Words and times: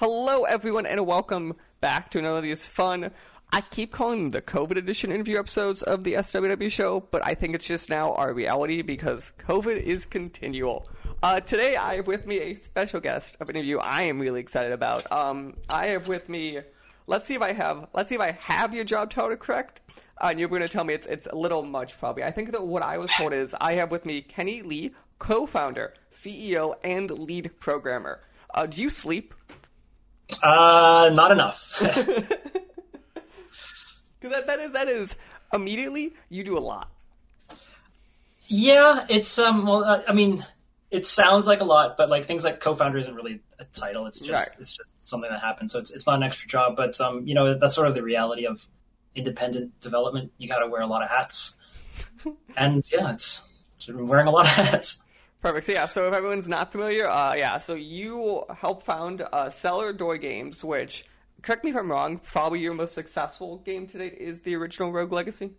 Hello, 0.00 0.44
everyone, 0.44 0.86
and 0.86 1.06
welcome 1.06 1.56
back 1.82 2.10
to 2.10 2.18
another 2.18 2.38
of 2.38 2.42
these 2.42 2.66
fun. 2.66 3.10
I 3.52 3.60
keep 3.60 3.92
calling 3.92 4.22
them 4.22 4.30
the 4.30 4.40
COVID 4.40 4.76
edition 4.78 5.12
interview 5.12 5.38
episodes 5.38 5.82
of 5.82 6.04
the 6.04 6.14
SWW 6.14 6.72
show, 6.72 7.00
but 7.10 7.22
I 7.22 7.34
think 7.34 7.54
it's 7.54 7.66
just 7.66 7.90
now 7.90 8.14
our 8.14 8.32
reality 8.32 8.80
because 8.80 9.32
COVID 9.46 9.76
is 9.82 10.06
continual. 10.06 10.88
Uh, 11.22 11.40
today, 11.40 11.76
I 11.76 11.96
have 11.96 12.06
with 12.06 12.26
me 12.26 12.40
a 12.40 12.54
special 12.54 13.00
guest 13.00 13.36
of 13.40 13.50
an 13.50 13.56
interview 13.56 13.76
I 13.76 14.04
am 14.04 14.18
really 14.18 14.40
excited 14.40 14.72
about. 14.72 15.10
Um, 15.12 15.58
I 15.68 15.88
have 15.88 16.08
with 16.08 16.30
me. 16.30 16.60
Let's 17.06 17.26
see 17.26 17.34
if 17.34 17.42
I 17.42 17.52
have. 17.52 17.90
Let's 17.92 18.08
see 18.08 18.14
if 18.14 18.22
I 18.22 18.38
have 18.40 18.72
your 18.72 18.84
job 18.84 19.10
title 19.10 19.36
correct. 19.36 19.82
Uh, 20.20 20.28
and 20.30 20.40
you're 20.40 20.48
going 20.48 20.62
to 20.62 20.68
tell 20.68 20.84
me 20.84 20.94
it's 20.94 21.06
it's 21.06 21.26
a 21.26 21.34
little 21.34 21.62
much, 21.62 21.98
probably. 21.98 22.24
I 22.24 22.30
think 22.30 22.52
that 22.52 22.66
what 22.66 22.82
I 22.82 22.98
was 22.98 23.10
told 23.12 23.32
is 23.32 23.54
I 23.60 23.74
have 23.74 23.90
with 23.90 24.04
me 24.04 24.20
Kenny 24.22 24.62
Lee, 24.62 24.92
co-founder, 25.18 25.94
CEO, 26.14 26.74
and 26.84 27.10
lead 27.10 27.50
programmer. 27.60 28.20
Uh, 28.54 28.66
do 28.66 28.82
you 28.82 28.90
sleep? 28.90 29.34
Uh, 30.42 31.10
not 31.12 31.32
enough. 31.32 31.72
Because 34.20 34.36
that, 34.36 34.46
that 34.48 34.58
is 34.60 34.72
that 34.72 34.88
is 34.88 35.14
immediately 35.52 36.14
you 36.28 36.44
do 36.44 36.58
a 36.58 36.60
lot. 36.60 36.90
yeah, 38.48 39.06
it's 39.08 39.38
um. 39.38 39.66
Well, 39.66 39.84
uh, 39.84 40.02
I 40.06 40.12
mean, 40.12 40.44
it 40.90 41.06
sounds 41.06 41.46
like 41.46 41.60
a 41.60 41.64
lot, 41.64 41.96
but 41.96 42.10
like 42.10 42.24
things 42.24 42.44
like 42.44 42.60
co-founder 42.60 42.98
isn't 42.98 43.14
really 43.14 43.40
a 43.58 43.64
title. 43.64 44.06
It's 44.06 44.18
just 44.20 44.48
Right. 44.48 44.60
it's 44.60 44.72
just 44.72 45.02
something 45.06 45.30
that 45.30 45.40
happens. 45.40 45.72
So 45.72 45.78
it's 45.78 45.90
it's 45.90 46.06
not 46.06 46.16
an 46.16 46.22
extra 46.22 46.48
job, 46.48 46.76
but 46.76 47.00
um, 47.00 47.26
you 47.26 47.34
know, 47.34 47.54
that's 47.58 47.74
sort 47.74 47.88
of 47.88 47.94
the 47.94 48.02
reality 48.02 48.46
of 48.46 48.66
independent 49.14 49.78
development. 49.80 50.32
You 50.38 50.48
got 50.48 50.60
to 50.60 50.68
wear 50.68 50.80
a 50.80 50.86
lot 50.86 51.02
of 51.02 51.10
hats, 51.10 51.54
and 52.56 52.84
yeah, 52.92 53.12
it's 53.12 53.42
I'm 53.88 54.04
wearing 54.06 54.26
a 54.26 54.30
lot 54.30 54.46
of 54.46 54.52
hats. 54.52 55.00
Perfect. 55.42 55.66
So 55.66 55.72
yeah, 55.72 55.86
so 55.86 56.06
if 56.06 56.12
everyone's 56.12 56.48
not 56.48 56.70
familiar, 56.70 57.08
uh, 57.08 57.34
yeah, 57.34 57.58
so 57.58 57.74
you 57.74 58.44
helped 58.54 58.84
found 58.84 59.22
uh, 59.32 59.48
Cellar 59.48 59.92
Door 59.92 60.18
Games, 60.18 60.62
which, 60.62 61.06
correct 61.42 61.64
me 61.64 61.70
if 61.70 61.76
I'm 61.76 61.90
wrong, 61.90 62.18
probably 62.18 62.60
your 62.60 62.74
most 62.74 62.94
successful 62.94 63.58
game 63.58 63.86
to 63.88 63.98
date 63.98 64.18
is 64.18 64.42
the 64.42 64.54
original 64.56 64.92
Rogue 64.92 65.12
Legacy. 65.12 65.52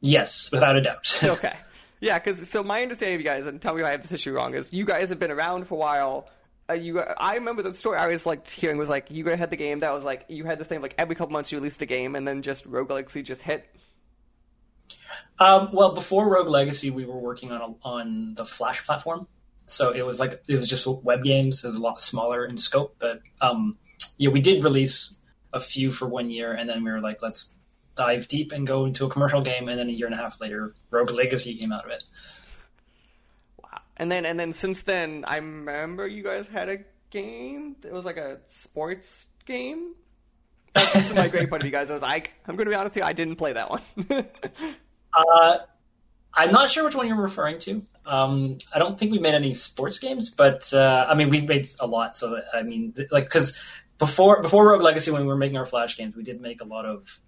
Yes, 0.00 0.50
without 0.50 0.76
a 0.76 0.80
doubt. 0.80 1.18
Okay. 1.24 1.54
Yeah, 2.00 2.18
because 2.18 2.48
so 2.48 2.62
my 2.62 2.82
understanding 2.82 3.16
of 3.16 3.20
you 3.20 3.26
guys, 3.26 3.46
and 3.46 3.60
tell 3.60 3.74
me 3.74 3.80
if 3.80 3.86
I 3.86 3.90
have 3.90 4.02
this 4.02 4.12
issue 4.12 4.32
wrong, 4.32 4.54
is 4.54 4.72
you 4.72 4.84
guys 4.84 5.08
have 5.08 5.18
been 5.18 5.32
around 5.32 5.66
for 5.66 5.74
a 5.74 5.78
while. 5.78 6.28
Uh, 6.70 6.74
you, 6.74 7.00
I 7.00 7.34
remember 7.34 7.62
the 7.62 7.72
story 7.72 7.98
I 7.98 8.08
was 8.08 8.26
like 8.26 8.48
hearing 8.48 8.76
was 8.76 8.88
like 8.88 9.10
you 9.10 9.24
had 9.24 9.50
the 9.50 9.56
game 9.56 9.78
that 9.78 9.92
was 9.92 10.04
like 10.04 10.26
you 10.28 10.44
had 10.44 10.58
this 10.58 10.66
thing 10.66 10.82
like 10.82 10.94
every 10.98 11.14
couple 11.14 11.32
months 11.32 11.50
you 11.50 11.58
released 11.58 11.80
a 11.82 11.86
game, 11.86 12.14
and 12.14 12.28
then 12.28 12.42
just 12.42 12.66
Rogue 12.66 12.90
Legacy 12.90 13.22
just 13.22 13.42
hit. 13.42 13.66
Um, 15.38 15.70
well, 15.72 15.94
before 15.94 16.28
Rogue 16.28 16.48
Legacy, 16.48 16.90
we 16.90 17.06
were 17.06 17.18
working 17.18 17.52
on 17.52 17.60
a, 17.60 17.86
on 17.86 18.34
the 18.34 18.44
Flash 18.44 18.84
platform, 18.84 19.26
so 19.66 19.92
it 19.92 20.04
was 20.04 20.20
like 20.20 20.42
it 20.46 20.54
was 20.54 20.68
just 20.68 20.86
web 20.86 21.22
games. 21.22 21.64
It 21.64 21.68
was 21.68 21.78
a 21.78 21.82
lot 21.82 22.00
smaller 22.00 22.44
in 22.44 22.56
scope, 22.56 22.96
but 22.98 23.20
um, 23.40 23.78
yeah, 24.18 24.30
we 24.30 24.40
did 24.40 24.62
release 24.62 25.14
a 25.52 25.60
few 25.60 25.90
for 25.90 26.06
one 26.06 26.28
year, 26.28 26.52
and 26.52 26.68
then 26.68 26.84
we 26.84 26.90
were 26.90 27.00
like, 27.00 27.22
let's 27.22 27.54
dive 27.94 28.28
deep 28.28 28.52
and 28.52 28.66
go 28.66 28.84
into 28.84 29.04
a 29.04 29.10
commercial 29.10 29.40
game. 29.40 29.68
And 29.68 29.78
then 29.78 29.88
a 29.88 29.92
year 29.92 30.06
and 30.06 30.14
a 30.14 30.18
half 30.18 30.40
later, 30.40 30.74
Rogue 30.90 31.10
Legacy 31.10 31.54
came 31.56 31.72
out 31.72 31.84
of 31.84 31.90
it. 31.90 32.04
And 33.98 34.10
then 34.10 34.24
and 34.24 34.38
then 34.38 34.52
since 34.52 34.82
then, 34.82 35.24
I 35.26 35.36
remember 35.36 36.06
you 36.06 36.22
guys 36.22 36.48
had 36.48 36.68
a 36.68 36.78
game. 37.10 37.76
It 37.84 37.92
was 37.92 38.04
like 38.04 38.16
a 38.16 38.38
sports 38.46 39.26
game. 39.44 39.94
That's 40.74 41.14
my 41.14 41.28
great 41.28 41.50
point 41.50 41.62
of 41.62 41.66
you 41.66 41.72
guys. 41.72 41.90
I 41.90 41.94
was 41.94 42.02
like, 42.02 42.32
I'm 42.46 42.54
going 42.54 42.66
to 42.66 42.70
be 42.70 42.76
honest 42.76 42.94
with 42.94 43.02
you, 43.02 43.08
I 43.08 43.12
didn't 43.12 43.36
play 43.36 43.54
that 43.54 43.70
one. 43.70 43.82
Uh, 45.14 45.58
I'm 46.34 46.52
not 46.52 46.70
sure 46.70 46.84
which 46.84 46.94
one 46.94 47.08
you're 47.08 47.16
referring 47.16 47.58
to. 47.60 47.84
Um, 48.06 48.58
I 48.72 48.78
don't 48.78 48.98
think 48.98 49.10
we 49.10 49.18
made 49.18 49.34
any 49.34 49.54
sports 49.54 49.98
games, 49.98 50.30
but 50.30 50.72
uh, 50.72 51.06
I 51.08 51.14
mean, 51.14 51.30
we 51.30 51.40
made 51.40 51.66
a 51.80 51.86
lot. 51.86 52.16
So 52.16 52.40
I 52.54 52.62
mean, 52.62 52.94
like, 53.10 53.24
because 53.24 53.58
before 53.98 54.40
before 54.42 54.68
Rogue 54.68 54.82
Legacy, 54.82 55.10
when 55.10 55.22
we 55.22 55.26
were 55.26 55.36
making 55.36 55.56
our 55.56 55.66
Flash 55.66 55.96
games, 55.96 56.14
we 56.14 56.22
did 56.22 56.40
make 56.40 56.60
a 56.60 56.64
lot 56.64 56.84
of 56.84 57.18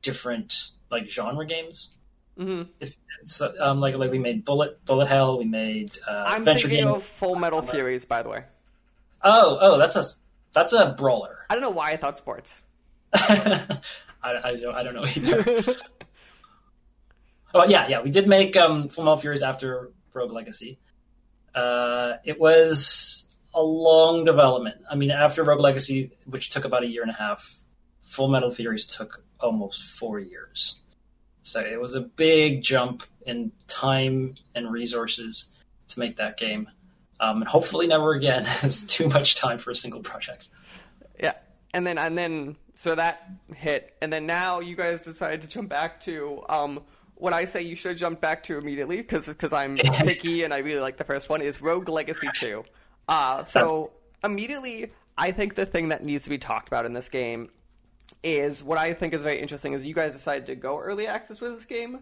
different 0.00 0.70
like 0.90 1.08
genre 1.08 1.46
games. 1.46 1.90
Hmm 2.36 2.62
If 2.80 2.96
it's, 3.20 3.40
um, 3.40 3.80
like 3.80 3.94
like 3.96 4.10
we 4.10 4.18
made 4.18 4.44
Bullet 4.44 4.84
Bullet 4.84 5.08
Hell, 5.08 5.38
we 5.38 5.44
made 5.44 5.98
uh, 6.08 6.24
I'm 6.26 6.40
adventure 6.40 6.68
thinking 6.68 6.86
game. 6.86 6.94
of 6.94 7.02
Full 7.02 7.34
Metal 7.36 7.62
Furies, 7.62 8.04
by 8.04 8.22
the 8.22 8.28
way. 8.28 8.44
Oh 9.22 9.58
oh, 9.60 9.78
that's 9.78 9.96
a 9.96 10.04
that's 10.52 10.72
a 10.72 10.94
brawler. 10.96 11.46
I 11.50 11.54
don't 11.54 11.62
know 11.62 11.70
why 11.70 11.92
I 11.92 11.96
thought 11.96 12.16
sports. 12.16 12.60
I, 13.14 13.68
I 14.22 14.56
don't 14.56 14.74
I 14.74 14.82
don't 14.82 14.94
know 14.94 15.04
either. 15.04 15.64
oh 17.54 17.64
yeah 17.66 17.88
yeah, 17.88 18.02
we 18.02 18.10
did 18.10 18.26
make 18.26 18.56
um, 18.56 18.88
Full 18.88 19.04
Metal 19.04 19.18
Furies 19.18 19.42
after 19.42 19.90
Rogue 20.14 20.32
Legacy. 20.32 20.78
Uh, 21.54 22.14
it 22.24 22.40
was 22.40 23.26
a 23.54 23.62
long 23.62 24.24
development. 24.24 24.76
I 24.90 24.94
mean, 24.94 25.10
after 25.10 25.44
Rogue 25.44 25.60
Legacy, 25.60 26.10
which 26.24 26.50
took 26.50 26.64
about 26.64 26.82
a 26.82 26.86
year 26.86 27.02
and 27.02 27.10
a 27.10 27.14
half, 27.14 27.46
Full 28.02 28.28
Metal 28.28 28.50
Furies 28.50 28.86
took 28.86 29.22
almost 29.38 29.84
four 29.84 30.18
years. 30.18 30.78
So 31.42 31.60
it 31.60 31.80
was 31.80 31.94
a 31.94 32.00
big 32.00 32.62
jump 32.62 33.02
in 33.26 33.52
time 33.66 34.36
and 34.54 34.70
resources 34.70 35.46
to 35.88 35.98
make 35.98 36.16
that 36.16 36.36
game. 36.36 36.68
Um, 37.20 37.38
and 37.38 37.48
hopefully 37.48 37.86
never 37.86 38.12
again. 38.12 38.46
it's 38.62 38.82
too 38.82 39.08
much 39.08 39.36
time 39.36 39.58
for 39.58 39.70
a 39.70 39.76
single 39.76 40.00
project. 40.00 40.48
Yeah, 41.20 41.34
and 41.72 41.86
then 41.86 41.98
and 41.98 42.16
then 42.16 42.56
so 42.74 42.94
that 42.94 43.30
hit, 43.54 43.94
and 44.00 44.12
then 44.12 44.26
now 44.26 44.60
you 44.60 44.74
guys 44.74 45.00
decided 45.00 45.42
to 45.42 45.48
jump 45.48 45.68
back 45.68 46.00
to 46.00 46.44
um 46.48 46.80
what 47.14 47.32
I 47.32 47.44
say 47.44 47.62
you 47.62 47.76
should 47.76 47.90
have 47.92 47.98
jumped 47.98 48.20
back 48.20 48.42
to 48.44 48.58
immediately 48.58 48.96
because 48.96 49.28
because 49.28 49.52
I'm 49.52 49.76
picky 50.00 50.42
and 50.42 50.52
I 50.52 50.58
really 50.58 50.80
like 50.80 50.96
the 50.96 51.04
first 51.04 51.28
one 51.28 51.42
is 51.42 51.62
Rogue 51.62 51.88
Legacy 51.88 52.28
Two. 52.34 52.64
Uh, 53.08 53.44
so 53.44 53.92
immediately 54.24 54.90
I 55.16 55.30
think 55.30 55.54
the 55.54 55.66
thing 55.66 55.90
that 55.90 56.04
needs 56.04 56.24
to 56.24 56.30
be 56.30 56.38
talked 56.38 56.68
about 56.68 56.86
in 56.86 56.92
this 56.92 57.08
game 57.08 57.50
is 58.22 58.62
what 58.62 58.78
I 58.78 58.94
think 58.94 59.14
is 59.14 59.22
very 59.22 59.40
interesting 59.40 59.72
is 59.72 59.84
you 59.84 59.94
guys 59.94 60.12
decided 60.12 60.46
to 60.46 60.54
go 60.54 60.78
early 60.78 61.06
access 61.06 61.40
with 61.40 61.54
this 61.54 61.64
game. 61.64 62.00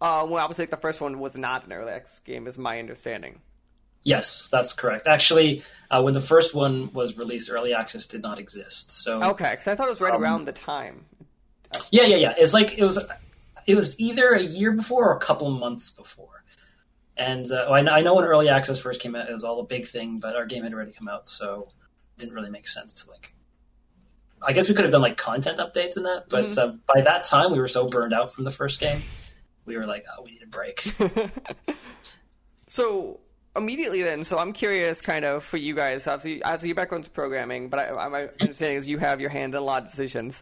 Uh, 0.00 0.26
well, 0.28 0.42
obviously, 0.42 0.62
like, 0.62 0.70
the 0.70 0.76
first 0.78 1.00
one 1.00 1.18
was 1.18 1.36
not 1.36 1.66
an 1.66 1.72
early 1.72 1.92
access 1.92 2.20
game, 2.20 2.46
is 2.46 2.56
my 2.58 2.78
understanding. 2.78 3.40
Yes, 4.02 4.48
that's 4.50 4.72
correct. 4.72 5.06
Actually, 5.06 5.62
uh, 5.90 6.00
when 6.02 6.14
the 6.14 6.22
first 6.22 6.54
one 6.54 6.90
was 6.94 7.18
released, 7.18 7.50
early 7.50 7.74
access 7.74 8.06
did 8.06 8.22
not 8.22 8.38
exist. 8.38 8.90
So 8.90 9.22
Okay, 9.22 9.50
because 9.50 9.68
I 9.68 9.74
thought 9.74 9.88
it 9.88 9.90
was 9.90 10.00
right 10.00 10.14
Um, 10.14 10.22
around 10.22 10.46
the 10.46 10.52
time. 10.52 11.04
yeah, 11.90 12.04
yeah, 12.04 12.16
yeah. 12.16 12.34
It's 12.38 12.54
like 12.54 12.78
it 12.78 12.82
was. 12.82 12.98
It 13.66 13.74
was 13.74 14.00
either 14.00 14.30
a 14.30 14.42
year 14.42 14.72
before 14.72 15.10
or 15.10 15.16
a 15.16 15.20
couple 15.20 15.50
months 15.50 15.90
before. 15.90 16.42
And 17.18 17.52
uh, 17.52 17.70
I, 17.70 17.82
know, 17.82 17.92
I 17.92 18.00
know 18.00 18.14
when 18.14 18.24
early 18.24 18.48
access 18.48 18.78
first 18.80 19.00
came 19.02 19.14
out, 19.14 19.28
it 19.28 19.32
was 19.32 19.44
all 19.44 19.60
a 19.60 19.64
big 19.64 19.86
thing, 19.86 20.16
but 20.18 20.34
our 20.34 20.46
game 20.46 20.62
had 20.64 20.72
already 20.72 20.92
come 20.92 21.06
out, 21.08 21.28
so 21.28 21.68
it 22.16 22.20
didn't 22.20 22.34
really 22.34 22.48
make 22.50 22.66
sense 22.66 22.94
to 23.02 23.10
like. 23.10 23.34
I 24.42 24.52
guess 24.52 24.68
we 24.68 24.74
could 24.74 24.84
have 24.84 24.92
done 24.92 25.02
like 25.02 25.16
content 25.16 25.58
updates 25.58 25.96
in 25.96 26.04
that, 26.04 26.28
but 26.28 26.56
uh, 26.56 26.72
by 26.86 27.02
that 27.02 27.24
time 27.24 27.52
we 27.52 27.58
were 27.58 27.68
so 27.68 27.86
burned 27.86 28.14
out 28.14 28.32
from 28.32 28.44
the 28.44 28.50
first 28.50 28.80
game, 28.80 29.02
we 29.66 29.76
were 29.76 29.86
like, 29.86 30.04
oh, 30.16 30.22
we 30.22 30.32
need 30.32 30.42
a 30.42 30.46
break. 30.46 30.92
So 32.70 33.18
immediately 33.56 34.02
then, 34.02 34.24
so 34.24 34.38
I'm 34.38 34.52
curious, 34.52 35.00
kind 35.00 35.24
of 35.24 35.44
for 35.44 35.56
you 35.56 35.74
guys. 35.74 36.06
Obviously, 36.06 36.42
obviously 36.42 36.68
your 36.68 36.76
background's 36.76 37.08
programming, 37.08 37.68
but 37.68 37.80
I, 37.80 38.08
my 38.08 38.28
understanding 38.40 38.78
is 38.78 38.86
you 38.86 38.98
have 38.98 39.20
your 39.20 39.30
hand 39.30 39.54
in 39.54 39.60
a 39.60 39.64
lot 39.64 39.84
of 39.84 39.90
decisions. 39.90 40.40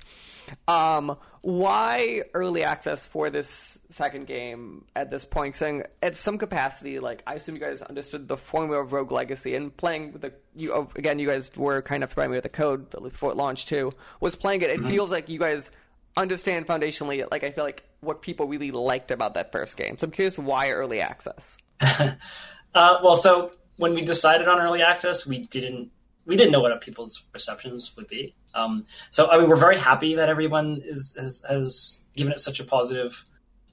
Um, 0.66 1.16
why 1.42 2.22
early 2.34 2.64
access 2.64 3.06
for 3.06 3.30
this 3.30 3.78
second 3.90 4.26
game 4.26 4.84
at 4.96 5.10
this 5.10 5.24
point? 5.24 5.56
Saying 5.56 5.84
at 6.02 6.16
some 6.16 6.38
capacity, 6.38 6.98
like 6.98 7.22
I 7.26 7.34
assume 7.34 7.54
you 7.54 7.60
guys 7.60 7.82
understood 7.82 8.28
the 8.28 8.36
formula 8.36 8.82
of 8.82 8.92
Rogue 8.92 9.12
Legacy 9.12 9.54
and 9.54 9.74
playing 9.76 10.12
with 10.12 10.22
the 10.22 10.32
you 10.54 10.72
oh, 10.72 10.88
again. 10.96 11.18
You 11.18 11.26
guys 11.26 11.50
were 11.56 11.82
kind 11.82 12.02
of 12.02 12.12
familiar 12.12 12.36
with 12.36 12.44
the 12.44 12.48
code 12.48 12.90
before 12.90 13.30
it 13.30 13.36
launched 13.36 13.68
too. 13.68 13.92
Was 14.20 14.36
playing 14.36 14.62
it. 14.62 14.70
It 14.70 14.86
feels 14.86 15.10
like 15.10 15.28
you 15.28 15.38
guys 15.38 15.70
understand 16.16 16.66
foundationally. 16.66 17.26
Like 17.30 17.44
I 17.44 17.50
feel 17.50 17.64
like 17.64 17.84
what 18.00 18.22
people 18.22 18.46
really 18.46 18.70
liked 18.70 19.10
about 19.10 19.34
that 19.34 19.52
first 19.52 19.76
game. 19.76 19.98
So 19.98 20.06
I'm 20.06 20.10
curious 20.10 20.38
why 20.38 20.70
early 20.70 21.00
access. 21.00 21.58
Uh, 22.74 22.98
well, 23.02 23.16
so 23.16 23.52
when 23.76 23.94
we 23.94 24.04
decided 24.04 24.48
on 24.48 24.60
early 24.60 24.82
access, 24.82 25.26
we 25.26 25.46
didn't 25.46 25.90
we 26.26 26.36
didn't 26.36 26.52
know 26.52 26.60
what 26.60 26.78
people's 26.82 27.24
receptions 27.32 27.96
would 27.96 28.06
be. 28.06 28.34
Um, 28.54 28.84
so 29.10 29.28
I 29.30 29.38
mean, 29.38 29.48
we're 29.48 29.56
very 29.56 29.78
happy 29.78 30.16
that 30.16 30.28
everyone 30.28 30.82
is 30.84 31.14
has, 31.18 31.42
has 31.48 32.02
given 32.14 32.32
it 32.32 32.40
such 32.40 32.60
a 32.60 32.64
positive 32.64 33.24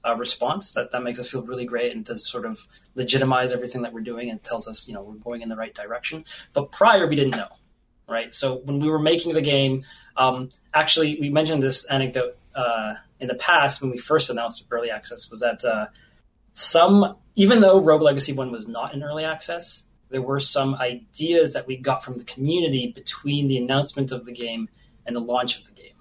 uh, 0.06 0.16
response. 0.16 0.72
That 0.72 0.90
that 0.92 1.02
makes 1.02 1.18
us 1.18 1.28
feel 1.28 1.42
really 1.42 1.66
great 1.66 1.94
and 1.94 2.04
does 2.04 2.26
sort 2.26 2.46
of 2.46 2.66
legitimize 2.94 3.52
everything 3.52 3.82
that 3.82 3.92
we're 3.92 4.00
doing 4.00 4.30
and 4.30 4.42
tells 4.42 4.66
us 4.66 4.88
you 4.88 4.94
know 4.94 5.02
we're 5.02 5.14
going 5.14 5.42
in 5.42 5.48
the 5.48 5.56
right 5.56 5.74
direction. 5.74 6.24
But 6.54 6.72
prior, 6.72 7.06
we 7.06 7.16
didn't 7.16 7.36
know, 7.36 7.48
right? 8.08 8.34
So 8.34 8.56
when 8.64 8.80
we 8.80 8.88
were 8.88 8.98
making 8.98 9.34
the 9.34 9.42
game, 9.42 9.84
um, 10.16 10.48
actually, 10.72 11.18
we 11.20 11.28
mentioned 11.28 11.62
this 11.62 11.84
anecdote 11.84 12.38
uh, 12.54 12.94
in 13.20 13.28
the 13.28 13.34
past 13.34 13.82
when 13.82 13.90
we 13.90 13.98
first 13.98 14.30
announced 14.30 14.64
early 14.70 14.90
access 14.90 15.30
was 15.30 15.40
that. 15.40 15.64
Uh, 15.64 15.86
some 16.56 17.16
even 17.34 17.60
though 17.60 17.80
Rogue 17.80 18.02
Legacy 18.02 18.32
One 18.32 18.50
was 18.50 18.66
not 18.66 18.94
in 18.94 19.02
early 19.02 19.24
access, 19.24 19.84
there 20.08 20.22
were 20.22 20.40
some 20.40 20.74
ideas 20.76 21.52
that 21.52 21.66
we 21.66 21.76
got 21.76 22.02
from 22.02 22.16
the 22.16 22.24
community 22.24 22.92
between 22.94 23.46
the 23.46 23.58
announcement 23.58 24.10
of 24.10 24.24
the 24.24 24.32
game 24.32 24.68
and 25.04 25.14
the 25.14 25.20
launch 25.20 25.58
of 25.58 25.66
the 25.66 25.72
game. 25.72 25.92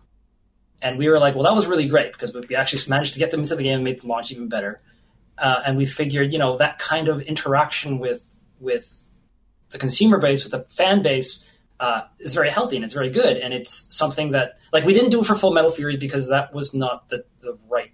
And 0.81 0.97
we 0.97 1.09
were 1.09 1.19
like, 1.19 1.35
well, 1.35 1.43
that 1.43 1.53
was 1.53 1.67
really 1.67 1.87
great 1.87 2.13
because 2.13 2.33
we 2.33 2.55
actually 2.55 2.89
managed 2.89 3.13
to 3.13 3.19
get 3.19 3.31
them 3.31 3.41
into 3.41 3.55
the 3.55 3.63
game 3.63 3.75
and 3.75 3.83
made 3.83 3.99
the 3.99 4.07
launch 4.07 4.31
even 4.31 4.47
better. 4.47 4.81
uh, 5.37 5.61
and 5.65 5.77
we 5.77 5.85
figured, 5.85 6.31
you 6.31 6.39
know, 6.39 6.57
that 6.57 6.79
kind 6.79 7.07
of 7.07 7.21
interaction 7.21 7.99
with 7.99 8.41
with 8.59 8.91
the 9.69 9.77
consumer 9.77 10.19
base, 10.19 10.43
with 10.43 10.51
the 10.51 10.75
fan 10.75 11.01
base, 11.01 11.49
uh, 11.79 12.03
is 12.19 12.33
very 12.33 12.49
healthy 12.49 12.77
and 12.77 12.85
it's 12.85 12.93
very 12.93 13.09
good. 13.09 13.37
And 13.37 13.53
it's 13.53 13.93
something 13.95 14.31
that, 14.31 14.57
like, 14.71 14.85
we 14.85 14.93
didn't 14.93 15.09
do 15.09 15.19
it 15.19 15.25
for 15.25 15.35
Full 15.35 15.51
Metal 15.51 15.71
Fury 15.71 15.97
because 15.97 16.29
that 16.29 16.53
was 16.53 16.73
not 16.73 17.09
the, 17.09 17.25
the 17.41 17.57
right 17.69 17.91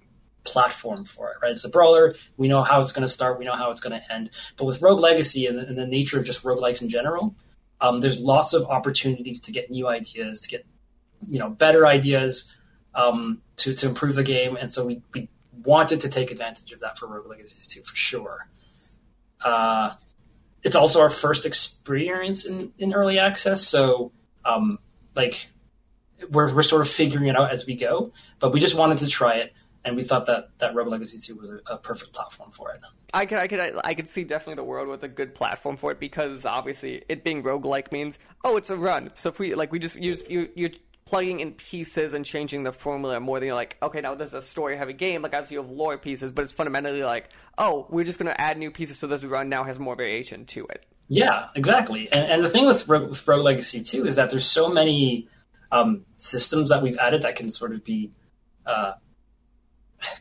platform 0.51 1.06
for 1.06 1.30
it, 1.30 1.38
right? 1.42 1.51
It's 1.51 1.63
a 1.63 1.69
brawler. 1.69 2.15
We 2.38 2.48
know 2.48 2.63
how 2.63 2.80
it's 2.81 2.92
going 2.92 3.07
to 3.07 3.13
start. 3.13 3.39
We 3.39 3.45
know 3.45 3.56
how 3.56 3.71
it's 3.71 3.81
going 3.81 4.00
to 4.00 4.13
end. 4.13 4.31
But 4.57 4.65
with 4.65 4.81
Rogue 4.81 5.00
Legacy 5.00 5.48
and, 5.48 5.57
and 5.59 5.77
the 5.77 5.88
nature 5.88 6.19
of 6.19 6.25
just 6.25 6.44
roguelikes 6.44 6.81
in 6.81 6.89
general, 6.89 7.36
um, 7.80 8.01
there's 8.01 8.19
lots 8.19 8.53
of 8.53 8.65
opportunities 8.65 9.39
to 9.42 9.51
get 9.51 9.71
new 9.71 9.88
ideas, 9.88 10.42
to 10.42 10.50
get, 10.50 10.65
you 11.27 11.39
know, 11.39 11.50
better 11.50 11.88
ideas 11.88 12.51
um, 12.94 13.42
to, 13.57 13.74
to 13.74 13.88
improve 13.88 14.15
the 14.15 14.24
game. 14.24 14.56
And 14.56 14.71
so 14.71 14.86
we, 14.86 15.01
we 15.13 15.30
wanted 15.63 16.01
to 16.01 16.09
take 16.09 16.31
advantage 16.31 16.71
of 16.71 16.81
that 16.81 17.00
for 17.00 17.07
Rogue 17.07 17.27
Legacy 17.27 17.57
2 17.80 17.83
for 17.83 17.95
sure. 17.95 18.48
Uh, 19.44 19.95
it's 20.63 20.75
also 20.75 21.01
our 21.01 21.09
first 21.09 21.45
experience 21.45 22.45
in, 22.45 22.71
in 22.77 22.94
early 22.94 23.18
access, 23.18 23.65
so 23.65 24.12
um, 24.45 24.77
like 25.15 25.48
we're 26.30 26.53
we're 26.53 26.62
sort 26.62 26.81
of 26.81 26.89
figuring 26.89 27.27
it 27.27 27.36
out 27.36 27.51
as 27.51 27.65
we 27.65 27.75
go. 27.75 28.12
But 28.39 28.53
we 28.53 28.59
just 28.59 28.75
wanted 28.75 29.00
to 29.00 29.07
try 29.07 29.38
it, 29.38 29.53
and 29.83 29.95
we 29.95 30.04
thought 30.04 30.25
that 30.28 30.50
that 30.60 30.75
Rogue 30.75 30.92
Legacy 30.92 31.18
2 31.18 31.36
was 31.36 31.51
a, 31.51 31.60
a 31.68 31.78
perfect 31.78 32.13
platform 32.13 32.51
for 32.51 32.72
it. 32.72 32.81
I 33.13 33.25
could, 33.25 33.38
I 33.39 33.48
could, 33.48 33.60
I 33.83 33.94
could 33.94 34.07
see 34.07 34.24
definitely 34.24 34.56
the 34.56 34.63
world 34.63 34.88
was 34.88 35.04
a 35.04 35.07
good 35.07 35.36
platform 35.36 35.78
for 35.78 35.92
it 35.92 36.00
because 36.00 36.45
obviously 36.45 37.04
it 37.10 37.24
being 37.24 37.44
roguelike 37.44 37.92
means 37.92 38.19
oh 38.44 38.57
it's 38.57 38.69
a 38.69 38.78
run. 38.78 39.12
So 39.16 39.30
if 39.30 39.39
we 39.39 39.56
like 39.56 39.72
we 39.72 39.80
just 39.80 40.00
use 40.00 40.24
you 40.30 40.50
you 40.56 40.69
plugging 41.06 41.42
in 41.42 41.51
pieces 41.51 42.13
and 42.13 42.24
changing 42.24 42.63
the 42.63 42.72
formula 42.72 43.19
more 43.19 43.39
than 43.39 43.48
you're 43.48 43.56
like, 43.56 43.78
okay, 43.81 44.01
now 44.01 44.16
this 44.16 44.30
is 44.30 44.33
a 44.33 44.42
story 44.42 44.78
heavy 44.78 44.94
game. 44.94 45.22
Like 45.22 45.33
obviously 45.33 45.56
you 45.56 45.62
have 45.62 45.72
lore 45.72 45.98
pieces, 45.98 46.31
but 46.31 46.44
it's 46.44 46.54
fundamentally 46.54 47.04
like, 47.04 47.30
oh, 47.57 47.86
we're 47.89 48.06
just 48.06 48.18
going 48.18 48.31
to 48.31 48.39
add 48.39 48.57
new 48.57 48.72
pieces 48.72 48.98
so 48.98 49.07
this 49.07 49.24
run 49.24 49.50
now 49.50 49.63
has 49.63 49.77
more 49.77 49.95
variation 49.95 50.45
to 50.45 50.66
it. 50.68 50.86
Yeah, 51.10 51.48
exactly. 51.56 52.10
And, 52.12 52.31
and 52.31 52.44
the 52.44 52.50
thing 52.50 52.66
with, 52.66 52.88
with 52.88 53.27
Rogue 53.27 53.44
Legacy 53.44 53.81
2 53.81 54.06
is 54.06 54.16
that 54.16 54.30
there's 54.30 54.45
so 54.45 54.69
many 54.69 55.27
um, 55.69 56.06
systems 56.16 56.69
that 56.69 56.81
we've 56.81 56.98
added 56.98 57.24
that 57.24 57.36
can 57.36 57.50
sort 57.50 57.74
of 57.74 57.84
be 57.84 58.12
uh, 58.66 58.94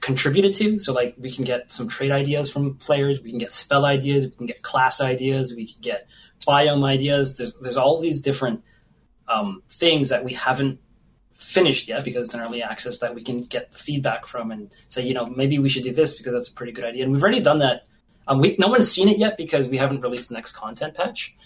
contributed 0.01 0.55
to. 0.55 0.79
So 0.79 0.93
like 0.93 1.15
we 1.19 1.31
can 1.31 1.45
get 1.45 1.71
some 1.71 1.89
trait 1.89 2.11
ideas 2.11 2.51
from 2.51 2.75
players, 2.77 3.23
we 3.23 3.31
can 3.31 3.39
get 3.39 3.53
spell 3.53 3.85
ideas, 3.85 4.25
we 4.25 4.31
can 4.31 4.47
get 4.47 4.63
class 4.63 5.01
ideas, 5.01 5.55
we 5.55 5.67
can 5.67 5.81
get 5.81 6.09
biome 6.47 6.85
ideas. 6.85 7.37
There's 7.37 7.55
there's 7.57 7.77
all 7.77 8.01
these 8.01 8.21
different 8.21 8.63
um, 9.29 9.63
things 9.71 10.09
that 10.11 10.25
we 10.25 10.35
haven't 10.35 10.81
finished 11.35 11.89
yet 11.89 12.05
because 12.05 12.27
it's 12.27 12.35
an 12.35 12.41
early 12.41 12.63
access 12.63 12.99
that 12.99 13.15
we 13.15 13.23
can 13.23 13.41
get 13.41 13.75
feedback 13.75 14.27
from 14.27 14.51
and 14.51 14.71
say, 14.89 15.03
you 15.03 15.15
know, 15.15 15.27
maybe 15.27 15.59
we 15.59 15.69
should 15.69 15.83
do 15.83 15.93
this 15.93 16.15
because 16.15 16.33
that's 16.33 16.49
a 16.49 16.53
pretty 16.53 16.73
good 16.73 16.85
idea. 16.85 17.05
And 17.05 17.13
we've 17.13 17.23
already 17.23 17.41
done 17.41 17.61
that. 17.61 17.87
Um, 18.29 18.39
we, 18.39 18.57
no 18.59 18.69
one's 18.69 18.91
seen 18.91 19.09
it 19.09 19.19
yet 19.19 19.37
because 19.37 19.69
we 19.69 19.77
haven't 19.77 20.01
released 20.01 20.29
the 20.29 20.35
next 20.35 20.53
content 20.53 20.95
patch, 20.95 21.37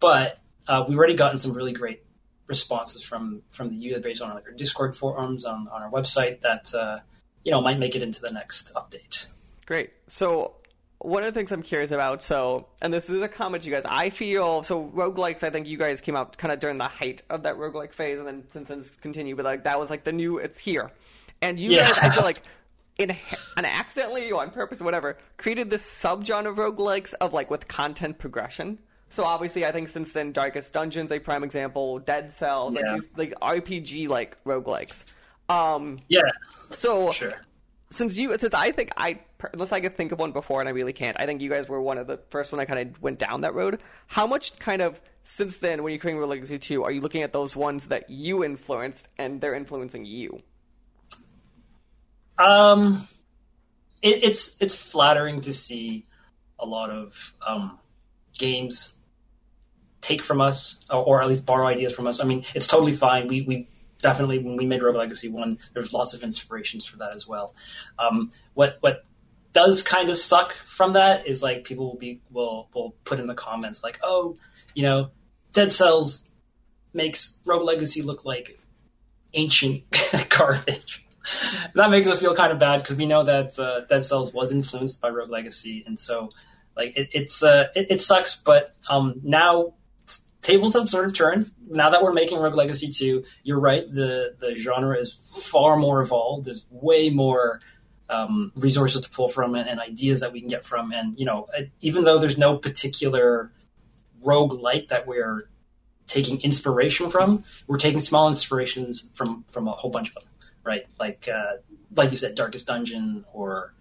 but 0.00 0.38
uh, 0.68 0.84
we've 0.88 0.96
already 0.96 1.14
gotten 1.14 1.36
some 1.36 1.52
really 1.52 1.72
great 1.72 2.04
responses 2.46 3.02
from 3.02 3.42
from 3.50 3.70
the 3.70 3.76
user 3.76 4.00
base 4.00 4.20
on 4.20 4.30
our 4.30 4.42
Discord 4.56 4.96
forums 4.96 5.44
on, 5.44 5.68
on 5.68 5.82
our 5.82 5.90
website 5.90 6.40
that 6.40 6.72
uh, 6.74 6.98
you 7.44 7.50
know 7.50 7.60
might 7.60 7.78
make 7.78 7.94
it 7.94 8.02
into 8.02 8.20
the 8.20 8.30
next 8.30 8.72
update. 8.74 9.26
Great. 9.66 9.90
So 10.08 10.54
one 11.02 11.24
of 11.24 11.32
the 11.32 11.38
things 11.38 11.50
I'm 11.50 11.62
curious 11.62 11.90
about, 11.90 12.22
so, 12.22 12.68
and 12.80 12.92
this 12.92 13.10
is 13.10 13.20
a 13.22 13.28
comment 13.28 13.66
you 13.66 13.72
guys, 13.72 13.82
I 13.86 14.10
feel, 14.10 14.62
so 14.62 14.84
roguelikes, 14.94 15.42
I 15.42 15.50
think 15.50 15.66
you 15.66 15.76
guys 15.76 16.00
came 16.00 16.14
out 16.14 16.38
kind 16.38 16.52
of 16.52 16.60
during 16.60 16.78
the 16.78 16.84
height 16.84 17.22
of 17.28 17.42
that 17.42 17.56
roguelike 17.56 17.92
phase, 17.92 18.18
and 18.18 18.26
then 18.26 18.44
since 18.48 18.68
then 18.68 18.78
it's 18.78 18.90
continued, 18.90 19.36
but 19.36 19.44
like, 19.44 19.64
that 19.64 19.78
was 19.78 19.90
like 19.90 20.04
the 20.04 20.12
new, 20.12 20.38
it's 20.38 20.58
here. 20.58 20.92
And 21.40 21.58
you 21.58 21.72
yeah. 21.72 21.88
guys, 21.88 21.98
I 21.98 22.10
feel 22.10 22.22
like, 22.22 22.42
in, 22.98 23.16
and 23.56 23.66
accidentally 23.66 24.30
or 24.30 24.42
on 24.42 24.50
purpose 24.50 24.80
or 24.80 24.84
whatever, 24.84 25.18
created 25.38 25.70
this 25.70 25.82
subgenre 25.82 26.50
of 26.50 26.56
roguelikes 26.56 27.14
of 27.20 27.32
like 27.32 27.50
with 27.50 27.66
content 27.66 28.18
progression. 28.18 28.78
So 29.08 29.24
obviously, 29.24 29.66
I 29.66 29.72
think 29.72 29.88
since 29.88 30.12
then, 30.12 30.32
Darkest 30.32 30.72
Dungeons, 30.72 31.10
a 31.10 31.18
prime 31.18 31.44
example, 31.44 31.98
Dead 31.98 32.32
Cells, 32.32 32.74
yeah. 32.74 32.92
like 32.92 33.00
these 33.00 33.10
like 33.16 33.34
RPG 33.40 34.08
like 34.08 34.42
roguelikes. 34.44 35.04
Um, 35.48 35.98
yeah. 36.08 36.22
So 36.72 37.12
sure 37.12 37.34
since 37.92 38.16
you 38.16 38.36
since 38.38 38.54
I 38.54 38.72
think 38.72 38.90
I 38.96 39.20
unless 39.52 39.72
I 39.72 39.80
could 39.80 39.96
think 39.96 40.12
of 40.12 40.18
one 40.18 40.32
before 40.32 40.60
and 40.60 40.68
I 40.68 40.72
really 40.72 40.92
can't. 40.92 41.18
I 41.20 41.26
think 41.26 41.40
you 41.40 41.50
guys 41.50 41.68
were 41.68 41.80
one 41.80 41.98
of 41.98 42.06
the 42.06 42.18
first 42.30 42.52
one 42.52 42.60
I 42.60 42.64
kind 42.64 42.80
of 42.80 43.02
went 43.02 43.18
down 43.18 43.42
that 43.42 43.54
road. 43.54 43.80
How 44.06 44.26
much 44.26 44.58
kind 44.58 44.82
of 44.82 45.00
since 45.24 45.58
then 45.58 45.82
when 45.82 45.92
you're 45.92 46.00
creating 46.00 46.22
Legacy 46.22 46.58
2 46.58 46.82
are 46.84 46.90
you 46.90 47.00
looking 47.00 47.22
at 47.22 47.32
those 47.32 47.54
ones 47.54 47.88
that 47.88 48.10
you 48.10 48.44
influenced 48.44 49.08
and 49.18 49.40
they're 49.40 49.54
influencing 49.54 50.04
you? 50.04 50.42
Um 52.38 53.06
it, 54.02 54.24
it's 54.24 54.56
it's 54.58 54.74
flattering 54.74 55.40
to 55.42 55.52
see 55.52 56.06
a 56.58 56.66
lot 56.66 56.90
of 56.90 57.34
um, 57.46 57.78
games 58.36 58.92
take 60.00 60.22
from 60.22 60.40
us 60.40 60.78
or, 60.90 61.04
or, 61.04 61.22
at 61.22 61.28
least 61.28 61.46
borrow 61.46 61.66
ideas 61.66 61.94
from 61.94 62.06
us. 62.06 62.20
I 62.20 62.24
mean, 62.24 62.44
it's 62.54 62.66
totally 62.66 62.92
fine. 62.92 63.28
We 63.28 63.42
we 63.42 63.68
definitely 64.02 64.38
when 64.40 64.56
we 64.56 64.66
made 64.66 64.82
Rogue 64.82 64.96
Legacy 64.96 65.28
one, 65.28 65.58
there's 65.72 65.92
lots 65.94 66.12
of 66.12 66.22
inspirations 66.22 66.84
for 66.84 66.98
that 66.98 67.14
as 67.14 67.26
well. 67.26 67.54
Um, 67.98 68.30
what 68.52 68.76
what 68.80 69.04
does 69.54 69.82
kind 69.82 70.10
of 70.10 70.18
suck 70.18 70.52
from 70.66 70.94
that 70.94 71.26
is 71.26 71.42
like 71.42 71.64
people 71.64 71.86
will 71.86 71.98
be 71.98 72.20
will 72.30 72.68
will 72.74 72.94
put 73.04 73.18
in 73.18 73.26
the 73.26 73.34
comments 73.34 73.82
like, 73.82 73.98
oh, 74.02 74.36
you 74.74 74.82
know, 74.82 75.10
Dead 75.52 75.72
Cells 75.72 76.28
makes 76.92 77.38
Rogue 77.46 77.62
Legacy 77.62 78.02
look 78.02 78.24
like 78.24 78.58
ancient 79.32 79.84
garbage. 80.28 81.04
that 81.74 81.90
makes 81.90 82.08
us 82.08 82.20
feel 82.20 82.34
kind 82.34 82.52
of 82.52 82.58
bad 82.58 82.80
because 82.80 82.96
we 82.96 83.06
know 83.06 83.22
that 83.22 83.58
uh, 83.58 83.80
Dead 83.88 84.04
Cells 84.04 84.32
was 84.34 84.52
influenced 84.52 85.00
by 85.00 85.08
Rogue 85.08 85.30
Legacy, 85.30 85.84
and 85.86 85.98
so 85.98 86.30
like 86.76 86.96
it, 86.96 87.08
it's 87.12 87.42
uh, 87.42 87.68
it, 87.74 87.86
it, 87.90 88.00
sucks. 88.00 88.36
But 88.36 88.74
um, 88.88 89.20
now 89.22 89.74
tables 90.42 90.74
have 90.74 90.88
sort 90.88 91.06
of 91.06 91.14
turned. 91.14 91.52
Now 91.68 91.90
that 91.90 92.02
we're 92.02 92.12
making 92.12 92.38
Rogue 92.38 92.54
Legacy 92.54 92.88
2, 92.88 93.24
you're 93.44 93.60
right. 93.60 93.88
The 93.88 94.34
the 94.38 94.54
genre 94.56 94.98
is 94.98 95.14
far 95.50 95.76
more 95.76 96.02
evolved. 96.02 96.46
There's 96.46 96.66
way 96.70 97.08
more 97.08 97.60
um, 98.10 98.52
resources 98.56 99.00
to 99.02 99.10
pull 99.10 99.28
from 99.28 99.54
and, 99.54 99.66
and, 99.66 99.80
ideas 99.80 100.20
that 100.20 100.32
we 100.32 100.40
can 100.40 100.48
get 100.48 100.66
from. 100.66 100.92
And 100.92 101.18
you 101.18 101.24
know, 101.24 101.48
even 101.80 102.04
though 102.04 102.18
there's 102.18 102.36
no 102.36 102.58
particular 102.58 103.50
roguelite 104.22 104.88
that 104.88 105.06
we're 105.06 105.48
taking 106.06 106.40
inspiration 106.42 107.08
from, 107.08 107.44
we're 107.66 107.78
taking 107.78 108.00
small 108.00 108.28
inspirations 108.28 109.08
from 109.14 109.44
from 109.48 109.66
a 109.68 109.72
whole 109.72 109.90
bunch 109.90 110.08
of 110.08 110.14
them. 110.14 110.24
Right, 110.64 110.86
like 111.00 111.28
uh, 111.32 111.56
like 111.96 112.10
you 112.10 112.16
said, 112.16 112.34
Darkest 112.34 112.66
Dungeon 112.66 113.24
or 113.32 113.74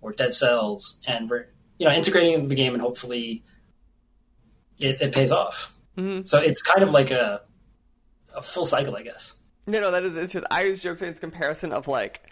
or 0.00 0.12
Dead 0.12 0.34
Cells, 0.34 1.00
and 1.06 1.30
we're 1.30 1.46
you 1.78 1.86
know 1.88 1.92
integrating 1.92 2.34
into 2.34 2.48
the 2.48 2.54
game, 2.54 2.74
and 2.74 2.82
hopefully 2.82 3.42
it, 4.78 5.00
it 5.00 5.12
pays 5.12 5.32
off. 5.32 5.72
Mm-hmm. 5.98 6.24
So 6.24 6.38
it's 6.38 6.62
kind 6.62 6.82
of 6.82 6.92
like 6.92 7.10
a 7.10 7.42
a 8.34 8.42
full 8.42 8.64
cycle, 8.64 8.96
I 8.96 9.02
guess. 9.02 9.34
No, 9.66 9.80
no, 9.80 9.90
that 9.90 10.04
is 10.04 10.16
it's 10.16 10.32
just 10.32 10.46
I 10.50 10.62
always 10.62 10.82
joke 10.82 10.98
saying 10.98 11.10
it's 11.10 11.20
comparison 11.20 11.72
of 11.72 11.88
like 11.88 12.22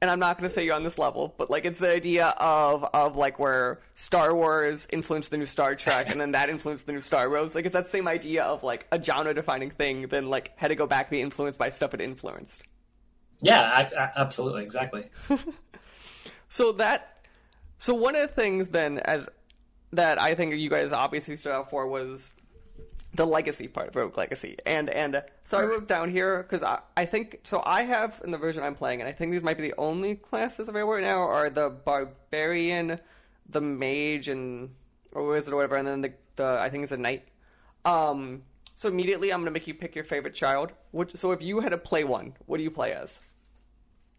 and 0.00 0.10
I'm 0.10 0.18
not 0.18 0.38
going 0.38 0.48
to 0.48 0.54
say 0.54 0.64
you're 0.64 0.74
on 0.74 0.84
this 0.84 0.98
level, 0.98 1.34
but 1.38 1.50
like 1.50 1.64
it's 1.64 1.78
the 1.78 1.90
idea 1.90 2.28
of 2.38 2.84
of 2.84 3.16
like 3.16 3.38
where 3.38 3.80
Star 3.94 4.34
Wars 4.34 4.86
influenced 4.90 5.30
the 5.30 5.38
new 5.38 5.46
Star 5.46 5.74
Trek, 5.74 6.10
and 6.10 6.20
then 6.20 6.32
that 6.32 6.50
influenced 6.50 6.86
the 6.86 6.92
new 6.92 7.00
Star 7.00 7.28
Wars. 7.28 7.54
Like 7.54 7.64
it's 7.64 7.72
that 7.72 7.86
same 7.86 8.06
idea 8.06 8.44
of 8.44 8.62
like 8.62 8.86
a 8.92 9.02
genre 9.02 9.32
defining 9.32 9.70
thing, 9.70 10.08
then 10.08 10.28
like 10.28 10.52
had 10.56 10.68
to 10.68 10.74
go 10.74 10.86
back 10.86 11.10
be 11.10 11.20
influenced 11.20 11.58
by 11.58 11.70
stuff 11.70 11.94
it 11.94 12.00
influenced. 12.00 12.62
Yeah, 13.40 13.60
I, 13.60 13.82
I, 13.82 14.10
absolutely, 14.16 14.62
exactly. 14.64 15.06
so 16.48 16.72
that, 16.72 17.18
so 17.78 17.94
one 17.94 18.16
of 18.16 18.22
the 18.22 18.34
things 18.34 18.70
then 18.70 18.98
as 18.98 19.28
that 19.92 20.20
I 20.20 20.34
think 20.34 20.54
you 20.54 20.70
guys 20.70 20.92
obviously 20.92 21.36
stood 21.36 21.52
out 21.52 21.70
for 21.70 21.86
was 21.86 22.32
the 23.16 23.26
legacy 23.26 23.66
part 23.66 23.88
of 23.88 23.96
Rogue 23.96 24.16
Legacy. 24.16 24.56
And 24.66 24.90
and 24.90 25.22
so 25.44 25.58
I 25.58 25.64
wrote 25.64 25.88
down 25.88 26.10
here 26.10 26.42
because 26.42 26.62
I, 26.62 26.80
I 26.96 27.06
think 27.06 27.40
so. 27.44 27.62
I 27.64 27.82
have 27.82 28.20
in 28.24 28.30
the 28.30 28.38
version 28.38 28.62
I'm 28.62 28.74
playing, 28.74 29.00
and 29.00 29.08
I 29.08 29.12
think 29.12 29.32
these 29.32 29.42
might 29.42 29.56
be 29.56 29.62
the 29.62 29.74
only 29.78 30.14
classes 30.16 30.68
available 30.68 30.92
right 30.92 31.02
now 31.02 31.20
are 31.20 31.50
the 31.50 31.70
barbarian, 31.70 33.00
the 33.48 33.60
mage, 33.60 34.28
and 34.28 34.70
or 35.12 35.26
wizard 35.26 35.54
or 35.54 35.56
whatever, 35.56 35.76
and 35.76 35.88
then 35.88 36.00
the 36.02 36.12
the 36.36 36.58
I 36.60 36.68
think 36.70 36.82
it's 36.82 36.92
a 36.92 36.96
knight. 36.96 37.26
Um. 37.84 38.42
So 38.74 38.88
immediately 38.88 39.32
I'm 39.32 39.40
gonna 39.40 39.50
make 39.50 39.66
you 39.66 39.74
pick 39.74 39.94
your 39.94 40.04
favorite 40.04 40.34
child. 40.34 40.72
Which, 40.90 41.16
so 41.16 41.32
if 41.32 41.40
you 41.40 41.60
had 41.60 41.70
to 41.70 41.78
play 41.78 42.04
one, 42.04 42.34
what 42.44 42.58
do 42.58 42.62
you 42.62 42.70
play 42.70 42.92
as? 42.92 43.18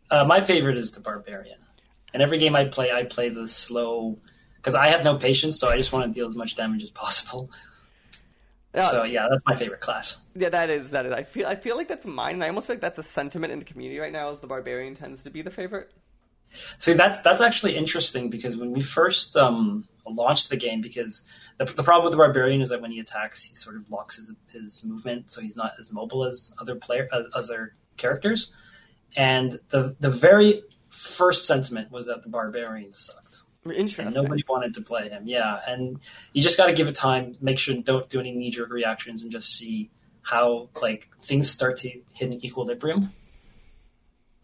Uh, 0.10 0.24
my 0.24 0.42
favorite 0.42 0.78
is 0.78 0.92
the 0.92 1.00
barbarian. 1.00 1.60
And 2.14 2.24
every 2.24 2.40
game 2.40 2.56
I 2.56 2.66
play, 2.66 2.92
I 2.92 3.04
play 3.04 3.30
the 3.30 3.48
slow 3.48 4.18
because 4.56 4.74
I 4.74 4.88
have 4.88 5.04
no 5.04 5.18
patience, 5.18 5.60
so 5.60 5.70
I 5.70 5.78
just 5.78 5.92
want 5.94 6.06
to 6.06 6.12
deal 6.12 6.28
as 6.28 6.36
much 6.36 6.56
damage 6.56 6.82
as 6.82 6.90
possible. 6.90 7.52
Yeah. 8.78 8.92
So 8.92 9.04
yeah, 9.04 9.28
that's 9.30 9.44
my 9.46 9.56
favorite 9.56 9.82
class. 9.82 10.18
Yeah, 10.36 10.50
that 10.50 10.70
is 10.70 10.92
that 10.92 11.06
is. 11.06 11.12
I 11.12 11.24
feel 11.24 11.48
I 11.48 11.56
feel 11.56 11.76
like 11.76 11.88
that's 11.88 12.06
mine, 12.06 12.36
and 12.36 12.44
I 12.44 12.48
almost 12.50 12.68
feel 12.68 12.76
like 12.76 12.82
that's 12.82 13.00
a 13.00 13.04
sentiment 13.04 13.52
in 13.52 13.60
the 13.60 13.66
community 13.66 14.00
right 14.00 14.12
now. 14.12 14.30
Is 14.30 14.40
the 14.40 14.48
barbarian 14.48 14.94
tends 14.94 15.24
to 15.24 15.32
be 15.32 15.42
the 15.42 15.50
favorite. 15.50 15.92
See, 16.78 16.94
that's 16.94 17.20
that's 17.22 17.42
actually 17.42 17.76
interesting 17.76 18.30
because 18.30 18.56
when 18.56 18.72
we 18.72 18.82
first 18.82 19.36
um, 19.36 19.88
launched 20.06 20.50
the 20.50 20.58
game, 20.58 20.82
because 20.82 21.24
the, 21.58 21.66
the, 21.66 21.84
problem 21.84 22.06
with 22.06 22.12
the 22.12 22.18
barbarian 22.18 22.62
is 22.62 22.70
that 22.70 22.82
when 22.82 22.92
he 22.92 23.00
attacks, 23.00 23.44
he 23.44 23.56
sort 23.56 23.76
of 23.76 23.88
blocks 23.88 24.16
his 24.18 24.32
his 24.52 24.84
movement, 24.84 25.32
so 25.32 25.42
he's 25.42 25.56
not 25.56 25.74
as 25.80 25.92
mobile 25.92 26.24
as 26.24 26.54
other 26.60 26.76
player 26.76 27.10
as 27.12 27.50
other 27.50 27.74
characters. 27.98 28.52
And 29.16 29.60
the 29.70 29.96
the 30.00 30.10
very 30.10 30.62
first 30.90 31.48
sentiment 31.48 31.92
was 31.92 32.06
that 32.06 32.22
the 32.22 32.30
barbarian 32.30 32.94
sucked. 32.94 33.40
Interesting. 33.72 34.08
And 34.08 34.16
nobody 34.16 34.44
wanted 34.48 34.74
to 34.76 34.82
play 34.82 35.10
him. 35.10 35.24
Yeah, 35.26 35.60
and 35.68 36.00
you 36.34 36.42
just 36.42 36.58
got 36.58 36.68
to 36.68 36.74
give 36.74 36.88
it 36.88 36.96
time. 36.96 37.36
Make 37.42 37.60
sure 37.60 37.76
don't 37.76 38.10
do 38.10 38.20
any 38.20 38.32
knee 38.32 38.52
jerk 38.52 38.70
reactions, 38.70 39.24
and 39.24 39.32
just 39.32 39.56
see 39.56 39.90
how 40.22 40.70
like 40.82 41.10
things 41.22 41.50
start 41.50 41.78
to 41.78 41.90
hit 41.90 42.04
an 42.32 42.46
equilibrium. 42.46 43.14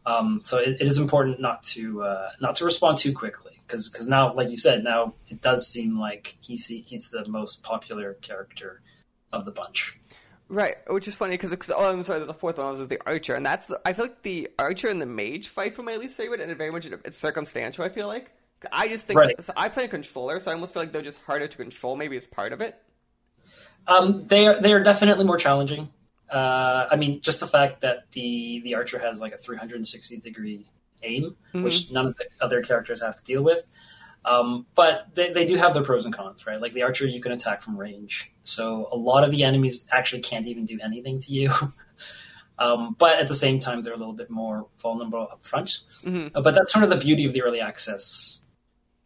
Um, 0.06 0.42
so 0.44 0.58
it, 0.58 0.82
it 0.82 0.88
is 0.88 0.98
important 0.98 1.40
not 1.40 1.64
to 1.64 2.04
uh, 2.04 2.30
not 2.42 2.56
to 2.58 2.66
respond 2.66 2.98
too 2.98 3.14
quickly 3.14 3.54
because 3.66 3.90
because 3.90 4.08
now, 4.08 4.34
like 4.34 4.50
you 4.50 4.58
said, 4.58 4.84
now 4.84 5.14
it 5.28 5.42
does 5.42 5.68
seem 5.68 6.00
like 6.00 6.36
he's 6.42 6.68
he's 6.68 7.10
the 7.10 7.28
most 7.28 7.64
popular 7.64 8.14
character 8.16 8.82
of 9.32 9.46
the 9.46 9.52
bunch. 9.52 10.00
Right, 10.50 10.76
which 10.88 11.08
is 11.08 11.16
funny 11.16 11.38
because 11.38 11.72
oh, 11.72 11.90
I'm 11.90 12.04
sorry. 12.04 12.20
There's 12.20 12.30
a 12.30 12.34
fourth 12.34 12.58
one. 12.58 12.68
Was 12.68 12.88
the 12.88 13.00
archer, 13.06 13.36
and 13.36 13.46
that's 13.46 13.68
the, 13.68 13.80
I 13.86 13.94
feel 13.94 14.06
like 14.06 14.22
the 14.24 14.50
archer 14.60 14.90
and 14.90 15.02
the 15.02 15.06
mage 15.06 15.48
fight 15.48 15.76
for 15.76 15.84
my 15.84 15.96
least 15.96 16.18
favorite, 16.18 16.42
and 16.42 16.52
it 16.52 16.58
very 16.58 16.72
much 16.72 16.86
it's 16.86 17.18
circumstantial. 17.18 17.86
I 17.86 17.90
feel 17.90 18.08
like 18.08 18.30
I 18.72 18.88
just 18.88 19.08
think 19.08 19.20
Right. 19.20 19.36
so, 19.38 19.52
so 19.52 19.54
I 19.56 19.70
play 19.70 19.86
a 19.86 19.88
controller, 19.88 20.40
so 20.40 20.52
I 20.52 20.54
almost 20.54 20.74
feel 20.74 20.84
like 20.84 20.92
they're 20.92 21.02
just 21.02 21.22
harder 21.22 21.48
to 21.48 21.58
control. 21.58 21.96
Maybe 21.96 22.16
as 22.18 22.26
part 22.26 22.54
of 22.54 22.62
it. 22.62 22.76
Um, 23.88 24.26
they 24.28 24.48
are 24.48 24.60
they 24.62 24.74
are 24.74 24.82
definitely 24.82 25.26
more 25.26 25.38
challenging. 25.38 25.90
Uh, 26.30 26.88
I 26.90 26.96
mean, 26.96 27.22
just 27.22 27.40
the 27.42 27.48
fact 27.48 27.82
that 27.82 28.12
the 28.12 28.62
the 28.64 28.76
archer 28.76 28.98
has 29.00 29.20
like 29.20 29.34
a 29.34 29.38
360 29.38 30.18
degree 30.18 30.68
aim, 31.04 31.36
which 31.52 31.92
none 31.92 32.08
of 32.08 32.18
the 32.18 32.26
other 32.42 32.62
characters 32.62 33.02
have 33.02 33.18
to 33.18 33.24
deal 33.24 33.44
with. 33.44 33.66
Um, 34.26 34.66
but 34.74 35.14
they, 35.16 35.34
they 35.34 35.44
do 35.46 35.58
have 35.58 35.74
their 35.74 35.84
pros 35.84 36.06
and 36.06 36.14
cons, 36.14 36.48
right? 36.48 36.60
Like 36.60 36.72
the 36.72 36.84
archer, 36.84 37.06
you 37.06 37.20
can 37.20 37.34
attack 37.34 37.62
from 37.62 37.78
range, 37.78 38.32
so 38.44 38.88
a 38.90 38.96
lot 38.96 39.26
of 39.26 39.32
the 39.32 39.44
enemies 39.44 39.84
actually 39.92 40.22
can't 40.22 40.48
even 40.48 40.64
do 40.64 40.80
anything 40.82 41.20
to 41.20 41.32
you. 41.34 41.52
um, 42.58 42.96
but 42.98 43.20
at 43.20 43.28
the 43.28 43.36
same 43.36 43.60
time, 43.60 43.82
they're 43.82 43.94
a 43.94 43.98
little 43.98 44.14
bit 44.14 44.30
more 44.30 44.68
vulnerable 44.78 45.28
up 45.30 45.44
front. 45.44 45.80
Uh, 46.34 46.42
but 46.42 46.56
that's 46.56 46.72
sort 46.72 46.84
of 46.86 46.90
the 46.90 46.96
beauty 46.96 47.26
of 47.26 47.34
the 47.34 47.42
early 47.44 47.60
access 47.60 48.40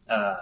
uh, 0.08 0.36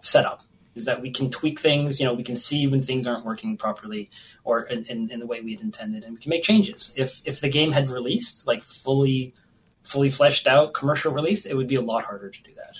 setup 0.00 0.42
is 0.74 0.86
that 0.86 1.00
we 1.00 1.10
can 1.10 1.30
tweak 1.30 1.60
things. 1.60 2.00
You 2.00 2.06
know, 2.06 2.14
we 2.14 2.22
can 2.22 2.36
see 2.36 2.66
when 2.66 2.80
things 2.80 3.06
aren't 3.06 3.24
working 3.24 3.56
properly 3.56 4.10
or 4.44 4.62
in, 4.62 4.84
in, 4.86 5.10
in 5.10 5.20
the 5.20 5.26
way 5.26 5.40
we 5.40 5.54
had 5.54 5.62
intended, 5.62 6.04
and 6.04 6.14
we 6.14 6.20
can 6.20 6.30
make 6.30 6.42
changes. 6.42 6.92
If 6.96 7.20
if 7.24 7.40
the 7.40 7.48
game 7.48 7.72
had 7.72 7.88
released 7.88 8.46
like 8.46 8.64
fully 8.64 9.34
fully 9.82 10.10
fleshed 10.10 10.46
out 10.46 10.74
commercial 10.74 11.12
release, 11.12 11.46
it 11.46 11.54
would 11.54 11.66
be 11.66 11.74
a 11.74 11.80
lot 11.80 12.04
harder 12.04 12.30
to 12.30 12.42
do 12.42 12.52
that. 12.56 12.76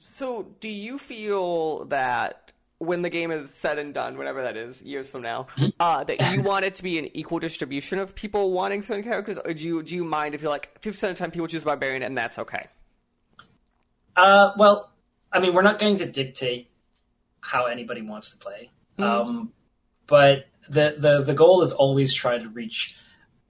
So, 0.00 0.46
do 0.60 0.68
you 0.68 0.98
feel 0.98 1.84
that 1.86 2.52
when 2.78 3.02
the 3.02 3.10
game 3.10 3.30
is 3.30 3.54
said 3.54 3.78
and 3.78 3.94
done, 3.94 4.18
whatever 4.18 4.42
that 4.42 4.56
is, 4.56 4.82
years 4.82 5.10
from 5.10 5.22
now, 5.22 5.46
uh, 5.78 6.02
that 6.04 6.32
you 6.32 6.42
want 6.42 6.64
it 6.64 6.74
to 6.76 6.82
be 6.82 6.98
an 6.98 7.16
equal 7.16 7.38
distribution 7.38 7.98
of 7.98 8.14
people 8.14 8.50
wanting 8.50 8.82
certain 8.82 9.04
characters, 9.04 9.38
or 9.38 9.54
do 9.54 9.64
you 9.64 9.82
do 9.82 9.94
you 9.94 10.04
mind 10.04 10.34
if 10.34 10.42
you're 10.42 10.50
like 10.50 10.72
fifty 10.74 10.90
percent 10.90 11.12
of 11.12 11.16
the 11.16 11.22
time 11.22 11.30
people 11.30 11.46
choose 11.46 11.64
barbarian 11.64 12.02
and 12.02 12.16
that's 12.16 12.38
okay? 12.38 12.66
Uh, 14.16 14.52
well, 14.58 14.91
I 15.32 15.40
mean, 15.40 15.54
we're 15.54 15.62
not 15.62 15.78
going 15.78 15.98
to 15.98 16.06
dictate 16.06 16.70
how 17.40 17.66
anybody 17.66 18.02
wants 18.02 18.30
to 18.30 18.36
play, 18.36 18.70
um, 18.98 19.52
but 20.06 20.46
the, 20.68 20.94
the 20.96 21.22
the 21.22 21.34
goal 21.34 21.62
is 21.62 21.72
always 21.72 22.12
try 22.12 22.38
to 22.38 22.48
reach. 22.48 22.96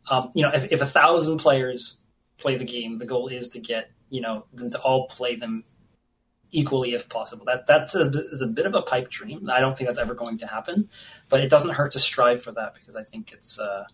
Um, 0.08 0.30
you 0.34 0.42
know, 0.42 0.50
if, 0.52 0.70
if 0.72 0.80
a 0.80 0.86
thousand 0.86 1.38
players 1.38 1.98
play 2.38 2.56
the 2.56 2.64
game, 2.64 2.98
the 2.98 3.06
goal 3.06 3.28
is 3.28 3.50
to 3.50 3.60
get 3.60 3.90
you 4.08 4.20
know 4.20 4.44
them 4.52 4.70
to 4.70 4.80
all 4.80 5.08
play 5.08 5.36
them 5.36 5.64
equally 6.52 6.94
if 6.94 7.08
possible. 7.08 7.44
That 7.46 7.66
that's 7.66 7.94
a, 7.94 8.02
is 8.02 8.42
a 8.42 8.46
bit 8.46 8.66
of 8.66 8.74
a 8.74 8.82
pipe 8.82 9.10
dream. 9.10 9.50
I 9.50 9.60
don't 9.60 9.76
think 9.76 9.88
that's 9.88 9.98
ever 9.98 10.14
going 10.14 10.38
to 10.38 10.46
happen, 10.46 10.88
but 11.28 11.42
it 11.42 11.50
doesn't 11.50 11.70
hurt 11.70 11.92
to 11.92 11.98
strive 11.98 12.42
for 12.42 12.52
that 12.52 12.74
because 12.74 12.94
I 12.94 13.04
think 13.04 13.32
it's 13.32 13.58
uh, 13.58 13.84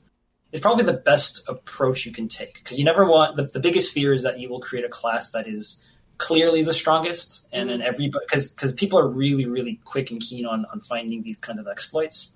it's 0.53 0.61
probably 0.61 0.85
the 0.85 0.95
best 0.95 1.49
approach 1.49 2.05
you 2.05 2.13
can 2.13 2.29
take 2.29 2.55
because 2.55 2.79
you 2.79 2.85
never 2.85 3.05
want 3.05 3.37
the, 3.37 3.45
the 3.45 3.61
biggest 3.61 3.93
fear 3.93 4.13
is 4.13 4.25
that 4.25 4.39
you 4.39 4.49
will 4.49 4.61
create 4.61 4.85
a 4.85 4.89
class 4.89 5.31
that 5.31 5.47
is 5.47 5.83
clearly 6.19 6.63
the 6.63 6.75
strongest 6.75 7.47
and 7.53 7.71
then 7.71 7.79
mm-hmm. 7.79 7.89
everybody 7.89 8.25
because 8.27 8.51
because 8.51 8.73
people 8.73 8.99
are 8.99 9.09
really 9.09 9.47
really 9.47 9.81
quick 9.85 10.11
and 10.11 10.21
keen 10.21 10.47
on 10.47 10.67
on 10.73 10.81
finding 10.81 11.23
these 11.23 11.37
kind 11.37 11.59
of 11.59 11.67
exploits. 11.67 12.33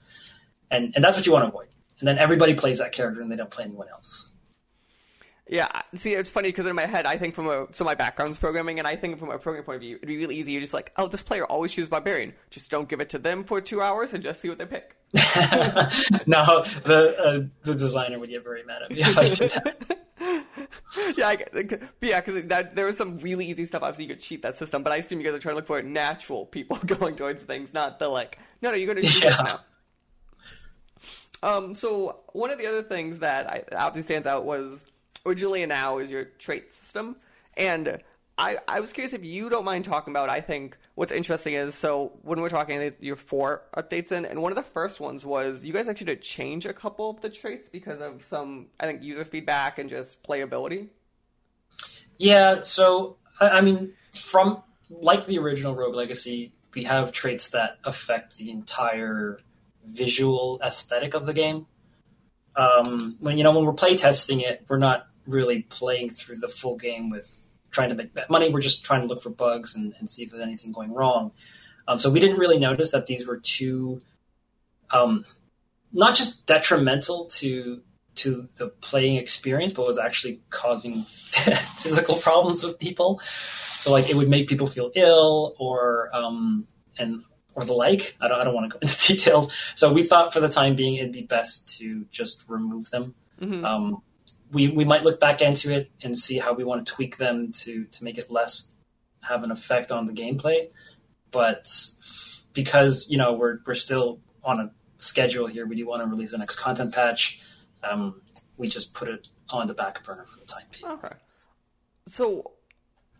And 0.70 0.92
and 0.94 1.04
that's 1.04 1.16
what 1.16 1.26
you 1.26 1.32
want 1.32 1.44
to 1.44 1.48
avoid. 1.48 1.68
And 1.98 2.08
then 2.08 2.18
everybody 2.18 2.54
plays 2.54 2.78
that 2.78 2.92
character 2.92 3.20
and 3.20 3.30
they 3.30 3.36
don't 3.36 3.50
play 3.50 3.64
anyone 3.64 3.88
else 3.88 4.31
Yeah, 5.48 5.68
see, 5.94 6.12
it's 6.12 6.30
funny 6.30 6.48
because 6.48 6.66
in 6.66 6.76
my 6.76 6.86
head, 6.86 7.04
I 7.04 7.18
think 7.18 7.34
from 7.34 7.48
a 7.48 7.66
so 7.72 7.84
my 7.84 7.96
background's 7.96 8.38
programming, 8.38 8.78
and 8.78 8.86
I 8.86 8.94
think 8.94 9.18
from 9.18 9.30
a 9.30 9.38
programming 9.38 9.64
point 9.64 9.76
of 9.76 9.80
view, 9.82 9.96
it'd 9.96 10.06
be 10.06 10.16
really 10.16 10.36
easy. 10.36 10.52
You're 10.52 10.60
just 10.60 10.72
like, 10.72 10.92
oh, 10.96 11.08
this 11.08 11.22
player 11.22 11.44
always 11.44 11.72
chooses 11.72 11.88
barbarian. 11.88 12.32
Just 12.50 12.70
don't 12.70 12.88
give 12.88 13.00
it 13.00 13.10
to 13.10 13.18
them 13.18 13.42
for 13.42 13.60
two 13.60 13.82
hours 13.82 14.14
and 14.14 14.22
just 14.22 14.40
see 14.40 14.48
what 14.48 14.58
they 14.58 14.66
pick. 14.66 14.96
no 16.26 16.64
the 16.84 17.16
uh, 17.18 17.40
the 17.64 17.74
designer 17.74 18.18
would 18.18 18.28
get 18.28 18.44
very 18.44 18.62
mad 18.62 18.82
at 18.82 18.90
me 18.90 19.00
if 19.00 19.18
I 19.18 19.28
did 19.28 19.50
that. 19.50 19.98
yeah, 21.16 21.28
I, 21.28 21.36
but 21.36 21.80
yeah, 22.00 22.20
because 22.20 22.44
there 22.74 22.86
was 22.86 22.96
some 22.96 23.18
really 23.18 23.46
easy 23.46 23.66
stuff. 23.66 23.82
Obviously, 23.82 24.04
you 24.04 24.10
could 24.10 24.22
cheat 24.22 24.42
that 24.42 24.56
system, 24.56 24.82
but 24.82 24.92
I 24.92 24.96
assume 24.96 25.20
you 25.20 25.26
guys 25.26 25.34
are 25.34 25.40
trying 25.40 25.54
to 25.54 25.56
look 25.56 25.66
for 25.66 25.82
natural 25.82 26.46
people 26.46 26.76
going 26.86 27.16
towards 27.16 27.42
things, 27.42 27.74
not 27.74 27.98
the 27.98 28.08
like, 28.08 28.38
no, 28.62 28.70
no, 28.70 28.76
you're 28.76 28.94
going 28.94 29.04
to 29.04 29.12
do 29.12 29.20
this 29.20 29.38
now. 29.42 29.60
Um, 31.42 31.74
so 31.74 32.22
one 32.32 32.50
of 32.50 32.58
the 32.58 32.68
other 32.68 32.82
things 32.82 33.18
that 33.18 33.50
I, 33.50 33.64
obviously 33.76 34.14
stands 34.14 34.28
out 34.28 34.44
was 34.44 34.84
originally 35.24 35.62
and 35.62 35.70
now 35.70 35.98
is 35.98 36.10
your 36.10 36.24
trait 36.24 36.72
system, 36.72 37.16
and 37.56 38.00
I, 38.38 38.58
I 38.66 38.80
was 38.80 38.92
curious 38.92 39.12
if 39.12 39.24
you 39.24 39.50
don't 39.50 39.64
mind 39.64 39.84
talking 39.84 40.12
about. 40.12 40.30
I 40.30 40.40
think 40.40 40.76
what's 40.94 41.12
interesting 41.12 41.54
is 41.54 41.74
so 41.74 42.12
when 42.22 42.40
we're 42.40 42.48
talking, 42.48 42.92
your 43.00 43.16
four 43.16 43.62
updates 43.76 44.10
in, 44.10 44.24
and 44.24 44.40
one 44.40 44.50
of 44.50 44.56
the 44.56 44.62
first 44.62 45.00
ones 45.00 45.26
was 45.26 45.62
you 45.62 45.72
guys 45.72 45.88
actually 45.88 46.06
did 46.06 46.22
change 46.22 46.64
a 46.64 46.72
couple 46.72 47.10
of 47.10 47.20
the 47.20 47.28
traits 47.28 47.68
because 47.68 48.00
of 48.00 48.24
some 48.24 48.66
I 48.80 48.86
think 48.86 49.02
user 49.02 49.24
feedback 49.24 49.78
and 49.78 49.88
just 49.90 50.22
playability. 50.22 50.88
Yeah, 52.16 52.62
so 52.62 53.16
I, 53.40 53.60
mean, 53.60 53.92
from 54.14 54.62
like 54.88 55.26
the 55.26 55.38
original 55.38 55.74
Rogue 55.74 55.94
Legacy, 55.94 56.52
we 56.74 56.84
have 56.84 57.12
traits 57.12 57.50
that 57.50 57.78
affect 57.84 58.36
the 58.36 58.50
entire 58.50 59.38
visual 59.86 60.60
aesthetic 60.64 61.14
of 61.14 61.26
the 61.26 61.32
game. 61.32 61.66
Um, 62.54 63.16
when 63.20 63.38
you 63.38 63.44
know 63.44 63.52
when 63.52 63.64
we're 63.64 63.72
play 63.72 63.96
testing 63.96 64.40
it, 64.40 64.64
we're 64.68 64.78
not 64.78 65.06
really 65.26 65.62
playing 65.62 66.10
through 66.10 66.36
the 66.36 66.48
full 66.48 66.76
game 66.76 67.10
with 67.10 67.46
trying 67.70 67.88
to 67.88 67.94
make 67.94 68.10
money. 68.30 68.50
We're 68.50 68.60
just 68.60 68.84
trying 68.84 69.02
to 69.02 69.08
look 69.08 69.22
for 69.22 69.30
bugs 69.30 69.74
and, 69.74 69.94
and 69.98 70.08
see 70.08 70.22
if 70.22 70.30
there's 70.30 70.42
anything 70.42 70.72
going 70.72 70.92
wrong. 70.92 71.32
Um, 71.88 71.98
so 71.98 72.10
we 72.10 72.20
didn't 72.20 72.38
really 72.38 72.58
notice 72.58 72.92
that 72.92 73.06
these 73.06 73.26
were 73.26 73.38
too, 73.38 74.00
um, 74.90 75.24
not 75.92 76.14
just 76.14 76.46
detrimental 76.46 77.26
to 77.26 77.82
to 78.14 78.46
the 78.56 78.68
playing 78.68 79.16
experience, 79.16 79.72
but 79.72 79.86
was 79.86 79.98
actually 79.98 80.42
causing 80.50 81.02
physical 81.04 82.16
problems 82.16 82.62
with 82.62 82.78
people. 82.78 83.20
So 83.76 83.90
like 83.90 84.10
it 84.10 84.16
would 84.16 84.28
make 84.28 84.48
people 84.48 84.66
feel 84.66 84.90
ill 84.94 85.54
or 85.58 86.10
um, 86.14 86.66
and 86.98 87.22
or 87.54 87.64
the 87.64 87.72
like. 87.72 88.16
I 88.20 88.28
don't 88.28 88.40
I 88.40 88.44
don't 88.44 88.54
want 88.54 88.70
to 88.70 88.78
go 88.78 88.78
into 88.82 89.06
details. 89.06 89.52
So 89.74 89.92
we 89.92 90.04
thought 90.04 90.32
for 90.32 90.40
the 90.40 90.48
time 90.48 90.76
being 90.76 90.96
it'd 90.96 91.12
be 91.12 91.22
best 91.22 91.78
to 91.78 92.04
just 92.10 92.44
remove 92.48 92.90
them. 92.90 93.14
Um, 93.64 94.02
we 94.52 94.68
we 94.68 94.84
might 94.84 95.02
look 95.02 95.18
back 95.18 95.40
into 95.40 95.72
it 95.72 95.90
and 96.02 96.16
see 96.16 96.38
how 96.38 96.52
we 96.52 96.64
want 96.64 96.86
to 96.86 96.92
tweak 96.92 97.16
them 97.16 97.52
to 97.52 97.84
to 97.84 98.04
make 98.04 98.18
it 98.18 98.30
less 98.30 98.66
have 99.22 99.44
an 99.44 99.50
effect 99.50 99.90
on 99.90 100.06
the 100.06 100.12
gameplay. 100.12 100.68
But 101.30 101.68
because 102.52 103.08
you 103.08 103.18
know 103.18 103.32
we're 103.32 103.58
we're 103.66 103.74
still 103.74 104.20
on 104.44 104.60
a 104.60 104.70
schedule 104.98 105.46
here, 105.46 105.66
we 105.66 105.76
do 105.76 105.86
want 105.86 106.02
to 106.02 106.06
release 106.06 106.30
the 106.30 106.38
next 106.38 106.56
content 106.56 106.94
patch. 106.94 107.40
Um, 107.82 108.20
we 108.56 108.68
just 108.68 108.92
put 108.94 109.08
it 109.08 109.26
on 109.48 109.66
the 109.66 109.74
back 109.74 110.04
burner 110.04 110.24
for 110.24 110.38
the 110.38 110.46
time 110.46 110.64
being. 110.70 110.92
Okay. 110.92 111.14
So 112.06 112.51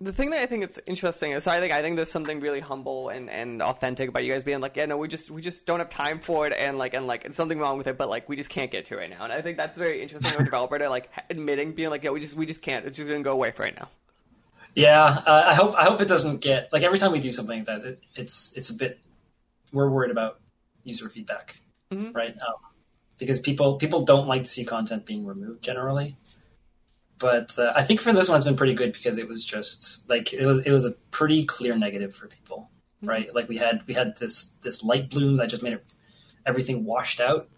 the 0.03 0.13
thing 0.13 0.31
that 0.31 0.41
I 0.41 0.47
think 0.47 0.69
is 0.69 0.81
interesting 0.87 1.33
is 1.33 1.47
I 1.47 1.61
think 1.61 1.73
I 1.73 1.81
think 1.81 1.97
there's 1.97 2.11
something 2.11 2.41
really 2.41 2.61
humble 2.61 3.09
and, 3.09 3.31
and 3.31 3.63
authentic 3.63 4.09
about 4.09 4.25
you 4.25 4.33
guys 4.33 4.43
being 4.43 4.61
like, 4.61 4.77
yeah, 4.77 4.87
no, 4.87 4.97
we 4.97 5.07
just 5.07 5.31
we 5.31 5.41
just 5.41 5.65
don't 5.65 5.79
have 5.79 5.91
time 5.91 6.21
for 6.21 6.47
it 6.47 6.53
and 6.53 6.77
like 6.79 6.95
and 6.95 7.07
like 7.07 7.25
it's 7.25 7.37
something 7.37 7.59
wrong 7.59 7.79
with 7.79 7.87
it, 7.87 7.97
but 7.97 8.09
like 8.09 8.29
we 8.29 8.37
just 8.37 8.51
can't 8.51 8.71
get 8.71 8.87
to 8.87 8.95
it 8.95 8.99
right 8.99 9.11
now. 9.11 9.25
And 9.25 9.33
I 9.33 9.43
think 9.43 9.57
that's 9.57 9.79
very 9.79 10.03
interesting 10.03 10.33
for 10.33 10.43
a 10.43 10.45
developer 10.51 10.79
to 10.79 10.89
like 10.89 11.11
admitting 11.31 11.73
being 11.73 11.91
like, 11.91 12.03
yeah, 12.03 12.11
we 12.11 12.21
just 12.21 12.35
we 12.35 12.47
just 12.47 12.63
can't. 12.63 12.85
It's 12.85 12.99
just 12.99 13.09
gonna 13.09 13.23
go 13.23 13.33
away 13.33 13.53
for 13.53 13.63
right 13.63 13.77
now. 13.77 13.89
Yeah, 14.75 15.05
uh, 15.05 15.45
I 15.47 15.55
hope 15.55 15.75
I 15.77 15.85
hope 15.85 16.01
it 16.01 16.09
doesn't 16.09 16.41
get 16.41 16.73
like 16.73 16.83
every 16.83 16.99
time 16.99 17.13
we 17.13 17.21
do 17.21 17.31
something 17.31 17.59
like 17.59 17.67
that, 17.67 17.85
it, 17.85 18.01
it's 18.17 18.53
it's 18.57 18.71
a 18.71 18.75
bit 18.75 18.99
we're 19.73 19.89
worried 19.89 20.11
about 20.11 20.41
user 20.83 21.09
feedback, 21.09 21.61
right? 22.13 22.35
Um, 22.35 22.55
because 23.19 23.39
people 23.39 23.77
people 23.77 24.05
don't 24.05 24.27
like 24.27 24.45
to 24.45 24.51
see 24.51 24.65
content 24.65 25.07
being 25.07 25.27
removed 25.27 25.63
generally. 25.63 26.17
But 27.23 27.57
uh, 27.57 27.73
I 27.77 27.85
think 27.85 28.01
for 28.01 28.13
this 28.13 28.29
one, 28.29 28.37
it's 28.37 28.45
been 28.45 28.57
pretty 28.57 28.75
good 28.75 28.93
because 28.93 29.17
it 29.17 29.29
was 29.29 29.45
just 29.45 30.11
like 30.11 30.35
it 30.35 30.45
was 30.45 30.59
it 30.59 30.73
was 30.73 30.85
a 30.85 30.91
pretty 31.13 31.45
clear 31.45 31.79
negative 31.79 32.13
for 32.13 32.27
people, 32.27 32.69
right? 33.01 33.33
Like 33.33 33.49
we 33.49 33.57
had 33.57 33.87
we 33.87 33.95
had 33.95 34.17
this 34.19 34.47
this 34.61 34.83
light 34.83 35.09
bloom 35.09 35.37
that 35.37 35.47
just 35.47 35.63
made 35.63 35.75
it, 35.75 35.85
everything 36.45 36.85
washed 36.85 37.21
out, 37.21 37.49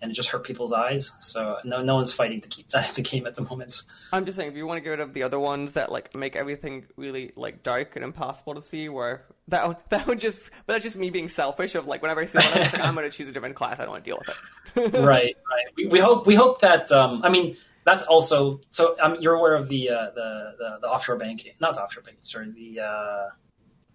and 0.00 0.12
it 0.12 0.14
just 0.14 0.28
hurt 0.28 0.44
people's 0.44 0.72
eyes. 0.72 1.10
So 1.18 1.58
no 1.64 1.82
no 1.82 1.96
one's 1.96 2.12
fighting 2.12 2.40
to 2.42 2.48
keep 2.48 2.68
that 2.68 2.90
in 2.90 2.94
the 2.94 3.02
game 3.02 3.26
at 3.26 3.34
the 3.34 3.42
moment. 3.42 3.82
I'm 4.12 4.24
just 4.24 4.36
saying, 4.36 4.50
if 4.50 4.56
you 4.56 4.68
want 4.68 4.78
to 4.78 4.82
get 4.82 4.90
rid 4.90 5.00
of 5.00 5.12
the 5.14 5.24
other 5.24 5.40
ones 5.40 5.74
that 5.74 5.90
like 5.90 6.14
make 6.14 6.36
everything 6.36 6.86
really 6.96 7.32
like 7.34 7.64
dark 7.64 7.96
and 7.96 8.04
impossible 8.04 8.54
to 8.54 8.62
see, 8.62 8.88
where 8.88 9.24
that 9.48 9.66
would, 9.66 9.78
that 9.88 10.06
would 10.06 10.20
just, 10.20 10.38
but 10.66 10.74
that's 10.74 10.84
just 10.84 10.96
me 10.96 11.10
being 11.10 11.28
selfish. 11.28 11.74
Of 11.74 11.88
like, 11.88 12.02
whenever 12.02 12.20
I 12.20 12.26
see 12.26 12.38
one, 12.38 12.46
I'm, 12.52 12.60
like, 12.60 12.74
I'm 12.78 12.94
going 12.94 13.10
to 13.10 13.16
choose 13.16 13.26
a 13.26 13.32
different 13.32 13.56
class. 13.56 13.80
I 13.80 13.82
don't 13.82 13.90
want 13.90 14.04
to 14.04 14.10
deal 14.10 14.18
with 14.18 14.28
it. 14.28 14.94
right, 15.02 15.34
right. 15.34 15.66
We, 15.76 15.86
we 15.88 15.98
hope 15.98 16.24
we 16.24 16.36
hope 16.36 16.60
that. 16.60 16.92
Um, 16.92 17.22
I 17.24 17.30
mean, 17.30 17.56
that's 17.88 18.02
also 18.02 18.60
so. 18.68 18.96
Um, 19.00 19.16
you're 19.20 19.34
aware 19.34 19.54
of 19.54 19.68
the 19.68 19.90
uh, 19.90 20.10
the, 20.14 20.54
the 20.58 20.78
the 20.82 20.88
offshore 20.88 21.16
banking, 21.16 21.52
not 21.60 21.74
the 21.74 21.82
offshore 21.82 22.02
banking. 22.02 22.22
Sorry, 22.22 22.50
the 22.50 22.80
uh, 22.80 23.28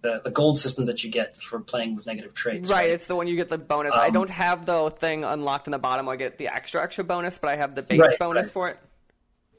the, 0.02 0.20
the 0.22 0.30
gold 0.30 0.58
system 0.58 0.86
that 0.86 1.04
you 1.04 1.10
get 1.10 1.40
for 1.40 1.60
playing 1.60 1.94
with 1.94 2.06
negative 2.06 2.34
trades. 2.34 2.68
Right, 2.68 2.90
it's 2.90 3.06
the 3.06 3.16
one 3.16 3.26
you 3.26 3.36
get 3.36 3.48
the 3.48 3.58
bonus. 3.58 3.94
I 3.94 4.10
don't 4.10 4.30
have 4.30 4.66
the 4.66 4.90
thing 4.90 5.24
unlocked 5.24 5.66
in 5.66 5.70
the 5.70 5.78
bottom. 5.78 6.08
I 6.08 6.16
get 6.16 6.38
the 6.38 6.48
extra 6.48 6.82
extra 6.82 7.04
bonus, 7.04 7.38
but 7.38 7.50
I 7.50 7.56
have 7.56 7.74
the 7.74 7.82
base 7.82 8.00
Right, 8.00 8.18
bonus 8.18 8.48
right. 8.48 8.52
for 8.52 8.68
it. 8.70 8.78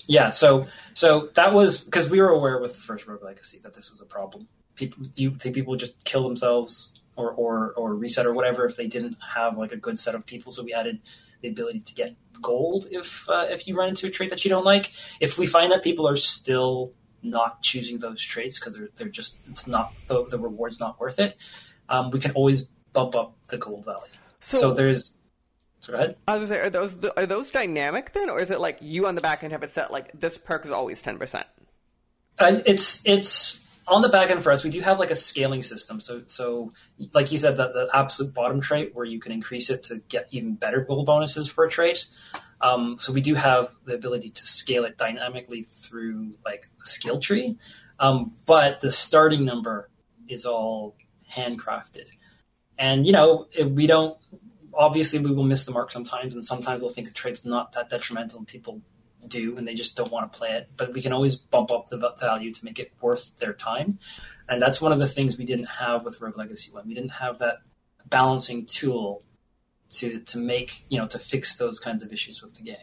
Yeah, 0.07 0.29
so 0.29 0.67
so 0.93 1.29
that 1.35 1.53
was 1.53 1.83
because 1.83 2.09
we 2.09 2.19
were 2.19 2.29
aware 2.29 2.59
with 2.59 2.75
the 2.75 2.81
first 2.81 3.07
Rogue 3.07 3.23
Legacy 3.23 3.59
that 3.63 3.73
this 3.73 3.89
was 3.89 4.01
a 4.01 4.05
problem. 4.05 4.47
People, 4.75 5.05
you 5.15 5.31
think 5.31 5.55
people 5.55 5.71
would 5.71 5.79
just 5.79 6.03
kill 6.03 6.23
themselves 6.23 6.99
or, 7.15 7.31
or 7.31 7.73
or 7.77 7.95
reset 7.95 8.25
or 8.25 8.33
whatever 8.33 8.65
if 8.65 8.75
they 8.75 8.87
didn't 8.87 9.17
have 9.35 9.57
like 9.57 9.71
a 9.71 9.77
good 9.77 9.97
set 9.97 10.15
of 10.15 10.25
people. 10.25 10.51
So 10.51 10.63
we 10.63 10.73
added 10.73 10.99
the 11.41 11.49
ability 11.49 11.81
to 11.81 11.93
get 11.93 12.15
gold 12.41 12.87
if 12.91 13.27
uh, 13.29 13.47
if 13.49 13.67
you 13.67 13.77
run 13.77 13.89
into 13.89 14.07
a 14.07 14.09
trait 14.09 14.29
that 14.29 14.43
you 14.43 14.49
don't 14.49 14.65
like. 14.65 14.91
If 15.19 15.37
we 15.37 15.45
find 15.45 15.71
that 15.71 15.83
people 15.83 16.07
are 16.07 16.15
still 16.15 16.91
not 17.23 17.61
choosing 17.61 17.97
those 17.97 18.21
traits 18.21 18.59
because 18.59 18.75
they're 18.75 18.89
they're 18.95 19.09
just 19.09 19.39
it's 19.49 19.67
not 19.67 19.93
the 20.07 20.25
the 20.25 20.39
reward's 20.39 20.79
not 20.79 20.99
worth 20.99 21.19
it, 21.19 21.37
um, 21.89 22.11
we 22.11 22.19
can 22.19 22.31
always 22.31 22.63
bump 22.93 23.15
up 23.15 23.35
the 23.47 23.57
gold 23.57 23.85
value. 23.85 24.13
So, 24.39 24.57
So, 24.57 24.73
there's. 24.73 25.17
So 25.79 25.91
go 25.93 25.99
ahead. 25.99 26.17
I 26.27 26.37
was 26.37 26.49
gonna 26.49 26.61
say, 26.61 26.65
are 26.65 26.69
those 26.69 26.97
are 27.17 27.25
those 27.25 27.51
dynamic 27.51 28.13
then, 28.13 28.29
or 28.29 28.39
is 28.39 28.49
it 28.49 28.59
like 28.59 28.77
you 28.81 29.05
on 29.05 29.15
the 29.15 29.21
back 29.21 29.43
end 29.43 29.51
have 29.51 29.63
it 29.63 29.71
set 29.71 29.91
like 29.91 30.11
this 30.19 30.37
perk 30.37 30.65
is 30.65 30.71
always 30.71 31.01
ten 31.01 31.17
percent? 31.17 31.45
Uh, 32.39 32.61
it's 32.65 33.01
it's 33.05 33.64
on 33.87 34.01
the 34.01 34.09
back 34.09 34.29
end 34.29 34.43
for 34.43 34.51
us. 34.51 34.63
We 34.63 34.69
do 34.69 34.81
have 34.81 34.99
like 34.99 35.11
a 35.11 35.15
scaling 35.15 35.61
system. 35.61 35.99
So 35.99 36.23
so 36.27 36.73
like 37.13 37.31
you 37.31 37.37
said, 37.37 37.57
the, 37.57 37.69
the 37.69 37.89
absolute 37.93 38.33
bottom 38.33 38.61
trait 38.61 38.95
where 38.95 39.05
you 39.05 39.19
can 39.19 39.31
increase 39.31 39.69
it 39.69 39.83
to 39.83 39.97
get 40.09 40.27
even 40.31 40.55
better 40.55 40.81
gold 40.81 41.05
bonuses 41.05 41.47
for 41.47 41.65
a 41.65 41.69
trait. 41.69 42.07
Um, 42.61 42.97
so 42.97 43.13
we 43.13 43.21
do 43.21 43.35
have 43.35 43.71
the 43.85 43.93
ability 43.93 44.31
to 44.31 44.45
scale 44.45 44.85
it 44.85 44.97
dynamically 44.97 45.63
through 45.63 46.35
like 46.43 46.69
a 46.81 46.85
skill 46.85 47.19
tree, 47.19 47.57
um, 47.99 48.33
but 48.45 48.79
the 48.79 48.89
starting 48.89 49.45
number 49.45 49.89
is 50.27 50.45
all 50.45 50.95
handcrafted. 51.31 52.07
And 52.77 53.05
you 53.05 53.11
know 53.11 53.47
we 53.63 53.87
don't. 53.87 54.17
Obviously, 54.73 55.19
we 55.19 55.31
will 55.31 55.43
miss 55.43 55.63
the 55.63 55.71
mark 55.71 55.91
sometimes, 55.91 56.33
and 56.33 56.43
sometimes 56.43 56.81
we'll 56.81 56.89
think 56.89 57.07
the 57.07 57.13
trait's 57.13 57.45
not 57.45 57.71
that 57.73 57.89
detrimental, 57.89 58.39
and 58.39 58.47
people 58.47 58.81
do, 59.27 59.57
and 59.57 59.67
they 59.67 59.73
just 59.73 59.95
don't 59.95 60.11
want 60.11 60.31
to 60.31 60.37
play 60.37 60.51
it. 60.51 60.69
But 60.77 60.93
we 60.93 61.01
can 61.01 61.13
always 61.13 61.35
bump 61.35 61.71
up 61.71 61.87
the 61.87 61.97
value 62.19 62.53
to 62.53 62.65
make 62.65 62.79
it 62.79 62.91
worth 63.01 63.37
their 63.37 63.53
time, 63.53 63.99
and 64.47 64.61
that's 64.61 64.81
one 64.81 64.91
of 64.91 64.99
the 64.99 65.07
things 65.07 65.37
we 65.37 65.45
didn't 65.45 65.65
have 65.67 66.05
with 66.05 66.21
Rogue 66.21 66.37
Legacy 66.37 66.71
One. 66.71 66.87
We 66.87 66.93
didn't 66.93 67.11
have 67.11 67.39
that 67.39 67.59
balancing 68.09 68.65
tool 68.65 69.23
to 69.89 70.19
to 70.19 70.37
make 70.37 70.85
you 70.89 70.99
know 70.99 71.07
to 71.07 71.19
fix 71.19 71.57
those 71.57 71.79
kinds 71.79 72.03
of 72.03 72.11
issues 72.11 72.41
with 72.41 72.55
the 72.55 72.63
game. 72.63 72.77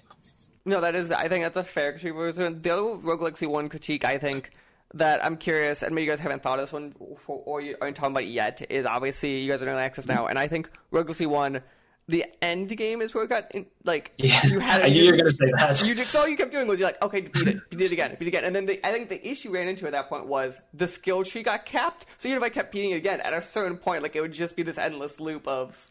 No, 0.65 0.81
that 0.81 0.95
is. 0.95 1.11
I 1.11 1.29
think 1.29 1.45
that's 1.45 1.57
a 1.57 1.65
fair 1.65 1.93
critique. 1.93 2.15
The 2.63 2.71
other 2.71 2.95
Rogue 2.97 3.23
Legacy 3.23 3.47
one 3.47 3.69
critique, 3.69 4.05
I 4.05 4.19
think 4.19 4.51
that 4.95 5.25
I'm 5.25 5.37
curious, 5.37 5.83
and 5.83 5.95
maybe 5.95 6.05
you 6.05 6.11
guys 6.11 6.21
haven't 6.21 6.43
thought 6.43 6.59
of 6.59 6.65
this 6.65 6.73
one, 6.73 6.95
for, 7.27 7.43
or 7.45 7.61
you 7.61 7.77
aren't 7.81 7.97
talking 7.97 8.13
about 8.13 8.25
it 8.25 8.29
yet. 8.29 8.63
Is 8.71 8.87
obviously 8.87 9.41
you 9.41 9.51
guys 9.51 9.63
are 9.63 9.67
in 9.67 9.73
early 9.73 9.83
access 9.83 10.07
now, 10.07 10.27
and 10.27 10.39
I 10.39 10.49
think 10.49 10.71
Rogue 10.91 11.07
Legacy 11.07 11.27
one, 11.27 11.63
the 12.09 12.25
end 12.43 12.77
game 12.77 13.01
is 13.01 13.15
where 13.15 13.25
it 13.25 13.31
got 13.31 13.55
in, 13.55 13.67
like 13.85 14.13
Yeah, 14.19 14.45
you 14.47 14.59
had. 14.59 14.83
I 14.83 14.89
knew 14.89 15.03
you 15.03 15.11
were 15.11 15.17
going 15.17 15.29
to 15.29 15.35
say 15.35 15.51
that. 15.57 15.83
You 15.83 15.95
just 15.95 16.15
all 16.17 16.29
you 16.29 16.37
kept 16.37 16.53
doing 16.53 16.67
was 16.67 16.81
you're 16.81 16.89
like, 16.89 17.01
okay, 17.03 17.23
beat 17.23 17.49
it, 17.49 17.59
beat 17.71 17.81
it 17.81 17.93
again, 17.93 18.17
beat 18.19 18.27
it 18.27 18.29
again, 18.29 18.45
and 18.45 18.55
then 18.55 18.67
the, 18.67 18.87
I 18.87 18.93
think 18.93 19.09
the 19.09 19.27
issue 19.27 19.51
ran 19.51 19.69
into 19.69 19.87
at 19.87 19.93
that 19.93 20.09
point 20.09 20.27
was 20.27 20.61
the 20.75 20.89
skill 20.89 21.25
tree 21.25 21.43
got 21.43 21.65
capped. 21.65 22.07
So 22.19 22.29
even 22.29 22.39
if 22.39 22.45
I 22.45 22.49
kept 22.49 22.73
beating 22.73 22.91
it 22.91 22.97
again, 22.97 23.21
at 23.21 23.33
a 23.33 23.41
certain 23.41 23.77
point, 23.77 24.03
like 24.03 24.17
it 24.17 24.21
would 24.21 24.33
just 24.33 24.57
be 24.57 24.63
this 24.63 24.79
endless 24.79 25.21
loop 25.21 25.47
of 25.47 25.91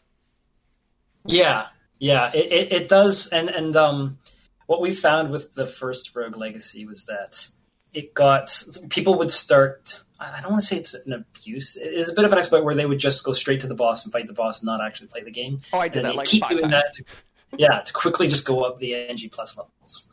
Yeah, 1.26 1.66
yeah, 1.98 2.30
it, 2.34 2.52
it, 2.52 2.72
it 2.72 2.88
does. 2.88 3.28
And 3.28 3.48
and 3.48 3.74
um, 3.76 4.18
what 4.66 4.80
we 4.80 4.92
found 4.92 5.30
with 5.30 5.52
the 5.52 5.66
first 5.66 6.14
Rogue 6.14 6.36
Legacy 6.36 6.86
was 6.86 7.04
that 7.04 7.48
it 7.92 8.14
got 8.14 8.50
people 8.90 9.18
would 9.18 9.30
start. 9.30 10.02
I 10.22 10.40
don't 10.40 10.52
want 10.52 10.62
to 10.62 10.66
say 10.66 10.76
it's 10.76 10.94
an 10.94 11.12
abuse. 11.12 11.76
It 11.76 11.92
is 11.92 12.08
a 12.08 12.14
bit 12.14 12.24
of 12.24 12.32
an 12.32 12.38
exploit 12.38 12.64
where 12.64 12.74
they 12.74 12.86
would 12.86 12.98
just 12.98 13.24
go 13.24 13.32
straight 13.32 13.60
to 13.60 13.66
the 13.66 13.74
boss 13.74 14.04
and 14.04 14.12
fight 14.12 14.26
the 14.26 14.32
boss, 14.32 14.60
and 14.60 14.66
not 14.66 14.80
actually 14.80 15.08
play 15.08 15.22
the 15.22 15.30
game. 15.30 15.60
Oh, 15.72 15.78
I 15.78 15.88
did 15.88 15.98
and 15.98 16.06
that, 16.06 16.16
like, 16.16 16.26
keep 16.26 16.42
five 16.42 16.50
doing 16.50 16.70
times. 16.70 16.72
that. 16.72 16.92
To, 16.94 17.04
yeah, 17.58 17.80
to 17.80 17.92
quickly 17.92 18.28
just 18.28 18.46
go 18.46 18.62
up 18.64 18.78
the 18.78 18.94
NG 18.94 19.28
plus 19.30 19.56
levels. 19.56 20.06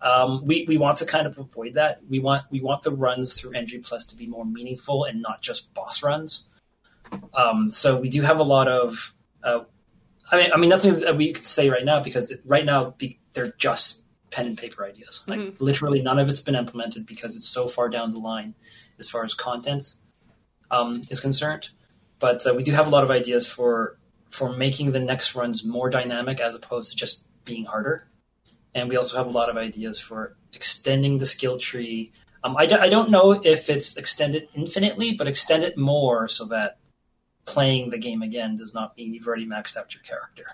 Um, 0.00 0.44
we 0.44 0.64
we 0.68 0.76
want 0.76 0.98
to 0.98 1.06
kind 1.06 1.26
of 1.26 1.38
avoid 1.38 1.74
that. 1.74 2.00
We 2.08 2.18
want 2.18 2.42
we 2.50 2.60
want 2.60 2.82
the 2.82 2.92
runs 2.92 3.34
through 3.34 3.52
NG 3.54 3.80
plus 3.82 4.04
to 4.06 4.16
be 4.16 4.26
more 4.26 4.44
meaningful 4.44 5.04
and 5.04 5.22
not 5.22 5.40
just 5.40 5.72
boss 5.72 6.02
runs. 6.02 6.44
Um, 7.32 7.70
so 7.70 7.98
we 7.98 8.10
do 8.10 8.22
have 8.22 8.38
a 8.38 8.42
lot 8.42 8.68
of. 8.68 9.14
Uh, 9.42 9.60
I 10.30 10.36
mean, 10.36 10.50
I 10.52 10.56
mean, 10.58 10.70
nothing 10.70 10.98
that 11.00 11.16
we 11.16 11.32
could 11.32 11.46
say 11.46 11.68
right 11.70 11.84
now 11.84 12.02
because 12.02 12.32
right 12.44 12.64
now 12.64 12.94
be, 12.96 13.20
they're 13.34 13.54
just 13.58 14.02
pen 14.30 14.46
and 14.46 14.58
paper 14.58 14.84
ideas. 14.84 15.22
Like 15.26 15.60
literally, 15.60 16.02
none 16.02 16.18
of 16.18 16.28
it's 16.28 16.40
been 16.40 16.54
implemented 16.54 17.06
because 17.06 17.36
it's 17.36 17.48
so 17.48 17.68
far 17.68 17.88
down 17.88 18.10
the 18.10 18.18
line 18.18 18.54
as 18.98 19.08
far 19.08 19.24
as 19.24 19.34
content 19.34 19.94
um, 20.70 21.00
is 21.10 21.20
concerned. 21.20 21.70
But 22.18 22.46
uh, 22.46 22.54
we 22.54 22.62
do 22.62 22.72
have 22.72 22.86
a 22.86 22.90
lot 22.90 23.04
of 23.04 23.10
ideas 23.10 23.46
for 23.46 23.98
for 24.30 24.56
making 24.56 24.92
the 24.92 25.00
next 25.00 25.34
runs 25.34 25.64
more 25.64 25.88
dynamic 25.88 26.40
as 26.40 26.54
opposed 26.54 26.90
to 26.90 26.96
just 26.96 27.22
being 27.44 27.64
harder. 27.64 28.06
And 28.74 28.88
we 28.88 28.96
also 28.96 29.16
have 29.16 29.28
a 29.28 29.30
lot 29.30 29.48
of 29.48 29.56
ideas 29.56 30.00
for 30.00 30.36
extending 30.52 31.18
the 31.18 31.26
skill 31.26 31.56
tree. 31.56 32.10
Um, 32.42 32.56
I, 32.56 32.66
d- 32.66 32.74
I 32.74 32.88
don't 32.88 33.10
know 33.10 33.30
if 33.30 33.70
it's 33.70 33.96
extended 33.96 34.48
infinitely, 34.54 35.14
but 35.14 35.28
extend 35.28 35.62
it 35.62 35.78
more 35.78 36.26
so 36.26 36.46
that 36.46 36.78
playing 37.44 37.90
the 37.90 37.98
game 37.98 38.22
again 38.22 38.56
does 38.56 38.74
not 38.74 38.96
mean 38.96 39.14
you've 39.14 39.26
already 39.28 39.46
maxed 39.46 39.76
out 39.76 39.94
your 39.94 40.02
character. 40.02 40.46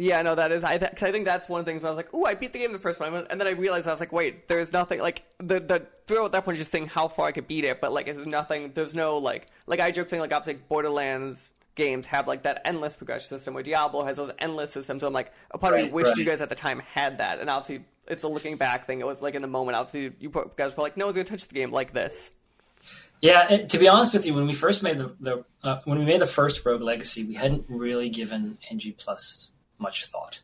Yeah, 0.00 0.22
no, 0.22 0.36
that 0.36 0.52
is. 0.52 0.62
I, 0.62 0.78
th- 0.78 1.02
I 1.02 1.10
think 1.10 1.24
that's 1.24 1.48
one 1.48 1.58
of 1.58 1.66
the 1.66 1.72
things 1.72 1.82
where 1.82 1.88
I 1.88 1.90
was 1.90 1.96
like, 1.96 2.14
"Ooh, 2.14 2.24
I 2.24 2.34
beat 2.34 2.52
the 2.52 2.60
game 2.60 2.72
the 2.72 2.78
first 2.78 3.00
one," 3.00 3.12
and 3.12 3.40
then 3.40 3.48
I 3.48 3.50
realized 3.50 3.88
I 3.88 3.90
was 3.90 3.98
like, 3.98 4.12
"Wait, 4.12 4.46
there's 4.46 4.72
nothing 4.72 5.00
like 5.00 5.24
the 5.38 5.58
the 5.58 5.86
thrill 6.06 6.24
at 6.24 6.30
that 6.32 6.44
point 6.44 6.54
is 6.54 6.60
just 6.60 6.70
thinking 6.70 6.88
how 6.88 7.08
far 7.08 7.26
I 7.26 7.32
could 7.32 7.48
beat 7.48 7.64
it, 7.64 7.80
but 7.80 7.92
like 7.92 8.06
there's 8.06 8.24
nothing. 8.24 8.70
There's 8.74 8.94
no 8.94 9.18
like 9.18 9.48
like 9.66 9.80
I 9.80 9.90
joke 9.90 10.08
saying 10.08 10.20
like 10.20 10.32
obviously 10.32 10.62
Borderlands 10.68 11.50
games 11.74 12.06
have 12.06 12.28
like 12.28 12.42
that 12.42 12.62
endless 12.64 12.94
progression 12.94 13.26
system 13.26 13.54
where 13.54 13.62
Diablo 13.64 14.04
has 14.04 14.16
those 14.16 14.30
endless 14.38 14.72
systems. 14.72 15.00
So 15.00 15.08
I'm 15.08 15.12
like, 15.12 15.32
a 15.50 15.58
part 15.58 15.74
of 15.74 15.78
me 15.78 15.84
Right, 15.84 15.92
wished 15.92 16.16
you 16.16 16.24
guys 16.24 16.40
at 16.40 16.48
the 16.48 16.54
time 16.54 16.80
had 16.94 17.18
that, 17.18 17.40
and 17.40 17.50
obviously 17.50 17.84
it's 18.06 18.22
a 18.22 18.28
looking 18.28 18.56
back 18.56 18.86
thing. 18.86 19.00
It 19.00 19.06
was 19.06 19.20
like 19.20 19.34
in 19.34 19.42
the 19.42 19.48
moment, 19.48 19.76
obviously 19.76 20.12
you 20.20 20.30
guys 20.56 20.76
were 20.76 20.84
like, 20.84 20.96
"No 20.96 21.06
one's 21.06 21.16
gonna 21.16 21.24
touch 21.24 21.48
the 21.48 21.54
game 21.54 21.72
like 21.72 21.92
this." 21.92 22.30
Yeah, 23.20 23.66
to 23.66 23.78
be 23.78 23.88
honest 23.88 24.12
with 24.12 24.26
you, 24.26 24.34
when 24.34 24.46
we 24.46 24.54
first 24.54 24.84
made 24.84 24.98
the, 24.98 25.16
the 25.18 25.44
uh, 25.64 25.80
when 25.86 25.98
we 25.98 26.04
made 26.04 26.20
the 26.20 26.26
first 26.26 26.64
Rogue 26.64 26.82
Legacy, 26.82 27.24
we 27.24 27.34
hadn't 27.34 27.64
really 27.68 28.10
given 28.10 28.58
NG 28.70 28.94
Plus 28.96 29.50
much 29.78 30.06
thought. 30.06 30.40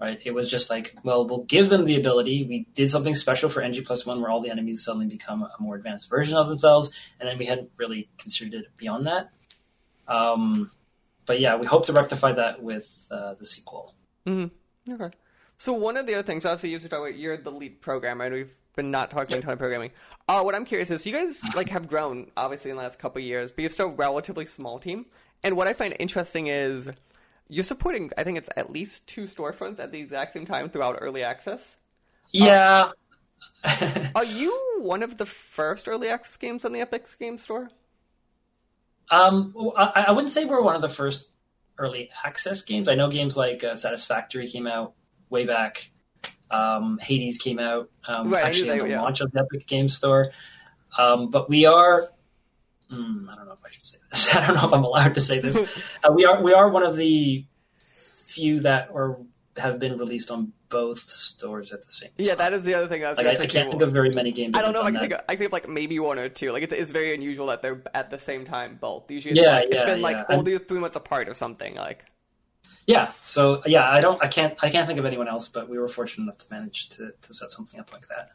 Right? 0.00 0.20
It 0.24 0.30
was 0.30 0.46
just 0.46 0.70
like, 0.70 0.94
well, 1.02 1.26
we'll 1.26 1.42
give 1.42 1.70
them 1.70 1.84
the 1.84 1.96
ability. 1.96 2.44
We 2.44 2.66
did 2.74 2.88
something 2.88 3.16
special 3.16 3.48
for 3.48 3.62
NG 3.62 3.82
Plus 3.84 4.06
One, 4.06 4.20
where 4.20 4.30
all 4.30 4.40
the 4.40 4.50
enemies 4.50 4.84
suddenly 4.84 5.06
become 5.06 5.42
a 5.42 5.60
more 5.60 5.74
advanced 5.74 6.08
version 6.08 6.36
of 6.36 6.48
themselves, 6.48 6.90
and 7.18 7.28
then 7.28 7.36
we 7.36 7.46
hadn't 7.46 7.70
really 7.76 8.08
considered 8.16 8.54
it 8.54 8.66
beyond 8.76 9.08
that. 9.08 9.30
Um, 10.06 10.70
but 11.26 11.40
yeah, 11.40 11.56
we 11.56 11.66
hope 11.66 11.86
to 11.86 11.92
rectify 11.92 12.32
that 12.32 12.62
with 12.62 12.88
uh, 13.10 13.34
the 13.34 13.44
sequel. 13.44 13.94
Mm-hmm. 14.26 14.92
Okay. 14.92 15.16
So 15.58 15.72
one 15.72 15.96
of 15.96 16.06
the 16.06 16.14
other 16.14 16.22
things, 16.22 16.44
obviously, 16.44 16.70
you 16.70 16.78
talk 16.78 16.92
about 16.92 17.16
you're 17.16 17.36
the 17.36 17.50
lead 17.50 17.80
programmer, 17.80 18.24
and 18.24 18.34
we've 18.34 18.54
been 18.76 18.90
not 18.92 19.10
talking 19.10 19.36
a 19.36 19.42
ton 19.42 19.52
of 19.54 19.58
programming. 19.58 19.90
Uh, 20.28 20.42
what 20.42 20.54
I'm 20.54 20.64
curious 20.64 20.90
is, 20.90 21.04
you 21.04 21.12
guys 21.12 21.42
like 21.56 21.68
have 21.70 21.88
grown 21.88 22.30
obviously 22.36 22.70
in 22.70 22.76
the 22.76 22.82
last 22.82 22.98
couple 22.98 23.20
of 23.20 23.26
years, 23.26 23.50
but 23.50 23.62
you're 23.62 23.70
still 23.70 23.90
a 23.90 23.94
relatively 23.94 24.46
small 24.46 24.78
team. 24.78 25.06
And 25.42 25.56
what 25.56 25.66
I 25.66 25.72
find 25.72 25.94
interesting 25.98 26.46
is 26.46 26.88
you're 27.48 27.64
supporting, 27.64 28.10
I 28.16 28.24
think 28.24 28.38
it's 28.38 28.50
at 28.56 28.70
least 28.70 29.06
two 29.06 29.24
storefronts 29.24 29.80
at 29.80 29.92
the 29.92 30.00
exact 30.00 30.34
same 30.34 30.46
time 30.46 30.68
throughout 30.68 30.98
early 31.00 31.22
access. 31.22 31.76
Yeah. 32.30 32.90
Are 34.14 34.24
you 34.24 34.78
one 34.80 35.02
of 35.02 35.16
the 35.16 35.26
first 35.26 35.88
early 35.88 36.08
access 36.08 36.36
games 36.36 36.64
on 36.64 36.72
the 36.72 36.80
Epic 36.80 37.06
Game 37.18 37.38
Store? 37.38 37.70
Um, 39.10 39.54
I, 39.76 40.04
I 40.08 40.12
wouldn't 40.12 40.30
say 40.30 40.44
we're 40.44 40.62
one 40.62 40.76
of 40.76 40.82
the 40.82 40.88
first 40.88 41.28
early 41.78 42.10
access 42.24 42.62
games. 42.62 42.88
I 42.88 42.94
know 42.94 43.08
games 43.08 43.36
like 43.36 43.64
uh, 43.64 43.74
Satisfactory 43.74 44.46
came 44.46 44.66
out 44.66 44.94
way 45.30 45.46
back. 45.46 45.90
Um, 46.50 46.98
Hades 47.00 47.38
came 47.38 47.58
out 47.58 47.90
um, 48.06 48.30
Right, 48.30 48.44
actually 48.44 48.70
at 48.70 48.80
the 48.80 48.90
yeah. 48.90 49.00
launch 49.00 49.20
of 49.20 49.32
the 49.32 49.40
Epic 49.40 49.66
Game 49.66 49.88
Store. 49.88 50.32
Um, 50.96 51.30
but 51.30 51.48
we 51.48 51.66
are. 51.66 52.08
Hmm, 52.90 53.28
I 53.30 53.36
don't 53.36 53.46
know 53.46 53.52
if 53.52 53.64
I 53.64 53.70
should 53.70 53.84
say 53.86 53.98
this. 54.10 54.34
I 54.34 54.46
don't 54.46 54.56
know 54.56 54.64
if 54.66 54.72
I'm 54.72 54.84
allowed 54.84 55.14
to 55.14 55.20
say 55.20 55.40
this. 55.40 55.56
uh, 56.04 56.12
we 56.12 56.24
are 56.24 56.42
we 56.42 56.54
are 56.54 56.68
one 56.70 56.82
of 56.82 56.96
the 56.96 57.44
few 57.80 58.60
that 58.60 58.90
are 58.94 59.18
have 59.56 59.78
been 59.80 59.98
released 59.98 60.30
on 60.30 60.52
both 60.68 61.00
stores 61.08 61.72
at 61.72 61.84
the 61.84 61.90
same 61.90 62.08
time. 62.10 62.14
Yeah, 62.18 62.34
that 62.36 62.52
is 62.52 62.62
the 62.62 62.74
other 62.74 62.86
thing 62.88 63.04
I 63.04 63.08
was 63.08 63.18
like 63.18 63.26
I, 63.26 63.42
I 63.42 63.46
can't 63.46 63.68
think 63.68 63.82
of 63.82 63.90
very 63.92 64.10
many 64.10 64.30
games. 64.32 64.56
I 64.56 64.62
don't 64.62 64.72
know 64.72 64.82
I 64.82 64.90
can 64.92 65.00
think. 65.00 65.12
Of, 65.14 65.20
I 65.28 65.36
think 65.36 65.46
of 65.48 65.52
like 65.52 65.68
maybe 65.68 65.98
one 65.98 66.18
or 66.18 66.28
two. 66.28 66.52
Like 66.52 66.62
it's, 66.62 66.72
it's 66.72 66.90
very 66.92 67.14
unusual 67.14 67.46
that 67.46 67.60
they're 67.62 67.82
at 67.92 68.10
the 68.10 68.18
same 68.18 68.44
time 68.44 68.78
both. 68.80 69.10
Usually, 69.10 69.32
it's 69.32 69.40
Yeah, 69.44 69.54
like, 69.56 69.64
it's 69.64 69.74
yeah, 69.80 69.84
been 69.86 70.00
like 70.00 70.16
yeah. 70.16 70.24
all 70.28 70.36
I'm- 70.36 70.44
these 70.44 70.60
three 70.60 70.78
months 70.78 70.96
apart 70.96 71.28
or 71.28 71.34
something. 71.34 71.74
Like 71.74 72.04
Yeah. 72.86 73.12
So 73.24 73.62
yeah, 73.66 73.90
I 73.90 74.00
don't, 74.00 74.22
I 74.22 74.28
can't, 74.28 74.54
I 74.62 74.70
can't 74.70 74.86
think 74.86 74.98
of 74.98 75.04
anyone 75.04 75.28
else, 75.28 75.48
but 75.48 75.68
we 75.68 75.78
were 75.78 75.88
fortunate 75.88 76.24
enough 76.24 76.38
to 76.38 76.46
manage 76.50 76.88
to, 76.90 77.10
to 77.20 77.34
set 77.34 77.50
something 77.50 77.80
up 77.80 77.92
like 77.92 78.08
that. 78.08 78.30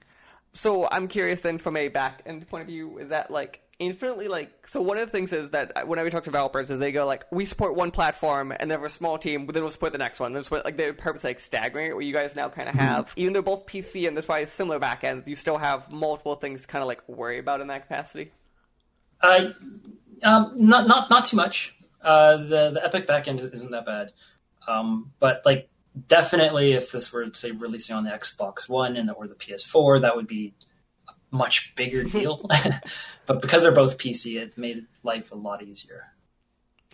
So 0.53 0.87
I'm 0.91 1.07
curious 1.07 1.41
then, 1.41 1.57
from 1.57 1.75
a 1.77 1.87
back 1.87 2.21
end 2.27 2.47
point 2.47 2.61
of 2.61 2.67
view, 2.67 2.99
is 2.99 3.09
that 3.09 3.31
like 3.31 3.61
infinitely 3.79 4.27
like? 4.27 4.67
So 4.67 4.81
one 4.81 4.97
of 4.97 5.05
the 5.05 5.11
things 5.11 5.33
is 5.33 5.51
that 5.51 5.87
whenever 5.87 6.05
we 6.05 6.11
talk 6.11 6.23
to 6.23 6.29
developers, 6.29 6.69
is 6.69 6.79
they 6.79 6.91
go 6.91 7.05
like, 7.05 7.25
we 7.31 7.45
support 7.45 7.75
one 7.75 7.91
platform, 7.91 8.53
and 8.57 8.69
then 8.69 8.79
we're 8.79 8.87
a 8.87 8.89
small 8.89 9.17
team, 9.17 9.45
but 9.45 9.53
then 9.53 9.63
we'll 9.63 9.69
support 9.69 9.91
the 9.91 9.97
next 9.97 10.19
one. 10.19 10.31
Then 10.31 10.37
we'll 10.37 10.43
support, 10.43 10.65
like 10.65 10.77
they're 10.77 10.93
purposely 10.93 11.31
like 11.31 11.39
staggering 11.39 11.91
it, 11.91 11.93
where 11.93 12.01
you 12.01 12.13
guys 12.13 12.35
now 12.35 12.49
kind 12.49 12.69
of 12.69 12.75
have, 12.75 13.13
even 13.15 13.33
though 13.33 13.41
both 13.41 13.65
PC 13.65 14.07
and 14.07 14.15
there's 14.15 14.25
probably 14.25 14.45
similar 14.45 14.79
backends 14.79 15.27
you 15.27 15.35
still 15.35 15.57
have 15.57 15.91
multiple 15.91 16.35
things 16.35 16.65
kind 16.65 16.81
of 16.81 16.87
like 16.87 17.07
worry 17.07 17.39
about 17.39 17.61
in 17.61 17.67
that 17.67 17.83
capacity. 17.83 18.31
Uh, 19.21 19.51
Um, 20.23 20.53
not 20.55 20.87
not 20.87 21.09
not 21.09 21.25
too 21.25 21.37
much. 21.37 21.75
Uh, 22.01 22.37
the 22.37 22.71
the 22.71 22.81
Epic 22.83 23.07
backend 23.07 23.53
isn't 23.53 23.71
that 23.71 23.85
bad, 23.85 24.11
um, 24.67 25.11
but 25.19 25.41
like 25.45 25.69
definitely 26.07 26.73
if 26.73 26.91
this 26.91 27.11
were 27.11 27.27
say 27.33 27.51
releasing 27.51 27.95
on 27.95 28.03
the 28.03 28.11
Xbox 28.11 28.69
One 28.69 28.95
and 28.95 29.11
or 29.11 29.27
the 29.27 29.35
PS4, 29.35 30.01
that 30.01 30.15
would 30.15 30.27
be 30.27 30.53
a 30.57 30.72
much 31.33 31.73
bigger 31.75 32.03
deal. 32.17 32.47
but 33.25 33.41
because 33.41 33.63
they're 33.63 33.71
both 33.73 33.97
PC, 33.97 34.35
it 34.41 34.57
made 34.57 34.85
life 35.03 35.31
a 35.31 35.35
lot 35.35 35.61
easier. 35.63 36.05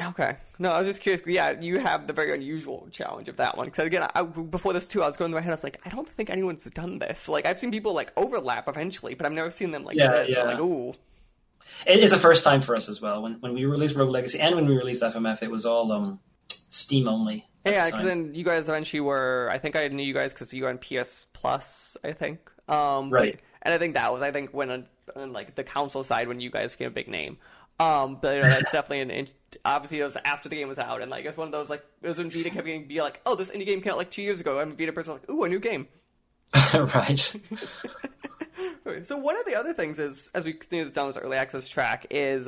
Okay. 0.01 0.37
No, 0.59 0.69
I 0.71 0.79
was 0.79 0.87
just 0.87 1.01
curious. 1.01 1.21
Yeah, 1.27 1.59
you 1.59 1.77
have 1.79 2.07
the 2.07 2.13
very 2.13 2.33
unusual 2.33 2.87
challenge 2.89 3.27
of 3.27 3.35
that 3.37 3.57
one. 3.57 3.67
Because 3.67 3.85
again, 3.85 4.07
I, 4.15 4.21
before 4.23 4.71
this 4.71 4.87
too, 4.87 5.03
I 5.03 5.07
was 5.07 5.17
going 5.17 5.29
through 5.31 5.39
my 5.39 5.43
head. 5.43 5.51
I 5.51 5.55
was 5.55 5.63
like, 5.63 5.81
I 5.85 5.89
don't 5.89 6.07
think 6.07 6.29
anyone's 6.29 6.63
done 6.65 6.99
this. 6.99 7.27
Like, 7.27 7.45
I've 7.45 7.59
seen 7.59 7.69
people 7.69 7.93
like 7.93 8.13
overlap 8.15 8.69
eventually, 8.69 9.13
but 9.13 9.25
I've 9.25 9.33
never 9.33 9.49
seen 9.51 9.71
them 9.71 9.83
like 9.83 9.97
Yeah, 9.97 10.09
this. 10.11 10.29
yeah. 10.31 10.41
I'm 10.43 10.47
like, 10.47 10.59
ooh. 10.59 10.93
It 11.85 11.99
is 11.99 12.13
a 12.13 12.17
first 12.17 12.45
time 12.45 12.61
for 12.61 12.75
us 12.77 12.87
as 12.87 13.01
well. 13.01 13.21
When 13.21 13.33
when 13.41 13.53
we 13.53 13.65
released 13.65 13.95
Rogue 13.95 14.09
Legacy 14.09 14.39
and 14.39 14.55
when 14.55 14.65
we 14.67 14.75
released 14.75 15.03
FMF, 15.03 15.43
it 15.43 15.51
was 15.51 15.65
all 15.65 15.91
um, 15.91 16.19
Steam 16.69 17.07
only. 17.09 17.45
Yeah, 17.65 17.85
the 17.85 17.91
because 17.91 17.99
time. 17.99 18.07
then 18.23 18.33
you 18.33 18.45
guys 18.45 18.69
eventually 18.69 19.01
were. 19.01 19.49
I 19.51 19.57
think 19.59 19.75
I 19.75 19.87
knew 19.89 20.01
you 20.03 20.13
guys 20.13 20.33
because 20.33 20.51
you 20.53 20.63
were 20.63 20.69
on 20.69 20.77
PS 20.79 21.27
Plus. 21.33 21.97
I 22.05 22.13
think. 22.13 22.39
Um, 22.69 23.09
but- 23.09 23.19
Right. 23.21 23.39
And 23.61 23.73
I 23.73 23.77
think 23.77 23.95
that 23.95 24.13
was. 24.13 24.21
I 24.21 24.31
think 24.31 24.53
when 24.53 24.69
on, 24.69 24.85
on 25.15 25.33
like 25.33 25.55
the 25.55 25.63
council 25.63 26.03
side 26.03 26.27
when 26.27 26.39
you 26.39 26.49
guys 26.49 26.73
became 26.73 26.87
a 26.87 26.91
big 26.91 27.07
name. 27.07 27.37
Um, 27.79 28.17
but 28.21 28.35
you 28.35 28.43
know, 28.43 28.49
that's 28.49 28.71
definitely 28.71 29.01
an. 29.01 29.11
in- 29.11 29.27
Obviously, 29.65 29.99
it 29.99 30.03
was 30.03 30.17
after 30.23 30.47
the 30.47 30.57
game 30.57 30.67
was 30.67 30.77
out, 30.77 31.01
and 31.01 31.09
like 31.09 31.25
it's 31.25 31.37
one 31.37 31.47
of 31.47 31.51
those 31.51 31.69
like 31.69 31.83
it 32.01 32.07
was 32.07 32.19
when 32.19 32.29
Vita 32.29 32.51
kept 32.51 32.65
getting 32.65 32.87
be 32.87 33.01
like, 33.01 33.19
oh, 33.25 33.35
this 33.35 33.49
indie 33.49 33.65
game 33.65 33.81
came 33.81 33.93
out 33.93 33.97
like 33.97 34.11
two 34.11 34.21
years 34.21 34.41
ago. 34.41 34.59
I'm 34.59 34.71
Vita 34.71 34.93
person 34.93 35.13
was 35.13 35.21
like, 35.21 35.29
ooh, 35.29 35.43
a 35.43 35.49
new 35.49 35.59
game. 35.59 35.87
right. 36.73 37.35
So 39.05 39.17
one 39.17 39.37
of 39.37 39.45
the 39.45 39.55
other 39.55 39.73
things 39.73 39.99
is, 39.99 40.29
as 40.33 40.45
we 40.45 40.53
continue 40.53 40.89
down 40.89 41.07
this 41.07 41.17
early 41.17 41.37
access 41.37 41.67
track, 41.67 42.07
is 42.11 42.47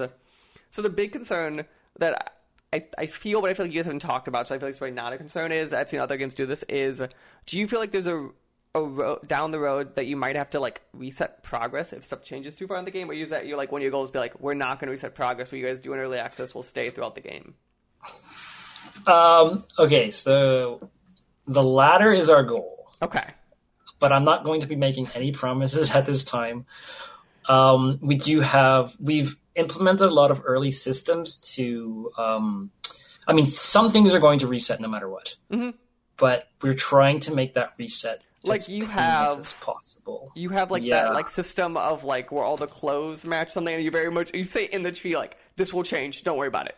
so 0.69 0.81
the 0.81 0.89
big 0.89 1.11
concern 1.11 1.65
that 1.99 2.33
I, 2.73 2.85
I 2.97 3.05
feel, 3.05 3.41
but 3.41 3.49
I 3.49 3.53
feel 3.53 3.65
like 3.65 3.73
you 3.73 3.79
guys 3.79 3.85
haven't 3.85 3.99
talked 3.99 4.27
about, 4.27 4.47
so 4.47 4.55
I 4.55 4.59
feel 4.59 4.67
like 4.67 4.71
it's 4.71 4.79
probably 4.79 4.95
not 4.95 5.13
a 5.13 5.17
concern. 5.17 5.51
Is 5.51 5.73
I've 5.73 5.89
seen 5.89 5.99
other 5.99 6.17
games 6.17 6.33
do 6.33 6.45
this. 6.45 6.63
Is 6.63 7.01
do 7.45 7.57
you 7.57 7.67
feel 7.67 7.79
like 7.79 7.91
there's 7.91 8.07
a 8.07 8.29
a 8.73 8.81
road 8.81 9.27
down 9.27 9.51
the 9.51 9.59
road 9.59 9.95
that 9.95 10.05
you 10.05 10.15
might 10.15 10.35
have 10.37 10.49
to 10.51 10.59
like 10.59 10.81
reset 10.93 11.43
progress 11.43 11.91
if 11.91 12.03
stuff 12.03 12.23
changes 12.23 12.55
too 12.55 12.67
far 12.67 12.77
in 12.77 12.85
the 12.85 12.91
game, 12.91 13.09
or 13.09 13.13
use 13.13 13.29
that 13.31 13.45
you're 13.45 13.57
like 13.57 13.71
one 13.71 13.81
of 13.81 13.83
your 13.83 13.91
goals 13.91 14.11
be 14.11 14.19
like 14.19 14.39
we're 14.39 14.53
not 14.53 14.79
going 14.79 14.87
to 14.87 14.91
reset 14.91 15.13
progress. 15.15 15.51
What 15.51 15.59
you 15.59 15.65
guys 15.65 15.81
do 15.81 15.91
in 15.93 15.99
early 15.99 16.17
access 16.19 16.55
will 16.55 16.63
stay 16.63 16.89
throughout 16.89 17.15
the 17.15 17.21
game. 17.21 17.55
Um, 19.07 19.63
okay, 19.79 20.11
so 20.11 20.89
the 21.47 21.63
latter 21.63 22.13
is 22.13 22.29
our 22.29 22.43
goal. 22.43 22.77
Okay. 23.01 23.23
but 23.99 24.11
I'm 24.11 24.23
not 24.23 24.43
going 24.45 24.61
to 24.61 24.67
be 24.67 24.75
making 24.75 25.09
any 25.15 25.31
promises 25.31 25.91
at 25.95 26.05
this 26.05 26.23
time. 26.23 26.65
Um, 27.49 27.97
we 28.01 28.15
do 28.15 28.39
have 28.41 28.95
we've 28.99 29.35
implemented 29.55 30.07
a 30.07 30.13
lot 30.13 30.31
of 30.31 30.41
early 30.45 30.71
systems 30.71 31.37
to. 31.55 32.11
Um, 32.17 32.71
I 33.27 33.33
mean, 33.33 33.45
some 33.47 33.91
things 33.91 34.13
are 34.13 34.19
going 34.19 34.39
to 34.39 34.47
reset 34.47 34.79
no 34.79 34.87
matter 34.87 35.09
what, 35.09 35.35
Mhm. 35.51 35.73
but 36.17 36.47
we're 36.61 36.73
trying 36.73 37.19
to 37.21 37.33
make 37.35 37.53
that 37.55 37.73
reset 37.77 38.21
Like 38.43 38.67
you 38.67 38.85
have- 38.87 39.55
possible. 39.61 40.31
You 40.35 40.49
have 40.49 40.71
like 40.71 40.83
Yeah. 40.83 41.03
that 41.03 41.13
like 41.13 41.29
system 41.29 41.77
of 41.77 42.03
like 42.03 42.31
where 42.31 42.43
all 42.43 42.57
the 42.57 42.67
clothes 42.67 43.25
match 43.25 43.51
something, 43.51 43.73
and 43.75 43.83
you 43.83 43.91
very 43.91 44.09
much 44.11 44.33
you 44.33 44.43
say 44.45 44.65
in 44.65 44.81
the 44.83 44.91
tree 44.91 45.15
like 45.15 45.37
this 45.57 45.73
will 45.73 45.83
change. 45.83 46.23
Don't 46.23 46.37
worry 46.37 46.47
about 46.47 46.67
it. 46.67 46.75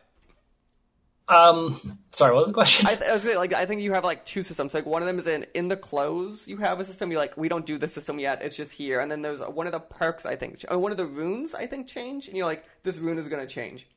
Um, 1.30 1.99
sorry, 2.12 2.34
what 2.34 2.41
was 2.41 2.47
the 2.47 2.54
question? 2.54 2.86
I, 2.86 2.95
th- 2.95 3.10
I 3.10 3.13
was 3.13 3.21
saying, 3.23 3.38
like 3.38 3.54
I 3.54 3.65
think 3.65 3.82
you 3.82 3.93
have 3.93 4.04
like 4.04 4.26
two 4.26 4.43
systems. 4.43 4.73
Like 4.73 4.86
one 4.86 5.02
of 5.02 5.06
them 5.06 5.17
is 5.19 5.26
in 5.26 5.45
in 5.54 5.69
the 5.69 5.78
clothes. 5.78 6.49
You 6.49 6.58
have 6.58 6.82
a 6.82 6.86
system. 6.86 7.12
You 7.12 7.17
like 7.17 7.38
we 7.38 7.47
don't 7.47 7.65
do 7.65 7.78
the 7.78 7.88
system 7.88 8.19
yet. 8.19 8.41
It's 8.41 8.58
just 8.58 8.73
here. 8.73 8.99
And 8.99 9.10
then 9.10 9.21
there's 9.21 9.39
one 9.41 9.65
of 9.65 9.71
the 9.71 9.80
perks. 9.80 10.26
I 10.26 10.36
think 10.36 10.65
or 10.69 10.78
one 10.78 10.91
of 10.91 10.97
the 10.97 11.06
runes. 11.06 11.54
I 11.56 11.65
think 11.65 11.88
change. 11.88 12.28
And 12.28 12.36
you're 12.36 12.45
like 12.45 12.65
this 12.84 12.97
rune 12.97 13.17
is 13.17 13.30
gonna 13.30 13.47
change. 13.47 13.88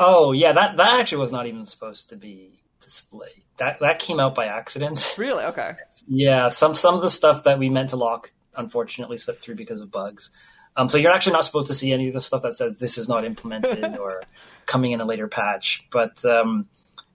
oh 0.00 0.32
yeah, 0.32 0.52
that 0.52 0.78
that 0.78 0.98
actually 0.98 1.18
was 1.18 1.30
not 1.30 1.46
even 1.46 1.64
supposed 1.66 2.08
to 2.08 2.16
be 2.16 2.54
displayed. 2.80 3.44
That 3.58 3.80
that 3.80 3.98
came 3.98 4.18
out 4.18 4.34
by 4.34 4.46
accident. 4.46 5.14
Really? 5.18 5.44
Okay. 5.44 5.72
Yeah, 6.06 6.48
some 6.48 6.74
some 6.74 6.94
of 6.94 7.02
the 7.02 7.10
stuff 7.10 7.44
that 7.44 7.58
we 7.58 7.70
meant 7.70 7.90
to 7.90 7.96
lock 7.96 8.32
unfortunately 8.56 9.16
slipped 9.16 9.40
through 9.40 9.56
because 9.56 9.80
of 9.80 9.90
bugs. 9.90 10.30
Um, 10.76 10.88
so 10.88 10.98
you're 10.98 11.12
actually 11.12 11.34
not 11.34 11.44
supposed 11.44 11.68
to 11.68 11.74
see 11.74 11.92
any 11.92 12.08
of 12.08 12.14
the 12.14 12.20
stuff 12.20 12.42
that 12.42 12.54
says 12.54 12.78
this 12.78 12.98
is 12.98 13.08
not 13.08 13.24
implemented 13.24 13.96
or 13.98 14.22
coming 14.66 14.92
in 14.92 15.00
a 15.00 15.04
later 15.04 15.28
patch. 15.28 15.86
But 15.90 16.24
um, 16.24 16.68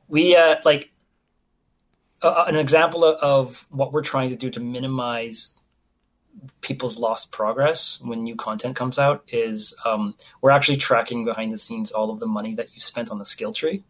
we 0.08 0.36
uh, 0.36 0.58
like 0.64 0.92
uh, 2.22 2.46
an 2.48 2.56
example 2.56 3.04
of, 3.04 3.18
of 3.22 3.68
what 3.70 3.92
we're 3.92 4.02
trying 4.02 4.30
to 4.30 4.36
do 4.36 4.50
to 4.52 4.60
minimize 4.60 5.52
people's 6.62 6.98
lost 6.98 7.32
progress 7.32 8.00
when 8.02 8.24
new 8.24 8.36
content 8.36 8.76
comes 8.76 8.98
out 8.98 9.24
is 9.28 9.74
um, 9.86 10.16
we're 10.42 10.52
actually 10.52 10.78
tracking 10.78 11.26
behind 11.26 11.52
the 11.52 11.58
scenes 11.58 11.92
all 11.92 12.12
of 12.12 12.20
the 12.20 12.28
money 12.28 12.54
that 12.56 12.74
you 12.74 12.80
spent 12.80 13.10
on 13.10 13.18
the 13.18 13.26
skill 13.26 13.52
tree. 13.52 13.84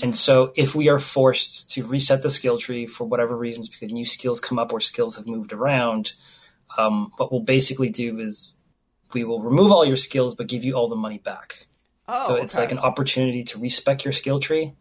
And 0.00 0.14
so 0.14 0.52
if 0.54 0.74
we 0.74 0.88
are 0.88 0.98
forced 0.98 1.70
to 1.70 1.84
reset 1.84 2.22
the 2.22 2.30
skill 2.30 2.58
tree 2.58 2.86
for 2.86 3.04
whatever 3.04 3.36
reasons 3.36 3.68
because 3.68 3.90
new 3.90 4.04
skills 4.04 4.40
come 4.40 4.58
up 4.58 4.72
or 4.72 4.80
skills 4.80 5.16
have 5.16 5.26
moved 5.26 5.52
around, 5.52 6.12
um, 6.76 7.10
what 7.16 7.32
we'll 7.32 7.40
basically 7.40 7.88
do 7.88 8.20
is 8.20 8.56
we 9.12 9.24
will 9.24 9.42
remove 9.42 9.72
all 9.72 9.84
your 9.84 9.96
skills 9.96 10.34
but 10.34 10.46
give 10.46 10.64
you 10.64 10.74
all 10.74 10.88
the 10.88 10.96
money 10.96 11.18
back. 11.18 11.66
Oh, 12.06 12.28
so 12.28 12.34
it's 12.36 12.54
okay. 12.54 12.62
like 12.62 12.72
an 12.72 12.78
opportunity 12.78 13.42
to 13.44 13.58
respec 13.58 14.04
your 14.04 14.12
skill 14.12 14.38
tree. 14.38 14.72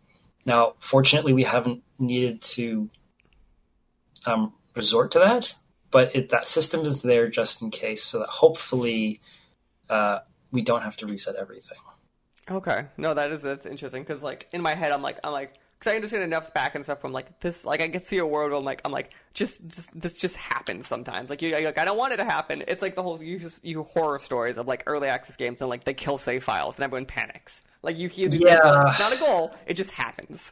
Now, 0.46 0.76
fortunately, 0.80 1.34
we 1.34 1.44
haven't 1.44 1.84
needed 2.00 2.42
to 2.42 2.90
um, 4.26 4.54
resort 4.76 5.12
to 5.12 5.20
that, 5.20 5.54
but 5.92 6.16
it, 6.16 6.30
that 6.30 6.48
system 6.48 6.86
is 6.86 7.02
there 7.02 7.28
just 7.28 7.62
in 7.62 7.70
case, 7.70 8.04
so 8.04 8.20
that 8.20 8.30
hopefully 8.30 9.20
uh, 9.90 10.20
we 10.52 10.62
don't 10.62 10.84
have 10.84 10.96
to 10.98 11.08
reset 11.08 11.36
everything. 11.36 11.78
Okay, 12.50 12.86
no, 12.98 13.14
that 13.14 13.32
is 13.32 13.42
that's 13.42 13.66
interesting 13.66 14.04
because 14.04 14.22
like 14.22 14.48
in 14.52 14.62
my 14.62 14.74
head, 14.76 14.92
I'm 14.92 15.02
like 15.02 15.20
I'm 15.24 15.32
like 15.34 15.54
because 15.78 15.92
I 15.92 15.96
understand 15.96 16.24
enough 16.24 16.54
back 16.54 16.76
and 16.76 16.84
stuff 16.84 17.02
from 17.02 17.12
like 17.12 17.40
this. 17.42 17.66
Like 17.66 17.82
I 17.82 17.90
can 17.90 18.02
see 18.02 18.18
a 18.18 18.26
world 18.26 18.52
where 18.52 18.60
I'm 18.60 18.66
like 18.66 18.82
I'm 18.86 18.92
like 18.92 19.12
just, 19.34 19.68
just 19.68 20.00
this 20.00 20.14
just 20.14 20.38
happens 20.38 20.88
sometimes. 20.88 21.30
Like 21.30 21.42
you 21.42 21.52
like 21.52 21.78
I 21.78 21.86
don't 21.86 21.98
want 21.98 22.14
it 22.14 22.18
to 22.18 22.24
happen. 22.24 22.64
It's 22.68 22.82
like 22.82 22.96
the 22.96 23.04
whole 23.04 23.22
you 23.22 23.38
just 23.40 23.64
you 23.66 23.84
horror 23.84 24.20
stories 24.20 24.58
of 24.58 24.68
like 24.68 24.84
early 24.88 25.08
access 25.10 25.36
games 25.36 25.62
and 25.62 25.70
like 25.70 25.84
they 25.84 25.94
kill 25.94 26.18
save 26.18 26.44
files 26.44 26.78
and 26.78 26.84
everyone 26.86 27.06
panics. 27.06 27.62
Like 27.84 27.98
you 27.98 28.08
hear 28.10 28.28
these 28.30 28.42
things, 28.42 28.60
like, 28.64 28.64
Yeah. 28.64 28.90
it's 28.90 29.00
not 29.00 29.14
a 29.14 29.18
goal. 29.18 29.54
It 29.66 29.76
just 29.76 29.92
happens. 29.92 30.52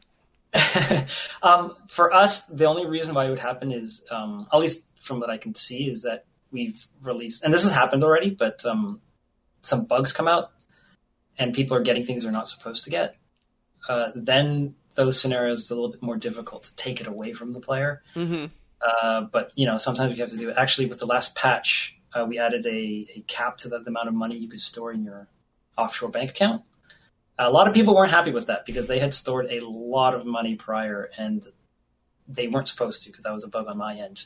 um, 1.44 1.76
for 1.90 2.14
us, 2.14 2.42
the 2.46 2.66
only 2.66 2.86
reason 2.86 3.14
why 3.16 3.26
it 3.26 3.30
would 3.30 3.40
happen 3.40 3.72
is, 3.72 4.04
um, 4.12 4.48
at 4.54 4.60
least 4.60 4.86
from 5.02 5.20
what 5.20 5.30
I 5.30 5.38
can 5.38 5.54
see, 5.54 5.90
is 5.90 6.04
that 6.04 6.26
we've 6.52 6.88
released, 7.02 7.44
and 7.44 7.52
this 7.52 7.64
has 7.64 7.74
happened 7.74 8.04
already, 8.04 8.30
but 8.30 8.66
um, 8.66 9.02
some 9.64 9.86
bugs 9.86 10.14
come 10.14 10.28
out 10.30 10.52
and 11.38 11.54
people 11.54 11.78
are 11.78 11.82
getting 11.82 12.04
things 12.04 12.24
they're 12.24 12.32
not 12.32 12.48
supposed 12.48 12.84
to 12.86 12.90
get. 12.90 13.16
Uh, 13.88 14.12
then 14.16 14.76
those 14.96 15.20
scenarios 15.20 15.60
it's 15.60 15.72
a 15.72 15.76
little 15.76 15.92
bit 15.92 16.02
more 16.02 16.18
difficult 16.18 16.64
to 16.64 16.76
take 16.76 17.02
it 17.02 17.08
away 17.08 17.34
from 17.34 17.52
the 17.52 17.60
player. 17.60 18.02
Mm-hmm. 18.16 18.46
Uh, 18.82 19.22
but 19.22 19.52
you 19.56 19.66
know, 19.66 19.78
sometimes 19.78 20.14
we 20.14 20.20
have 20.20 20.30
to 20.30 20.38
do 20.38 20.50
it. 20.50 20.56
Actually, 20.58 20.88
with 20.88 21.00
the 21.00 21.06
last 21.06 21.36
patch, 21.36 22.00
uh, 22.14 22.26
we 22.26 22.40
added 22.40 22.66
a, 22.66 23.08
a 23.16 23.24
cap 23.28 23.58
to 23.58 23.70
the, 23.70 23.80
the 23.80 23.90
amount 23.90 24.08
of 24.08 24.14
money 24.14 24.38
you 24.38 24.50
could 24.50 24.60
store 24.60 24.92
in 24.92 25.04
your 25.04 25.28
offshore 25.78 26.10
bank 26.10 26.32
account. 26.32 26.64
A 27.38 27.52
lot 27.52 27.68
of 27.68 27.74
people 27.74 27.96
weren't 27.96 28.12
happy 28.12 28.32
with 28.32 28.48
that 28.48 28.66
because 28.66 28.88
they 28.88 29.00
had 29.00 29.14
stored 29.14 29.48
a 29.50 29.60
lot 29.60 30.16
of 30.16 30.26
money 30.26 30.56
prior 30.56 31.10
and 31.18 31.46
they 32.28 32.48
weren't 32.48 32.68
supposed 32.68 33.04
to 33.04 33.10
because 33.10 33.24
that 33.26 33.34
was 33.34 33.44
a 33.44 33.50
bug 33.50 33.68
on 33.68 33.78
my 33.78 33.96
end. 33.96 34.26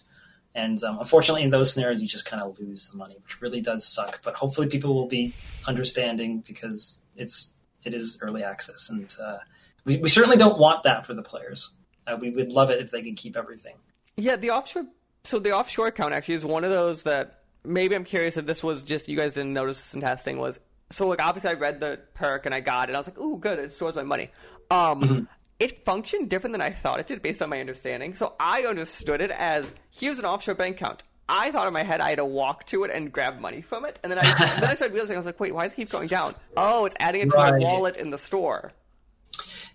And 0.56 0.84
um, 0.84 1.00
unfortunately, 1.00 1.44
in 1.44 1.50
those 1.50 1.74
scenarios, 1.74 2.02
you 2.02 2.08
just 2.08 2.26
kind 2.26 2.42
of 2.42 2.60
lose 2.60 2.90
the 2.90 2.98
money, 2.98 3.16
which 3.24 3.42
really 3.42 3.62
does 3.62 3.86
suck. 3.86 4.22
But 4.24 4.36
hopefully, 4.36 4.68
people 4.68 4.96
will 4.96 5.08
be 5.08 5.34
understanding 5.68 6.44
because 6.46 7.02
it's 7.16 7.54
it 7.84 7.94
is 7.94 8.18
early 8.22 8.44
access, 8.44 8.90
and 8.90 9.16
uh, 9.22 9.38
we, 9.86 9.98
we 9.98 10.10
certainly 10.10 10.38
don't 10.38 10.60
want 10.60 10.84
that 10.84 11.06
for 11.06 11.14
the 11.14 11.22
players. 11.22 11.72
Uh, 12.08 12.18
we 12.20 12.32
would 12.32 12.52
love 12.52 12.70
it 12.72 12.82
if 12.82 12.92
they 12.92 13.02
could 13.02 13.16
keep 13.16 13.38
everything. 13.38 13.76
Yeah, 14.18 14.36
the 14.36 14.52
offshore. 14.52 14.86
So 15.24 15.40
the 15.40 15.52
offshore 15.52 15.88
account 15.88 16.14
actually 16.14 16.36
is 16.36 16.46
one 16.46 16.64
of 16.64 16.72
those 16.72 17.04
that 17.04 17.44
maybe 17.64 17.96
I'm 17.96 18.06
curious 18.06 18.38
if 18.38 18.46
this 18.46 18.64
was 18.64 18.82
just 18.84 19.08
you 19.08 19.18
guys 19.18 19.36
didn't 19.36 19.54
notice 19.54 19.78
this 19.78 19.94
in 19.94 20.02
testing 20.02 20.40
was. 20.40 20.60
So 20.90 21.08
like 21.08 21.22
obviously 21.22 21.52
I 21.52 21.54
read 21.54 21.80
the 21.80 22.00
perk 22.16 22.48
and 22.48 22.56
I 22.56 22.62
got 22.62 22.90
it. 22.90 22.96
I 22.96 22.98
was 22.98 23.08
like, 23.08 23.20
"Ooh, 23.20 23.38
good! 23.38 23.60
It 23.60 23.72
stores 23.72 23.96
my 23.96 24.04
money." 24.04 24.32
Um, 24.72 25.28
it 25.60 25.84
functioned 25.86 26.30
different 26.30 26.54
than 26.54 26.62
I 26.62 26.72
thought 26.72 27.00
it 27.00 27.08
did 27.08 27.22
based 27.22 27.42
on 27.42 27.50
my 27.50 27.60
understanding. 27.60 28.16
So 28.16 28.34
I 28.40 28.64
understood 28.64 29.22
it 29.22 29.32
as 29.32 29.72
here's 29.92 30.20
an 30.20 30.26
offshore 30.26 30.56
bank 30.56 30.78
account. 30.78 31.04
I 31.28 31.52
thought 31.52 31.68
in 31.68 31.74
my 31.74 31.84
head 31.84 32.02
I 32.02 32.10
had 32.10 32.18
to 32.18 32.26
walk 32.26 32.66
to 32.68 32.86
it 32.86 32.92
and 32.92 33.12
grab 33.12 33.40
money 33.40 33.62
from 33.62 33.86
it, 33.86 34.00
and 34.04 34.12
then 34.12 34.18
I 34.20 34.24
then 34.60 34.70
I 34.70 34.74
started 34.74 34.94
realizing 34.94 35.16
I 35.16 35.20
was 35.20 35.26
like, 35.28 35.40
"Wait, 35.40 35.54
why 35.54 35.64
does 35.64 35.74
it 35.74 35.76
keep 35.76 35.90
going 35.90 36.08
down?" 36.08 36.34
Oh, 36.58 36.86
it's 36.86 36.96
adding 37.00 37.22
it 37.22 37.30
to 37.30 37.38
my 37.38 37.58
wallet 37.60 37.98
in 37.98 38.10
the 38.10 38.18
store. 38.18 38.72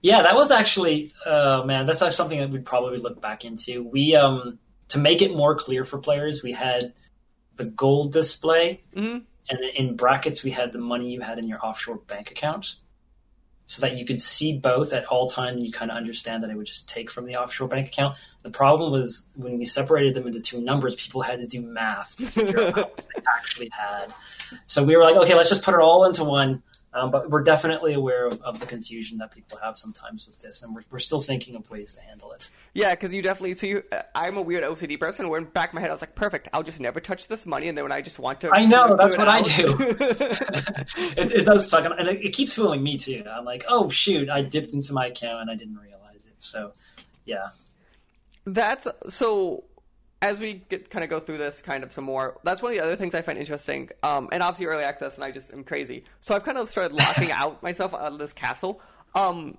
Yeah, 0.02 0.22
that 0.22 0.34
was 0.34 0.50
actually, 0.50 1.12
uh, 1.24 1.62
man, 1.64 1.86
that's 1.86 2.02
actually 2.02 2.12
something 2.16 2.38
that 2.40 2.50
we'd 2.50 2.66
probably 2.66 2.98
look 2.98 3.22
back 3.22 3.44
into. 3.46 3.82
We, 3.84 4.14
um, 4.16 4.58
to 4.88 4.98
make 4.98 5.22
it 5.22 5.34
more 5.34 5.54
clear 5.56 5.84
for 5.86 5.98
players, 5.98 6.42
we 6.42 6.52
had 6.52 6.92
the 7.56 7.64
gold 7.64 8.12
display, 8.12 8.82
Mhm. 8.94 9.22
and 9.48 9.58
in 9.76 9.96
brackets 9.96 10.42
we 10.44 10.50
had 10.50 10.72
the 10.72 10.78
money 10.78 11.10
you 11.10 11.20
had 11.22 11.38
in 11.38 11.48
your 11.48 11.64
offshore 11.64 11.96
bank 11.96 12.30
account, 12.32 12.74
so 13.66 13.80
that 13.80 13.96
you 13.96 14.04
could 14.04 14.20
see 14.20 14.58
both 14.58 14.92
at 14.92 15.06
all 15.06 15.28
times. 15.28 15.64
You 15.64 15.72
kind 15.72 15.90
of 15.90 15.96
understand 15.96 16.42
that 16.42 16.50
it 16.50 16.56
would 16.56 16.66
just 16.66 16.88
take 16.88 17.10
from 17.10 17.26
the 17.26 17.36
offshore 17.36 17.68
bank 17.68 17.88
account. 17.88 18.16
The 18.42 18.50
problem 18.50 18.92
was 18.92 19.26
when 19.36 19.58
we 19.58 19.64
separated 19.64 20.14
them 20.14 20.26
into 20.26 20.40
two 20.40 20.60
numbers, 20.60 20.94
people 20.96 21.22
had 21.22 21.40
to 21.40 21.46
do 21.46 21.62
math 21.62 22.16
to 22.16 22.26
figure 22.26 22.60
out 22.60 22.74
how 22.74 22.80
much 22.82 23.06
they 23.14 23.22
actually 23.38 23.70
had. 23.72 24.12
So 24.66 24.84
we 24.84 24.96
were 24.96 25.02
like, 25.02 25.16
okay, 25.16 25.34
let's 25.34 25.48
just 25.48 25.62
put 25.62 25.74
it 25.74 25.80
all 25.80 26.04
into 26.04 26.24
one. 26.24 26.62
Um, 26.94 27.10
but 27.10 27.28
we're 27.28 27.42
definitely 27.42 27.94
aware 27.94 28.26
of, 28.26 28.40
of, 28.42 28.60
the 28.60 28.66
confusion 28.66 29.18
that 29.18 29.32
people 29.32 29.58
have 29.60 29.76
sometimes 29.76 30.28
with 30.28 30.40
this, 30.40 30.62
and 30.62 30.72
we're, 30.72 30.82
we're 30.92 31.00
still 31.00 31.20
thinking 31.20 31.56
of 31.56 31.68
ways 31.68 31.92
to 31.94 32.00
handle 32.00 32.30
it. 32.30 32.48
Yeah, 32.72 32.94
because 32.94 33.12
you 33.12 33.20
definitely. 33.20 33.54
So 33.54 33.66
you, 33.66 33.82
uh, 33.90 34.02
I'm 34.14 34.36
a 34.36 34.42
weird 34.42 34.62
OCD 34.62 35.00
person. 35.00 35.28
Where 35.28 35.40
in 35.40 35.46
back 35.46 35.70
of 35.70 35.74
my 35.74 35.80
head, 35.80 35.90
I 35.90 35.92
was 35.92 36.02
like, 36.02 36.14
perfect. 36.14 36.48
I'll 36.52 36.62
just 36.62 36.78
never 36.78 37.00
touch 37.00 37.26
this 37.26 37.46
money, 37.46 37.66
and 37.66 37.76
then 37.76 37.84
when 37.84 37.90
I 37.90 38.00
just 38.00 38.20
want 38.20 38.40
to, 38.42 38.50
I 38.52 38.64
know 38.64 38.96
that's 38.96 39.16
what 39.16 39.26
out. 39.26 39.34
I 39.34 39.42
do. 39.42 39.76
it, 39.80 41.32
it, 41.32 41.44
does 41.44 41.68
suck, 41.68 41.84
and 41.84 42.08
it, 42.08 42.26
it 42.26 42.30
keeps 42.30 42.54
fooling 42.54 42.82
me 42.82 42.96
too. 42.96 43.24
I'm 43.28 43.44
like, 43.44 43.64
oh 43.68 43.88
shoot, 43.88 44.30
I 44.30 44.42
dipped 44.42 44.72
into 44.72 44.92
my 44.92 45.06
account 45.06 45.42
and 45.42 45.50
I 45.50 45.56
didn't 45.56 45.76
realize 45.76 46.24
it. 46.26 46.34
So, 46.38 46.74
yeah. 47.24 47.48
That's 48.46 48.86
so 49.08 49.64
as 50.24 50.40
we 50.40 50.54
get 50.54 50.88
kind 50.88 51.04
of 51.04 51.10
go 51.10 51.20
through 51.20 51.36
this 51.36 51.60
kind 51.60 51.84
of 51.84 51.92
some 51.92 52.04
more, 52.04 52.38
that's 52.44 52.62
one 52.62 52.72
of 52.72 52.78
the 52.78 52.82
other 52.82 52.96
things 52.96 53.14
I 53.14 53.20
find 53.20 53.38
interesting. 53.38 53.90
Um, 54.02 54.30
and 54.32 54.42
obviously 54.42 54.64
early 54.66 54.82
access, 54.82 55.16
and 55.16 55.24
I 55.24 55.30
just 55.30 55.52
am 55.52 55.64
crazy. 55.64 56.04
So 56.22 56.34
I've 56.34 56.44
kind 56.44 56.56
of 56.56 56.68
started 56.70 56.96
locking 56.96 57.30
out 57.30 57.62
myself 57.62 57.92
out 57.92 58.12
of 58.12 58.18
this 58.18 58.32
castle. 58.32 58.80
Um, 59.14 59.58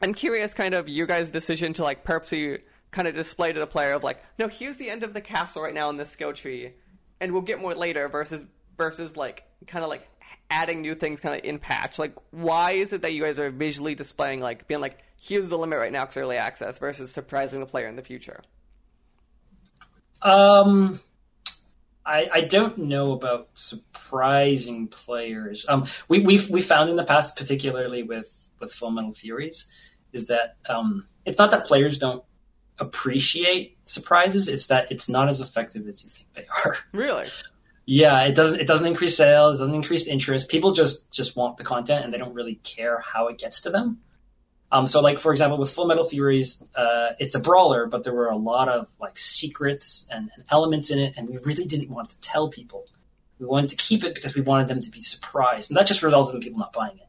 I'm 0.00 0.14
curious, 0.14 0.54
kind 0.54 0.74
of 0.74 0.88
your 0.88 1.08
guys' 1.08 1.30
decision 1.30 1.72
to 1.74 1.82
like 1.82 2.04
purposely 2.04 2.60
kind 2.92 3.08
of 3.08 3.16
display 3.16 3.52
to 3.52 3.58
the 3.58 3.66
player 3.66 3.94
of 3.94 4.04
like, 4.04 4.22
no, 4.38 4.46
here's 4.46 4.76
the 4.76 4.88
end 4.88 5.02
of 5.02 5.12
the 5.12 5.20
castle 5.20 5.60
right 5.60 5.74
now 5.74 5.90
in 5.90 5.96
this 5.96 6.10
skill 6.10 6.32
tree, 6.32 6.70
and 7.20 7.32
we'll 7.32 7.42
get 7.42 7.60
more 7.60 7.74
later. 7.74 8.08
Versus 8.08 8.44
versus 8.78 9.16
like 9.16 9.42
kind 9.66 9.82
of 9.82 9.90
like 9.90 10.08
adding 10.50 10.82
new 10.82 10.94
things 10.94 11.18
kind 11.18 11.36
of 11.36 11.44
in 11.44 11.58
patch. 11.58 11.98
Like, 11.98 12.14
why 12.30 12.72
is 12.72 12.92
it 12.92 13.02
that 13.02 13.12
you 13.12 13.24
guys 13.24 13.40
are 13.40 13.50
visually 13.50 13.96
displaying 13.96 14.38
like 14.38 14.68
being 14.68 14.80
like, 14.80 14.98
here's 15.20 15.48
the 15.48 15.58
limit 15.58 15.80
right 15.80 15.90
now 15.90 16.04
because 16.04 16.16
early 16.16 16.36
access 16.36 16.78
versus 16.78 17.10
surprising 17.10 17.58
the 17.58 17.66
player 17.66 17.88
in 17.88 17.96
the 17.96 18.02
future? 18.02 18.40
Um, 20.22 21.00
I, 22.04 22.28
I 22.32 22.40
don't 22.42 22.78
know 22.78 23.12
about 23.12 23.48
surprising 23.54 24.88
players. 24.88 25.66
Um, 25.68 25.86
we 26.08 26.20
we've 26.20 26.48
we 26.48 26.62
found 26.62 26.88
in 26.88 26.96
the 26.96 27.04
past, 27.04 27.36
particularly 27.36 28.04
with 28.04 28.48
with 28.60 28.72
Full 28.72 28.92
Metal 28.92 29.12
Furies, 29.12 29.66
is 30.12 30.28
that 30.28 30.56
um, 30.68 31.06
it's 31.24 31.38
not 31.38 31.50
that 31.50 31.66
players 31.66 31.98
don't 31.98 32.22
appreciate 32.78 33.76
surprises; 33.86 34.46
it's 34.46 34.68
that 34.68 34.92
it's 34.92 35.08
not 35.08 35.28
as 35.28 35.40
effective 35.40 35.88
as 35.88 36.04
you 36.04 36.10
think 36.10 36.28
they 36.34 36.46
are. 36.64 36.76
Really? 36.92 37.26
Yeah, 37.88 38.24
it 38.24 38.34
doesn't. 38.34 38.60
It 38.60 38.66
doesn't 38.66 38.86
increase 38.86 39.16
sales. 39.16 39.56
It 39.56 39.60
doesn't 39.60 39.74
increase 39.74 40.08
interest. 40.08 40.48
People 40.48 40.72
just 40.72 41.12
just 41.12 41.36
want 41.36 41.56
the 41.56 41.64
content, 41.64 42.04
and 42.04 42.12
they 42.12 42.18
don't 42.18 42.34
really 42.34 42.56
care 42.56 42.98
how 43.00 43.28
it 43.28 43.38
gets 43.38 43.60
to 43.62 43.70
them. 43.70 43.98
Um, 44.72 44.86
so, 44.86 45.00
like 45.00 45.18
for 45.18 45.32
example, 45.32 45.58
with 45.58 45.70
Full 45.70 45.86
Metal 45.86 46.04
Furies, 46.04 46.62
uh, 46.74 47.10
it's 47.18 47.34
a 47.34 47.38
brawler, 47.40 47.86
but 47.86 48.02
there 48.02 48.14
were 48.14 48.28
a 48.28 48.36
lot 48.36 48.68
of 48.68 48.90
like 49.00 49.18
secrets 49.18 50.08
and, 50.10 50.30
and, 50.34 50.44
elements 50.50 50.90
in 50.90 50.98
it, 50.98 51.14
and 51.16 51.28
we 51.28 51.38
really 51.38 51.64
didn't 51.64 51.90
want 51.90 52.10
to 52.10 52.20
tell 52.20 52.48
people. 52.48 52.86
We 53.38 53.46
wanted 53.46 53.70
to 53.70 53.76
keep 53.76 54.02
it 54.02 54.14
because 54.14 54.34
we 54.34 54.40
wanted 54.40 54.66
them 54.66 54.80
to 54.80 54.90
be 54.90 55.02
surprised, 55.02 55.70
and 55.70 55.76
that 55.76 55.86
just 55.86 56.02
resulted 56.02 56.34
in 56.34 56.40
people 56.40 56.58
not 56.58 56.72
buying 56.72 56.96
it. 56.96 57.06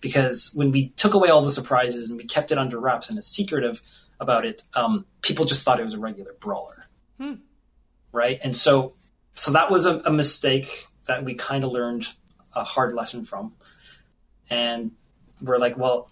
Because 0.00 0.52
when 0.54 0.70
we 0.70 0.88
took 0.90 1.14
away 1.14 1.30
all 1.30 1.40
the 1.40 1.50
surprises 1.50 2.10
and 2.10 2.18
we 2.18 2.26
kept 2.26 2.52
it 2.52 2.58
under 2.58 2.78
wraps 2.78 3.08
and 3.08 3.18
a 3.18 3.22
secretive 3.22 3.80
about 4.20 4.44
it, 4.44 4.62
um, 4.74 5.06
people 5.20 5.46
just 5.46 5.62
thought 5.62 5.80
it 5.80 5.84
was 5.84 5.94
a 5.94 5.98
regular 5.98 6.34
brawler, 6.38 6.86
hmm. 7.18 7.34
right? 8.12 8.38
And 8.44 8.54
so, 8.54 8.92
so 9.34 9.52
that 9.52 9.70
was 9.70 9.86
a, 9.86 10.00
a 10.04 10.12
mistake 10.12 10.86
that 11.06 11.24
we 11.24 11.34
kind 11.34 11.64
of 11.64 11.72
learned 11.72 12.06
a 12.54 12.64
hard 12.64 12.94
lesson 12.94 13.24
from, 13.24 13.54
and 14.48 14.92
we're 15.40 15.58
like, 15.58 15.76
well, 15.76 16.10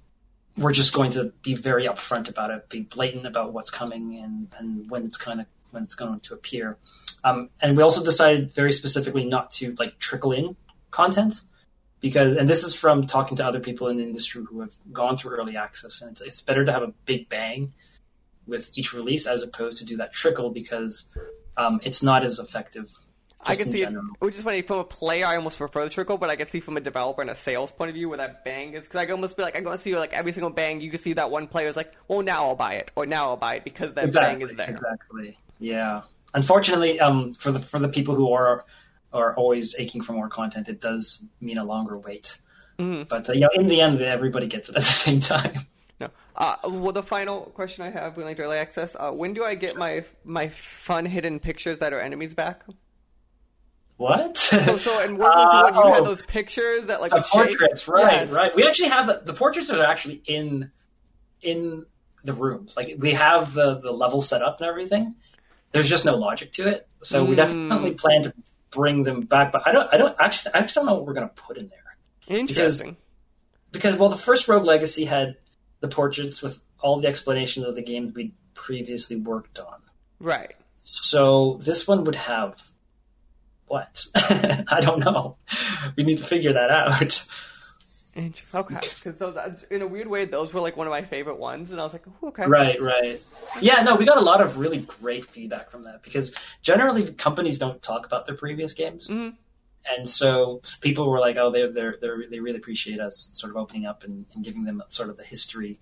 we're 0.57 0.73
just 0.73 0.93
going 0.93 1.11
to 1.13 1.33
be 1.43 1.55
very 1.55 1.87
upfront 1.87 2.29
about 2.29 2.51
it, 2.51 2.69
be 2.69 2.81
blatant 2.81 3.27
about 3.27 3.53
what's 3.53 3.71
coming 3.71 4.19
and, 4.19 4.49
and 4.59 4.91
when 4.91 5.05
it's 5.05 5.17
kind 5.17 5.41
of 5.41 5.47
when 5.71 5.83
it's 5.83 5.95
going 5.95 6.21
to 6.21 6.35
appear. 6.35 6.77
Um, 7.25 7.49
and 7.61 7.77
we 7.77 7.83
also 7.83 8.05
decided 8.05 8.53
very 8.53 8.73
specifically 8.73 9.25
not 9.25 9.51
to 9.53 9.75
like 9.79 9.99
trickle 9.99 10.33
in 10.33 10.55
content 10.91 11.41
because, 12.01 12.35
and 12.35 12.49
this 12.49 12.65
is 12.65 12.75
from 12.75 13.07
talking 13.07 13.37
to 13.39 13.47
other 13.47 13.61
people 13.61 13.89
in 13.89 13.97
the 13.97 14.03
industry 14.03 14.45
who 14.49 14.61
have 14.61 14.75
gone 14.93 15.17
through 15.17 15.37
early 15.37 15.57
access, 15.57 16.03
and 16.03 16.11
it's, 16.11 16.21
it's 16.21 16.43
better 16.43 16.65
to 16.65 16.73
have 16.73 16.83
a 16.83 16.93
big 17.07 17.29
bang 17.29 17.73
with 18.47 18.71
each 18.75 18.93
release 18.93 19.27
as 19.27 19.43
opposed 19.43 19.79
to 19.79 19.85
do 19.85 19.97
that 19.97 20.13
trickle 20.13 20.51
because 20.51 21.07
um, 21.57 21.81
it's 21.85 22.03
not 22.03 22.25
as 22.25 22.39
effective 22.39 22.91
I 23.45 23.57
can 23.57 23.71
see 23.71 23.81
general. 23.81 24.05
it, 24.05 24.25
which 24.25 24.37
is 24.37 24.43
funny. 24.43 24.63
From 24.63 24.79
a 24.79 24.85
player, 24.85 25.27
I 25.27 25.37
almost 25.37 25.59
prefer 25.59 25.85
the 25.85 25.91
trickle, 25.91 26.17
but 26.17 26.31
I 26.31 26.37
can 26.37 26.47
see 26.47 26.61
from 26.61 26.77
a 26.77 26.81
developer 26.81 27.23
and 27.23 27.31
a 27.31 27.37
sales 27.37 27.73
point 27.73 27.89
of 27.89 27.95
view 27.95 28.09
where 28.09 28.19
that 28.19 28.45
bang 28.45 28.75
is. 28.75 28.85
Because 28.85 28.99
I 28.99 29.05
can 29.05 29.15
almost 29.15 29.37
be 29.37 29.43
like, 29.43 29.57
I'm 29.57 29.65
going 29.65 29.75
to 29.77 29.83
see 29.83 29.97
like 29.97 30.13
every 30.13 30.33
single 30.33 30.51
bang. 30.51 30.81
You 30.81 30.91
can 30.91 30.99
see 30.99 31.15
that 31.15 31.31
one 31.31 31.49
player 31.49 31.67
is 31.67 31.77
like, 31.77 31.93
well, 32.09 32.23
now 32.23 32.47
I'll 32.47 32.55
buy 32.55 32.75
it, 32.75 32.91
or 32.95 33.07
now 33.07 33.31
I'll 33.31 33.37
buy 33.37 33.57
it 33.57 33.65
because 33.65 33.95
that 33.95 34.05
exactly, 34.05 34.35
bang 34.35 34.43
is 34.43 34.57
there. 34.57 34.71
Exactly. 34.71 35.39
Yeah. 35.59 36.03
Unfortunately, 36.35 37.01
um, 37.01 37.33
for 37.33 37.51
the 37.51 37.59
for 37.59 37.79
the 37.79 37.89
people 37.89 38.15
who 38.15 38.33
are 38.33 38.65
are 39.13 39.35
always 39.37 39.75
aching 39.79 40.03
for 40.03 40.13
more 40.13 40.29
content, 40.29 40.69
it 40.69 40.81
does 40.81 41.25
mean 41.41 41.59
a 41.59 41.65
longer 41.65 41.99
wait. 41.99 42.39
Mm-hmm. 42.79 43.05
But 43.09 43.29
uh, 43.29 43.33
you 43.33 43.41
know, 43.41 43.51
in 43.55 43.67
the 43.67 43.81
end, 43.81 44.01
everybody 44.01 44.47
gets 44.47 44.69
it 44.69 44.77
at 44.77 44.83
the 44.83 44.89
same 44.89 45.21
time. 45.21 45.55
No. 46.01 46.11
Uh, 46.35 46.57
well, 46.65 46.93
the 46.93 47.03
final 47.03 47.43
question 47.55 47.85
I 47.85 47.91
have 47.91 48.17
with 48.17 48.41
early 48.41 48.57
access: 48.57 48.97
uh, 48.99 49.11
When 49.11 49.35
do 49.35 49.45
I 49.45 49.55
get 49.55 49.77
my 49.77 50.05
my 50.25 50.49
fun 50.49 51.05
hidden 51.05 51.41
pictures 51.41 51.81
that 51.81 51.93
are 51.93 52.01
enemies 52.01 52.35
back? 52.35 52.65
What? 54.03 54.37
So, 54.37 54.77
so 54.77 54.99
and 54.99 55.17
what 55.17 55.33
was 55.33 55.55
uh, 55.55 55.63
when 55.65 55.75
you 55.75 55.81
oh, 55.81 55.93
had 55.93 56.05
those 56.05 56.23
pictures 56.23 56.87
that 56.87 57.01
like 57.01 57.13
the 57.13 57.23
portraits, 57.23 57.83
shake? 57.83 57.95
right? 57.95 58.13
Yes. 58.13 58.31
Right. 58.31 58.55
We 58.55 58.67
actually 58.67 58.89
have 58.89 59.07
the, 59.07 59.23
the 59.25 59.33
portraits 59.33 59.71
are 59.71 59.85
actually 59.85 60.23
in 60.27 60.73
in 61.41 61.87
the 62.25 62.33
rooms. 62.33 62.77
Like 62.77 62.97
we 62.99 63.13
have 63.13 63.55
the 63.55 63.79
the 63.79 63.93
level 63.93 64.21
set 64.21 64.43
up 64.43 64.61
and 64.61 64.69
everything. 64.69 65.15
There's 65.71 65.89
just 65.89 66.05
no 66.05 66.17
logic 66.17 66.51
to 66.53 66.69
it, 66.69 66.89
so 67.03 67.25
mm. 67.25 67.29
we 67.29 67.35
definitely 67.37 67.91
hmm. 67.91 67.97
plan 67.97 68.23
to 68.25 68.35
bring 68.71 69.05
them 69.05 69.21
back. 69.21 69.53
But 69.53 69.63
I 69.67 69.73
don't. 69.73 69.89
I 69.93 69.97
don't 69.97 70.17
actually. 70.19 70.55
I 70.55 70.59
actually 70.59 70.81
don't 70.81 70.87
know 70.87 70.95
what 70.95 71.07
we're 71.07 71.15
gonna 71.15 71.29
put 71.29 71.57
in 71.57 71.69
there. 71.69 72.39
Interesting. 72.39 72.97
Because, 73.71 73.93
because 73.93 74.01
well, 74.01 74.09
the 74.09 74.17
first 74.17 74.49
Rogue 74.49 74.65
Legacy 74.65 75.05
had 75.05 75.37
the 75.79 75.89
portraits 75.89 76.43
with 76.43 76.59
all 76.81 76.99
the 76.99 77.07
explanations 77.07 77.67
of 77.67 77.77
the 77.77 77.83
games 77.83 78.15
we'd 78.15 78.35
previously 78.55 79.17
worked 79.17 79.61
on. 79.61 79.81
Right. 80.19 80.55
So 80.77 81.59
this 81.63 81.87
one 81.87 82.05
would 82.05 82.17
have 82.17 82.61
what? 83.73 84.07
I 84.15 84.81
don't 84.83 85.03
know. 85.03 85.39
We 85.97 86.05
need 86.05 86.19
to 86.19 86.25
figure 86.25 86.53
that 86.53 86.71
out. 86.71 87.27
Okay, 88.15 88.75
because 88.75 89.17
those, 89.17 89.65
in 89.71 89.81
a 89.81 89.87
weird 89.87 90.09
way, 90.09 90.27
those 90.27 90.53
were 90.53 90.61
like 90.61 90.77
one 90.77 90.87
of 90.87 90.91
my 90.91 91.01
favorite 91.01 91.39
ones, 91.39 91.73
and 91.73 91.81
I 91.81 91.85
was 91.85 91.95
like, 91.95 92.05
okay. 92.23 92.47
Right, 92.47 92.79
right. 92.79 93.19
Yeah, 93.63 93.81
no, 93.81 93.97
we 93.97 94.05
got 94.05 94.19
a 94.19 94.23
lot 94.23 94.43
of 94.43 94.59
really 94.59 94.81
great 95.01 95.25
feedback 95.25 95.71
from 95.71 95.85
that 95.85 96.03
because 96.03 96.35
generally 96.61 97.15
companies 97.15 97.59
don't 97.59 97.81
talk 97.81 98.05
about 98.05 98.27
their 98.27 98.35
previous 98.35 98.75
games, 98.75 99.09
mm-hmm. 99.09 99.35
and 99.91 100.07
so 100.07 100.61
people 100.83 101.09
were 101.09 101.21
like, 101.21 101.37
oh, 101.39 101.51
they 101.51 101.67
they 101.69 101.89
they 102.31 102.41
really 102.41 102.59
appreciate 102.59 103.01
us 103.01 103.31
sort 103.33 103.49
of 103.49 103.57
opening 103.57 103.87
up 103.87 104.05
and, 104.05 104.27
and, 104.35 104.45
giving 104.45 104.65
them 104.65 104.83
sort 104.89 105.09
of 105.09 105.17
the 105.17 105.25
history 105.25 105.81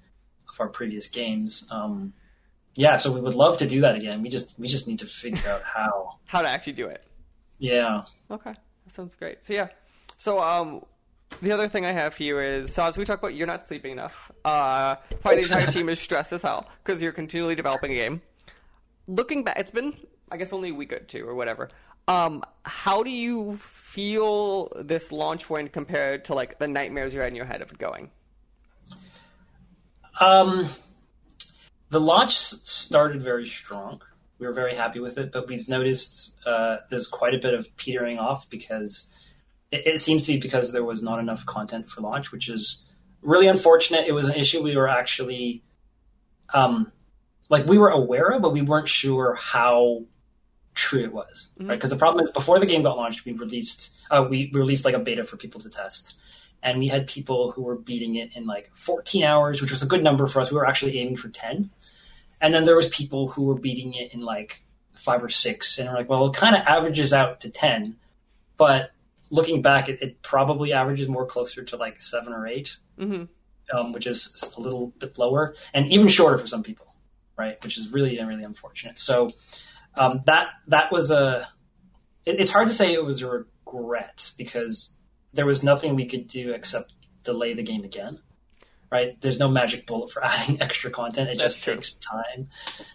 of 0.49 0.61
our 0.61 0.69
previous 0.69 1.09
games. 1.09 1.65
Um, 1.73 2.13
yeah, 2.77 2.95
so 2.95 3.11
we 3.11 3.21
would 3.21 3.35
love 3.35 3.59
to 3.59 3.67
do 3.67 3.81
that 3.81 3.97
again. 3.97 4.23
We 4.23 4.29
just 4.29 4.55
we 4.57 4.69
just 4.69 4.87
need 4.87 5.01
to 5.01 5.07
figure 5.07 5.51
out 5.51 5.63
how 5.65 6.21
how 6.27 6.43
to 6.43 6.49
actually 6.49 6.75
do 6.75 6.87
it. 6.87 7.03
Yeah. 7.61 8.05
Okay, 8.31 8.53
that 8.53 8.95
sounds 8.95 9.15
great. 9.15 9.45
So 9.45 9.53
yeah, 9.53 9.69
so 10.17 10.43
um, 10.43 10.83
the 11.43 11.53
other 11.53 11.69
thing 11.69 11.85
I 11.85 11.93
have 11.93 12.17
here 12.17 12.41
is 12.41 12.75
so 12.75 12.83
as 12.85 12.99
we 12.99 13.05
talk 13.05 13.19
about 13.19 13.35
you're 13.35 13.47
not 13.47 13.67
sleeping 13.67 13.93
enough. 13.93 14.33
Uh, 14.45 14.97
probably 15.21 15.43
the 15.43 15.53
entire 15.55 15.67
team 15.67 15.89
is 15.89 16.01
stressed 16.01 16.33
as 16.33 16.43
hell 16.43 16.69
because 16.83 17.01
you're 17.01 17.13
continually 17.13 17.55
developing 17.55 17.93
a 17.93 17.95
game. 17.95 18.23
Looking 19.07 19.45
back, 19.45 19.59
it's 19.59 19.71
been 19.71 19.95
I 20.33 20.39
guess 20.39 20.53
only 20.53 20.71
a 20.71 20.75
week 20.75 20.93
or 20.93 21.01
two 21.01 21.29
or 21.29 21.35
whatever. 21.35 21.69
Um, 22.09 22.43
how 22.65 23.03
do 23.03 23.11
you 23.11 23.57
feel 23.59 24.73
this 24.81 25.13
launch 25.13 25.51
went 25.51 25.73
compared 25.73 26.25
to 26.27 26.35
like 26.35 26.59
the 26.59 26.67
nightmares 26.67 27.13
you 27.13 27.21
had 27.21 27.29
in 27.29 27.37
your 27.37 27.45
head 27.45 27.63
of 27.63 27.71
it 27.71 27.79
going? 27.79 28.11
Um, 30.19 30.69
the 31.91 32.01
launch 32.01 32.37
started 32.37 33.23
very 33.23 33.47
strong 33.47 34.01
we 34.41 34.47
were 34.47 34.53
very 34.53 34.75
happy 34.75 35.01
with 35.01 35.19
it, 35.19 35.31
but 35.33 35.49
we've 35.49 35.69
noticed 35.69 36.35
uh, 36.47 36.79
there's 36.89 37.07
quite 37.07 37.35
a 37.35 37.39
bit 37.39 37.53
of 37.53 37.77
petering 37.77 38.19
off 38.19 38.49
because 38.49 39.07
it, 39.71 39.87
it, 39.87 40.01
seems 40.01 40.25
to 40.25 40.33
be 40.33 40.41
because 40.41 40.73
there 40.73 40.83
was 40.83 41.03
not 41.03 41.21
enough 41.21 41.45
content 41.45 41.89
for 41.91 42.01
launch, 42.01 42.33
which 42.33 42.49
is 42.49 42.83
really 43.21 43.47
unfortunate. 43.47 44.07
It 44.07 44.13
was 44.13 44.29
an 44.29 44.35
issue 44.35 44.63
we 44.63 44.77
were 44.77 44.89
actually, 44.89 45.63
um, 46.55 46.91
like 47.51 47.67
we 47.67 47.77
were 47.77 47.91
aware 47.91 48.31
of, 48.31 48.41
but 48.41 48.53
we 48.53 48.63
weren't 48.63 48.89
sure 48.89 49.35
how 49.35 50.05
true 50.75 51.03
it 51.05 51.13
was, 51.13 51.49
mm-hmm. 51.59 51.69
right? 51.69 51.77
Because 51.77 51.91
the 51.91 51.97
problem 51.97 52.25
is 52.25 52.33
before 52.33 52.59
the 52.59 52.67
game 52.67 52.83
got 52.83 52.97
launched, 52.97 53.27
we 53.27 53.33
released 53.33 53.91
uh, 54.11 54.27
we 54.29 54.51
released 54.55 54.87
like 54.87 54.95
a 54.95 54.99
beta 54.99 55.23
for 55.23 55.37
people 55.37 55.61
to 55.61 55.69
test. 55.69 56.15
And 56.63 56.79
we 56.79 56.89
had 56.89 57.07
people 57.07 57.53
who 57.53 57.63
were 57.63 57.77
beating 57.77 58.17
it 58.17 58.37
in 58.37 58.47
like 58.47 58.71
14 58.75 59.25
hours, 59.25 59.63
which 59.63 59.71
was 59.71 59.83
a 59.83 59.87
good 59.87 60.03
number 60.03 60.27
for 60.27 60.41
us. 60.41 60.51
We 60.51 60.59
were 60.59 60.67
actually 60.67 60.99
aiming 60.99 61.17
for 61.17 61.31
10 61.31 61.71
and 62.41 62.53
then 62.55 62.65
there 62.65 62.77
was 62.77 62.89
people 62.89 63.29
who 63.29 63.45
were 63.45 63.55
beating 63.55 63.95
it 63.95 64.15
in 64.15 64.21
like 64.21 64.63
five 64.95 65.23
or 65.23 65.29
six, 65.29 65.79
and 65.79 65.89
we're 65.89 65.97
like, 65.97 66.09
well, 66.09 66.27
it 66.27 66.35
kind 66.35 66.57
of 66.57 66.63
averages 66.67 67.13
out 67.13 67.41
to 67.41 67.51
ten, 67.51 67.97
but 68.57 68.91
looking 69.31 69.63
back, 69.63 69.89
it, 69.89 70.03
it, 70.03 70.23
probably 70.23 70.73
averages 70.73 71.09
more 71.09 71.25
closer 71.25 71.63
to 71.65 71.77
like 71.77 72.01
seven 72.01 72.33
or 72.33 72.47
8 72.47 72.77
mm-hmm. 72.99 73.77
um, 73.77 73.93
which 73.93 74.07
is 74.07 74.53
a 74.57 74.61
little 74.61 74.89
bit 74.99 75.19
lower, 75.19 75.55
and 75.73 75.87
even 75.93 76.09
shorter 76.09 76.37
for 76.37 76.47
some 76.47 76.63
people, 76.63 76.95
right? 77.39 77.63
Which 77.63 77.79
is 77.79 77.89
really 77.91 78.23
really 78.23 78.45
unfortunate. 78.45 78.99
So 78.99 79.33
um, 79.95 80.21
that 80.27 80.49
that 80.69 80.93
was 80.93 81.11
a. 81.11 81.49
It, 82.27 82.41
it's 82.41 82.51
hard 82.51 82.69
to 82.69 82.75
say 82.75 82.93
it 82.93 83.05
was 83.05 83.23
a 83.23 83.29
regret 83.29 84.33
because 84.37 84.93
there 85.33 85.47
was 85.47 85.63
nothing 85.63 85.95
we 85.95 86.07
could 86.07 86.27
do 86.27 86.53
except 86.53 86.93
delay 87.23 87.55
the 87.55 87.63
game 87.63 87.85
again. 87.85 88.19
Right? 88.91 89.21
There's 89.21 89.39
no 89.39 89.49
magic 89.49 89.87
bullet 89.87 90.11
for 90.11 90.25
adding 90.25 90.61
extra 90.61 90.91
content. 90.91 91.31
It 91.31 91.39
That's 91.39 91.55
just 91.55 91.65
true. 91.65 91.75
takes 91.75 91.95
time. 91.95 92.49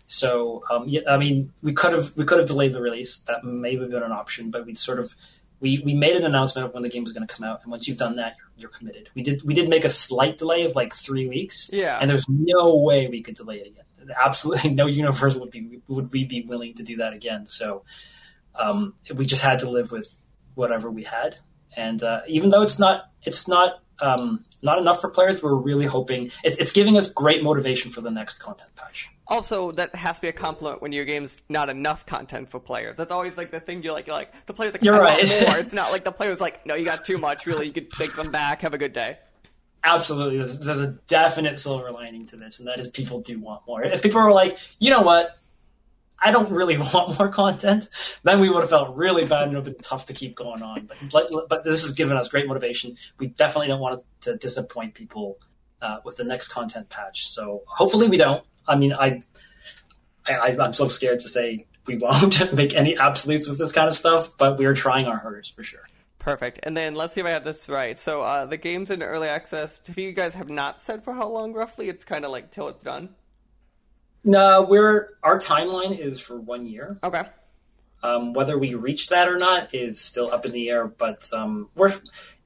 So, 0.07 0.63
um, 0.69 0.83
yeah, 0.87 1.01
I 1.09 1.17
mean, 1.17 1.53
we 1.61 1.73
could 1.73 1.93
have 1.93 2.15
we 2.17 2.25
could 2.25 2.39
have 2.39 2.47
delayed 2.47 2.71
the 2.73 2.81
release. 2.81 3.19
That 3.27 3.43
may 3.43 3.77
have 3.77 3.89
been 3.89 4.03
an 4.03 4.11
option, 4.11 4.51
but 4.51 4.65
we 4.65 4.75
sort 4.75 4.99
of 4.99 5.15
we, 5.61 5.81
we 5.85 5.93
made 5.93 6.15
an 6.17 6.25
announcement 6.25 6.67
of 6.67 6.73
when 6.73 6.83
the 6.83 6.89
game 6.89 7.03
was 7.03 7.13
going 7.13 7.25
to 7.25 7.33
come 7.33 7.45
out, 7.45 7.61
and 7.63 7.71
once 7.71 7.87
you've 7.87 7.97
done 7.97 8.17
that, 8.17 8.35
you're, 8.37 8.49
you're 8.57 8.69
committed. 8.77 9.09
We 9.15 9.23
did 9.23 9.41
we 9.43 9.53
did 9.53 9.69
make 9.69 9.85
a 9.85 9.89
slight 9.89 10.37
delay 10.37 10.63
of 10.65 10.75
like 10.75 10.93
three 10.93 11.27
weeks, 11.27 11.69
Yeah. 11.71 11.97
and 11.99 12.09
there's 12.09 12.27
no 12.27 12.77
way 12.81 13.07
we 13.07 13.23
could 13.23 13.35
delay 13.35 13.57
it 13.61 13.67
again. 13.67 13.83
Absolutely 14.21 14.69
no 14.73 14.85
universe 14.87 15.35
would 15.35 15.49
be 15.51 15.79
would 15.87 16.11
we 16.11 16.25
be 16.25 16.41
willing 16.43 16.73
to 16.75 16.83
do 16.83 16.97
that 16.97 17.13
again. 17.13 17.45
So 17.45 17.85
um, 18.53 18.93
we 19.15 19.25
just 19.25 19.41
had 19.41 19.59
to 19.59 19.69
live 19.69 19.91
with 19.91 20.25
whatever 20.55 20.91
we 20.91 21.03
had, 21.03 21.37
and 21.75 22.03
uh, 22.03 22.21
even 22.27 22.49
though 22.49 22.61
it's 22.61 22.79
not 22.79 23.05
it's 23.23 23.47
not 23.47 23.79
um, 23.99 24.44
not 24.65 24.79
enough 24.79 24.99
for 24.99 25.09
players, 25.09 25.41
we're 25.41 25.55
really 25.55 25.85
hoping 25.85 26.31
it's, 26.43 26.57
it's 26.57 26.71
giving 26.71 26.97
us 26.97 27.07
great 27.07 27.43
motivation 27.43 27.91
for 27.91 28.01
the 28.01 28.11
next 28.11 28.39
content 28.39 28.75
patch. 28.75 29.09
Also, 29.27 29.71
that 29.71 29.95
has 29.95 30.17
to 30.17 30.21
be 30.23 30.27
a 30.27 30.33
compliment 30.33 30.81
when 30.81 30.91
your 30.91 31.05
game's 31.05 31.37
not 31.49 31.69
enough 31.69 32.05
content 32.05 32.49
for 32.49 32.59
players. 32.59 32.95
That's 32.95 33.11
always 33.11 33.37
like 33.37 33.51
the 33.51 33.59
thing 33.59 33.81
you're 33.81 33.93
like, 33.93 34.07
you're 34.07 34.15
like 34.15 34.45
the 34.45 34.53
player's 34.53 34.73
like, 34.73 34.83
You're 34.83 34.99
right. 34.99 35.23
want 35.27 35.47
more. 35.47 35.57
It's 35.65 35.73
not 35.73 35.91
like 35.91 36.03
the 36.03 36.11
player's 36.11 36.41
like, 36.41 36.65
no, 36.65 36.75
you 36.75 36.85
got 36.85 37.05
too 37.05 37.17
much. 37.17 37.45
Really, 37.45 37.67
you 37.67 37.73
could 37.73 37.91
take 37.91 38.11
some 38.11 38.31
back. 38.31 38.61
Have 38.61 38.73
a 38.73 38.77
good 38.77 38.93
day. 38.93 39.17
Absolutely, 39.83 40.39
there's, 40.39 40.57
there's 40.59 40.81
a 40.81 40.97
definite 41.07 41.59
silver 41.59 41.91
lining 41.91 42.25
to 42.27 42.37
this, 42.37 42.57
and 42.57 42.67
that 42.67 42.79
is 42.79 42.87
people 42.87 43.21
do 43.21 43.39
want 43.39 43.61
more. 43.67 43.83
If 43.83 44.01
people 44.01 44.19
are 44.19 44.31
like, 44.31 44.57
you 44.79 44.89
know 44.89 45.01
what, 45.01 45.37
I 46.19 46.31
don't 46.31 46.51
really 46.51 46.77
want 46.93 47.17
more 47.19 47.29
content, 47.29 47.89
then 48.23 48.39
we 48.39 48.49
would 48.49 48.61
have 48.61 48.69
felt 48.69 48.95
really 48.95 49.25
bad 49.25 49.43
and 49.43 49.53
it 49.53 49.55
would 49.55 49.67
have 49.67 49.75
been 49.75 49.83
tough 49.83 50.05
to 50.07 50.13
keep 50.13 50.35
going 50.35 50.61
on. 50.61 50.89
But 51.11 51.29
but, 51.49 51.63
this 51.63 51.83
has 51.83 51.93
given 51.93 52.17
us 52.17 52.27
great 52.27 52.47
motivation. 52.47 52.97
We 53.19 53.27
definitely 53.27 53.67
don't 53.67 53.79
want 53.79 54.01
to 54.21 54.37
disappoint 54.37 54.93
people 54.93 55.37
uh, 55.81 55.97
with 56.03 56.17
the 56.17 56.23
next 56.23 56.49
content 56.49 56.89
patch. 56.89 57.27
So 57.27 57.63
hopefully 57.65 58.07
we 58.07 58.17
don't. 58.17 58.43
I 58.67 58.75
mean, 58.75 58.93
I, 58.93 59.21
I 60.27 60.55
I'm 60.59 60.73
so 60.73 60.87
scared 60.87 61.19
to 61.21 61.29
say 61.29 61.67
we 61.85 61.97
won't 62.01 62.53
make 62.53 62.73
any 62.75 62.97
absolutes 62.97 63.47
with 63.47 63.57
this 63.57 63.71
kind 63.71 63.87
of 63.87 63.93
stuff, 63.93 64.31
but 64.37 64.57
we 64.57 64.65
are 64.65 64.73
trying 64.73 65.05
our 65.05 65.17
hardest 65.17 65.55
for 65.55 65.63
sure. 65.63 65.87
Perfect. 66.19 66.61
And 66.63 66.75
then 66.75 66.95
let's 66.95 67.13
see 67.13 67.21
if 67.21 67.27
I 67.27 67.31
have 67.31 67.43
this 67.43 67.69
right. 67.69 67.99
So 67.99 68.23
uh, 68.23 68.47
the 68.47 68.57
game's 68.57 68.89
in 68.89 69.03
early 69.03 69.27
access. 69.27 69.79
If 69.85 69.95
you 69.95 70.11
guys 70.11 70.33
have 70.33 70.49
not 70.49 70.81
said 70.81 71.03
for 71.03 71.13
how 71.13 71.27
long 71.27 71.53
roughly, 71.53 71.87
it's 71.87 72.03
kind 72.03 72.25
of 72.25 72.31
like 72.31 72.49
till 72.49 72.67
it's 72.67 72.81
done. 72.81 73.09
No, 74.25 74.63
we're 74.63 75.09
our 75.21 75.39
timeline 75.39 75.97
is 75.97 76.19
for 76.19 76.39
one 76.39 76.65
year. 76.65 76.97
Okay. 77.03 77.23
Um, 78.01 78.33
whether 78.33 78.57
we 78.57 78.73
reach 78.73 79.09
that 79.09 79.29
or 79.29 79.37
not 79.37 79.73
is 79.73 80.01
still 80.01 80.31
up 80.31 80.45
in 80.45 80.51
the 80.51 80.69
air, 80.69 80.87
but 80.87 81.29
um, 81.31 81.69
we're 81.75 81.93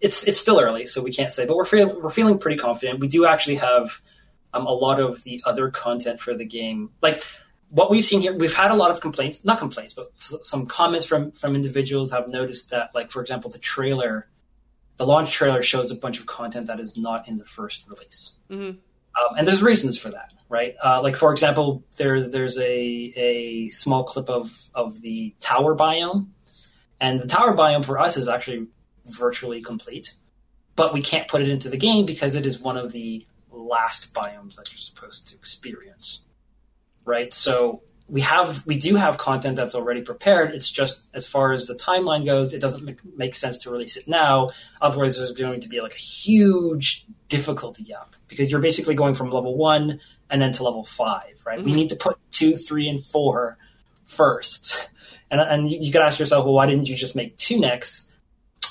it's 0.01 0.23
it's 0.25 0.37
still 0.37 0.59
early, 0.59 0.85
so 0.85 1.01
we 1.01 1.11
can't 1.11 1.31
say. 1.31 1.45
But 1.45 1.55
we're 1.55 1.65
feeling 1.65 2.01
we're 2.01 2.09
feeling 2.11 2.37
pretty 2.37 2.57
confident. 2.57 2.99
We 2.99 3.07
do 3.07 3.25
actually 3.25 3.55
have 3.55 4.01
um, 4.53 4.65
a 4.67 4.71
lot 4.71 4.99
of 4.99 5.23
the 5.23 5.41
other 5.45 5.71
content 5.71 6.19
for 6.19 6.35
the 6.35 6.45
game, 6.45 6.91
like 7.01 7.23
what 7.69 7.89
we've 7.89 8.03
seen 8.03 8.19
here. 8.21 8.35
We've 8.35 8.53
had 8.53 8.71
a 8.71 8.75
lot 8.75 8.91
of 8.91 8.99
complaints, 8.99 9.43
not 9.45 9.57
complaints, 9.57 9.93
but 9.93 10.07
some 10.17 10.65
comments 10.65 11.05
from 11.05 11.31
from 11.31 11.55
individuals 11.55 12.11
have 12.11 12.27
noticed 12.27 12.71
that, 12.71 12.93
like 12.93 13.09
for 13.09 13.21
example, 13.21 13.49
the 13.49 13.57
trailer, 13.59 14.27
the 14.97 15.05
launch 15.05 15.31
trailer 15.31 15.61
shows 15.61 15.91
a 15.91 15.95
bunch 15.95 16.19
of 16.19 16.25
content 16.25 16.67
that 16.67 16.79
is 16.81 16.97
not 16.97 17.27
in 17.29 17.37
the 17.37 17.45
first 17.45 17.87
release. 17.89 18.35
hmm 18.49 18.71
Um, 19.19 19.38
and 19.38 19.47
there's 19.47 19.62
reasons 19.62 19.97
for 19.97 20.10
that, 20.12 20.32
right? 20.47 20.75
Uh, 20.84 21.01
like 21.01 21.15
for 21.15 21.32
example, 21.32 21.84
there's 21.97 22.29
there's 22.32 22.58
a 22.58 23.13
a 23.15 23.69
small 23.69 24.03
clip 24.03 24.29
of 24.29 24.69
of 24.73 25.01
the 25.01 25.36
tower 25.39 25.75
biome, 25.75 26.27
and 26.99 27.19
the 27.19 27.27
tower 27.27 27.55
biome 27.55 27.84
for 27.84 27.99
us 27.99 28.17
is 28.17 28.29
actually 28.29 28.67
virtually 29.05 29.62
complete, 29.62 30.13
but 30.75 30.93
we 30.93 31.01
can't 31.01 31.27
put 31.27 31.41
it 31.41 31.49
into 31.49 31.69
the 31.69 31.77
game 31.77 32.05
because 32.05 32.36
it 32.36 32.45
is 32.45 32.60
one 32.60 32.77
of 32.77 32.91
the 32.91 33.25
last 33.51 34.13
biomes 34.13 34.55
that 34.55 34.71
you're 34.71 34.77
supposed 34.77 35.27
to 35.27 35.36
experience, 35.36 36.21
right? 37.05 37.34
So 37.34 37.82
we 38.09 38.21
have 38.21 38.65
we 38.65 38.77
do 38.77 38.95
have 38.95 39.17
content 39.17 39.55
that's 39.55 39.75
already 39.75 40.01
prepared. 40.01 40.53
It's 40.55 40.69
just 40.69 41.03
as 41.13 41.27
far 41.27 41.53
as 41.53 41.67
the 41.67 41.75
timeline 41.75 42.25
goes, 42.25 42.53
it 42.53 42.59
doesn't 42.59 42.83
make, 42.83 42.97
make 43.15 43.35
sense 43.35 43.59
to 43.59 43.71
release 43.71 43.97
it 43.97 44.07
now. 44.07 44.51
Otherwise, 44.81 45.17
there's 45.17 45.31
going 45.33 45.59
to 45.61 45.69
be 45.69 45.79
like 45.81 45.93
a 45.93 45.97
huge 45.97 47.05
difficulty 47.27 47.83
gap 47.83 48.15
because 48.27 48.49
you're 48.49 48.61
basically 48.61 48.95
going 48.95 49.13
from 49.13 49.29
level 49.29 49.55
one 49.55 49.99
and 50.29 50.41
then 50.41 50.51
to 50.53 50.63
level 50.63 50.83
five, 50.83 51.41
right? 51.45 51.63
We 51.63 51.71
Mhm. 51.71 51.75
need 51.75 51.89
to 51.89 51.95
put 51.95 52.17
two, 52.31 52.55
three, 52.55 52.87
and 52.89 53.01
four 53.03 53.57
first. 54.05 54.89
And, 55.31 55.39
and 55.39 55.71
you, 55.71 55.77
you 55.79 55.91
could 55.91 56.01
ask 56.01 56.17
yourself, 56.17 56.45
well, 56.45 56.55
why 56.55 56.65
didn't 56.65 56.89
you 56.89 56.95
just 56.95 57.15
make 57.15 57.37
two 57.37 57.59
next? 57.59 58.07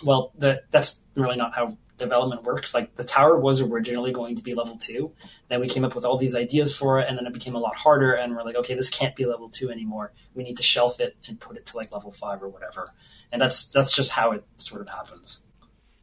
Well, 0.05 0.33
the, 0.37 0.62
that's 0.70 0.98
really 1.14 1.37
not 1.37 1.55
how 1.55 1.77
development 1.99 2.45
works. 2.45 2.75
Like 2.75 2.95
the 2.95 3.05
tower 3.05 3.39
was 3.39 3.61
originally 3.61 4.13
going 4.13 4.37
to 4.37 4.43
be 4.43 4.55
level 4.55 4.77
two. 4.77 5.13
Then 5.49 5.61
we 5.61 5.69
came 5.69 5.85
up 5.85 5.95
with 5.95 6.05
all 6.05 6.17
these 6.17 6.35
ideas 6.35 6.77
for 6.77 7.01
it, 7.01 7.09
and 7.09 7.19
then 7.19 7.27
it 7.27 7.33
became 7.35 7.55
a 7.55 7.59
lot 7.59 7.77
harder. 7.77 8.15
And 8.15 8.35
we're 8.35 8.45
like, 8.45 8.57
okay, 8.57 8.75
this 8.75 8.89
can't 8.89 9.15
be 9.15 9.27
level 9.27 9.49
two 9.49 9.71
anymore. 9.71 10.13
We 10.35 10.45
need 10.45 10.57
to 10.57 10.63
shelf 10.63 11.01
it 11.01 11.17
and 11.27 11.39
put 11.39 11.57
it 11.57 11.67
to 11.67 11.77
like 11.77 11.93
level 11.93 12.11
five 12.13 12.43
or 12.43 12.49
whatever. 12.49 12.95
And 13.33 13.41
that's 13.43 13.67
that's 13.67 13.93
just 13.93 14.11
how 14.11 14.33
it 14.33 14.45
sort 14.57 14.81
of 14.81 14.89
happens. 14.89 15.41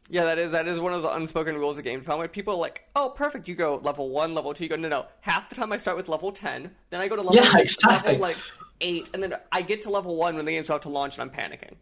Yeah, 0.08 0.24
that 0.26 0.38
is 0.38 0.52
that 0.52 0.68
is 0.68 0.78
one 0.78 0.92
of 0.92 1.02
the 1.02 1.12
unspoken 1.12 1.56
rules 1.56 1.78
of 1.78 1.84
game 1.84 1.98
development. 1.98 2.32
People 2.32 2.54
are 2.54 2.60
like, 2.60 2.88
oh, 2.94 3.12
perfect. 3.16 3.48
You 3.48 3.56
go 3.56 3.80
level 3.82 4.10
one, 4.10 4.34
level 4.34 4.54
two. 4.54 4.64
You 4.64 4.70
go, 4.70 4.76
no, 4.76 4.88
no. 4.88 5.06
Half 5.20 5.48
the 5.48 5.56
time 5.56 5.72
I 5.72 5.78
start 5.78 5.96
with 5.96 6.08
level 6.08 6.30
ten, 6.30 6.70
then 6.90 7.00
I 7.00 7.08
go 7.08 7.16
to 7.16 7.22
level, 7.22 7.34
Yeah, 7.34 7.52
exactly. 7.58 8.12
level 8.12 8.22
like 8.22 8.36
eight, 8.80 9.10
and 9.14 9.22
then 9.22 9.34
I 9.50 9.62
get 9.62 9.82
to 9.82 9.90
level 9.90 10.14
one 10.16 10.36
when 10.36 10.44
the 10.44 10.52
game's 10.52 10.68
about 10.68 10.82
to 10.82 10.90
launch, 10.90 11.18
and 11.18 11.28
I'm 11.28 11.36
panicking. 11.36 11.74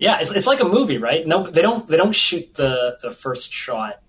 Yeah, 0.00 0.18
it's, 0.18 0.30
it's 0.30 0.46
like 0.46 0.60
a 0.60 0.64
movie, 0.64 0.96
right? 0.96 1.26
No, 1.26 1.44
they 1.44 1.60
don't 1.60 1.86
they 1.86 1.98
don't 1.98 2.14
shoot 2.14 2.54
the 2.54 2.96
the 3.02 3.10
first 3.10 3.52
shot 3.52 4.02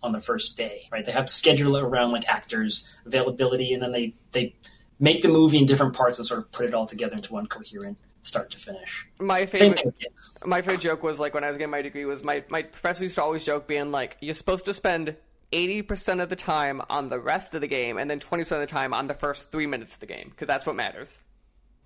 on 0.00 0.12
the 0.12 0.20
first 0.20 0.56
day, 0.56 0.88
right? 0.90 1.04
They 1.04 1.12
have 1.12 1.26
to 1.26 1.32
schedule 1.32 1.76
it 1.76 1.82
around 1.82 2.12
like 2.12 2.28
actors 2.28 2.88
availability, 3.04 3.74
and 3.74 3.82
then 3.82 3.90
they 3.90 4.14
they 4.30 4.54
make 5.00 5.20
the 5.20 5.28
movie 5.28 5.58
in 5.58 5.66
different 5.66 5.94
parts 5.94 6.18
and 6.18 6.26
sort 6.26 6.38
of 6.38 6.52
put 6.52 6.66
it 6.66 6.74
all 6.74 6.86
together 6.86 7.16
into 7.16 7.32
one 7.32 7.46
coherent 7.46 7.98
start 8.22 8.50
to 8.52 8.58
finish. 8.58 9.04
My 9.20 9.44
Same 9.46 9.72
favorite, 9.72 9.96
thing 9.98 10.10
with 10.14 10.46
my 10.46 10.62
favorite 10.62 10.80
joke 10.80 11.02
was 11.02 11.18
like 11.18 11.34
when 11.34 11.42
I 11.42 11.48
was 11.48 11.56
getting 11.56 11.72
my 11.72 11.82
degree 11.82 12.04
was 12.04 12.22
my 12.22 12.44
my 12.48 12.62
professor 12.62 13.02
used 13.02 13.16
to 13.16 13.22
always 13.24 13.44
joke 13.44 13.66
being 13.66 13.90
like, 13.90 14.16
you're 14.20 14.34
supposed 14.34 14.64
to 14.66 14.72
spend. 14.72 15.16
80% 15.52 16.22
of 16.22 16.30
the 16.30 16.36
time 16.36 16.80
on 16.88 17.10
the 17.10 17.20
rest 17.20 17.54
of 17.54 17.60
the 17.60 17.66
game, 17.66 17.98
and 17.98 18.10
then 18.10 18.20
20% 18.20 18.40
of 18.40 18.60
the 18.60 18.66
time 18.66 18.94
on 18.94 19.06
the 19.06 19.12
first 19.12 19.52
three 19.52 19.66
minutes 19.66 19.92
of 19.92 20.00
the 20.00 20.06
game, 20.06 20.28
because 20.30 20.46
that's 20.48 20.64
what 20.64 20.76
matters. 20.76 21.18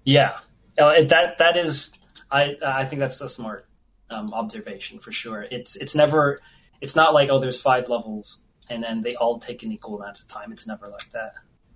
Yeah, 0.04 0.36
Uh, 0.78 1.02
that 1.02 1.38
that 1.38 1.56
is. 1.56 1.90
I 2.30 2.56
I 2.64 2.84
think 2.84 3.00
that's 3.00 3.20
a 3.20 3.28
smart 3.28 3.68
um, 4.10 4.32
observation 4.34 4.98
for 4.98 5.12
sure. 5.12 5.46
It's 5.50 5.76
it's 5.76 5.94
never. 5.94 6.40
It's 6.80 6.94
not 6.94 7.14
like 7.14 7.30
oh, 7.30 7.38
there's 7.38 7.60
five 7.60 7.88
levels 7.88 8.40
and 8.68 8.82
then 8.82 9.00
they 9.00 9.14
all 9.16 9.38
take 9.38 9.62
an 9.62 9.72
equal 9.72 10.00
amount 10.00 10.20
of 10.20 10.28
time. 10.28 10.52
It's 10.52 10.66
never 10.66 10.88
like 10.88 11.10
that. 11.10 11.32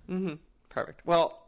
Mm-hmm. 0.09 0.35
Perfect. 0.69 1.01
Well, 1.05 1.47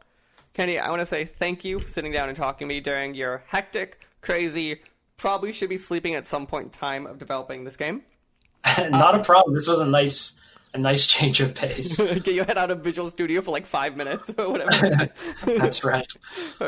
Kenny, 0.52 0.78
I 0.78 0.88
want 0.90 1.00
to 1.00 1.06
say 1.06 1.24
thank 1.24 1.64
you 1.64 1.78
for 1.78 1.88
sitting 1.88 2.12
down 2.12 2.28
and 2.28 2.36
talking 2.36 2.68
to 2.68 2.74
me 2.74 2.80
during 2.80 3.14
your 3.14 3.42
hectic, 3.46 4.00
crazy, 4.20 4.80
probably 5.16 5.52
should 5.52 5.68
be 5.68 5.78
sleeping 5.78 6.14
at 6.14 6.26
some 6.26 6.46
point 6.46 6.64
in 6.64 6.70
time 6.70 7.06
of 7.06 7.18
developing 7.18 7.64
this 7.64 7.76
game. 7.76 8.02
not 8.78 9.14
a 9.14 9.22
problem. 9.22 9.54
This 9.54 9.66
was 9.66 9.80
a 9.80 9.86
nice 9.86 10.32
a 10.74 10.78
nice 10.78 11.06
change 11.06 11.40
of 11.40 11.54
pace. 11.54 11.96
Get 11.96 12.34
your 12.34 12.44
head 12.44 12.58
out 12.58 12.70
of 12.70 12.80
Visual 12.80 13.08
Studio 13.08 13.40
for 13.40 13.52
like 13.52 13.64
five 13.64 13.96
minutes 13.96 14.28
or 14.36 14.50
whatever. 14.50 15.08
That's 15.46 15.84
right. 15.84 16.12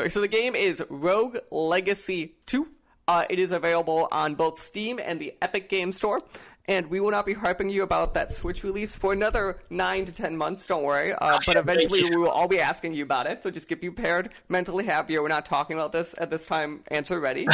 So 0.09 0.21
the 0.21 0.29
game 0.29 0.55
is 0.55 0.83
Rogue 0.89 1.37
Legacy 1.51 2.35
2. 2.47 2.67
Uh, 3.09 3.25
it 3.29 3.37
is 3.39 3.51
available 3.51 4.07
on 4.11 4.35
both 4.35 4.59
Steam 4.59 4.99
and 4.99 5.19
the 5.19 5.35
Epic 5.41 5.69
Game 5.69 5.91
Store. 5.91 6.21
And 6.69 6.87
we 6.87 6.99
will 6.99 7.11
not 7.11 7.25
be 7.25 7.33
harping 7.33 7.69
you 7.69 7.83
about 7.83 8.13
that 8.15 8.33
Switch 8.33 8.63
release 8.63 8.97
for 8.97 9.13
another 9.13 9.59
nine 9.69 10.03
to 10.03 10.11
ten 10.11 10.35
months. 10.35 10.67
Don't 10.67 10.83
worry. 10.83 11.13
Uh, 11.13 11.39
but 11.45 11.55
eventually, 11.55 12.03
we 12.03 12.17
will 12.17 12.27
all 12.27 12.49
be 12.49 12.59
asking 12.59 12.93
you 12.93 13.03
about 13.03 13.25
it. 13.25 13.41
So 13.41 13.49
just 13.49 13.69
get 13.69 13.79
prepared, 13.79 14.33
mentally 14.49 14.83
happier. 14.83 15.21
We're 15.21 15.29
not 15.29 15.45
talking 15.45 15.77
about 15.77 15.93
this 15.93 16.13
at 16.17 16.29
this 16.29 16.45
time. 16.45 16.81
Answer 16.89 17.21
ready. 17.21 17.47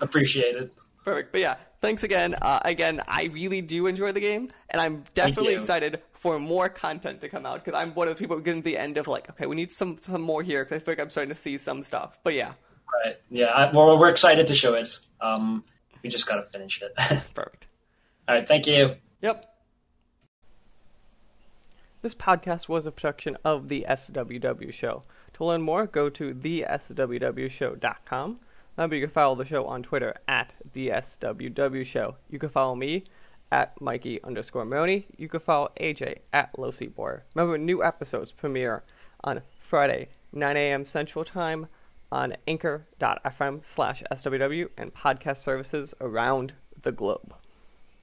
Appreciated. 0.00 0.72
Perfect. 1.04 1.32
But 1.32 1.42
yeah, 1.42 1.56
thanks 1.80 2.02
again. 2.02 2.34
Uh, 2.40 2.60
again, 2.64 3.02
I 3.06 3.24
really 3.24 3.60
do 3.60 3.86
enjoy 3.86 4.12
the 4.12 4.20
game, 4.20 4.50
and 4.70 4.80
I'm 4.80 5.04
definitely 5.14 5.54
excited 5.54 6.02
for 6.12 6.38
more 6.38 6.68
content 6.68 7.20
to 7.20 7.28
come 7.28 7.44
out 7.44 7.62
because 7.62 7.78
I'm 7.78 7.94
one 7.94 8.08
of 8.08 8.16
the 8.16 8.18
people 8.18 8.38
getting 8.40 8.62
to 8.62 8.64
the 8.64 8.78
end 8.78 8.96
of 8.96 9.06
like, 9.06 9.28
okay, 9.30 9.46
we 9.46 9.54
need 9.54 9.70
some 9.70 9.98
some 9.98 10.22
more 10.22 10.42
here 10.42 10.64
because 10.64 10.76
I 10.76 10.84
feel 10.84 10.92
like 10.92 11.00
I'm 11.00 11.10
starting 11.10 11.34
to 11.34 11.40
see 11.40 11.58
some 11.58 11.82
stuff. 11.82 12.18
But 12.24 12.34
yeah, 12.34 12.54
Right. 13.04 13.16
Yeah. 13.30 13.46
I, 13.46 13.70
well, 13.72 13.98
we're 13.98 14.08
excited 14.08 14.46
to 14.48 14.54
show 14.54 14.74
it. 14.74 14.98
Um, 15.20 15.64
we 16.02 16.10
just 16.10 16.26
got 16.26 16.36
to 16.36 16.42
finish 16.44 16.82
it. 16.82 16.94
perfect. 17.34 17.66
All 18.28 18.34
right. 18.34 18.46
Thank 18.46 18.66
you. 18.66 18.96
Yep. 19.22 19.50
This 22.02 22.14
podcast 22.14 22.68
was 22.68 22.84
a 22.86 22.92
production 22.92 23.38
of 23.44 23.68
the 23.68 23.86
SWW 23.88 24.72
Show. 24.72 25.04
To 25.34 25.44
learn 25.44 25.62
more, 25.62 25.86
go 25.86 26.08
to 26.10 26.34
theswwshow.com. 26.34 28.40
Remember, 28.76 28.96
you 28.96 29.02
can 29.02 29.10
follow 29.10 29.34
the 29.34 29.44
show 29.44 29.66
on 29.66 29.82
Twitter 29.82 30.14
at 30.26 30.54
the 30.72 30.88
SWW 30.88 31.86
Show. 31.86 32.16
You 32.28 32.38
can 32.38 32.48
follow 32.48 32.74
me 32.74 33.04
at 33.52 33.80
Mikey 33.80 34.22
underscore 34.24 34.64
Morrone. 34.64 35.04
You 35.16 35.28
can 35.28 35.40
follow 35.40 35.70
AJ 35.80 36.18
at 36.32 36.58
Low 36.58 36.70
Boy. 36.94 37.20
Remember, 37.34 37.56
new 37.56 37.84
episodes 37.84 38.32
premiere 38.32 38.82
on 39.22 39.42
Friday, 39.58 40.08
9 40.32 40.56
a.m. 40.56 40.84
Central 40.84 41.24
Time 41.24 41.68
on 42.10 42.34
anchor.fm 42.48 43.64
slash 43.64 44.02
SWW 44.10 44.68
and 44.76 44.92
podcast 44.92 45.38
services 45.38 45.94
around 46.00 46.54
the 46.82 46.92
globe. 46.92 47.34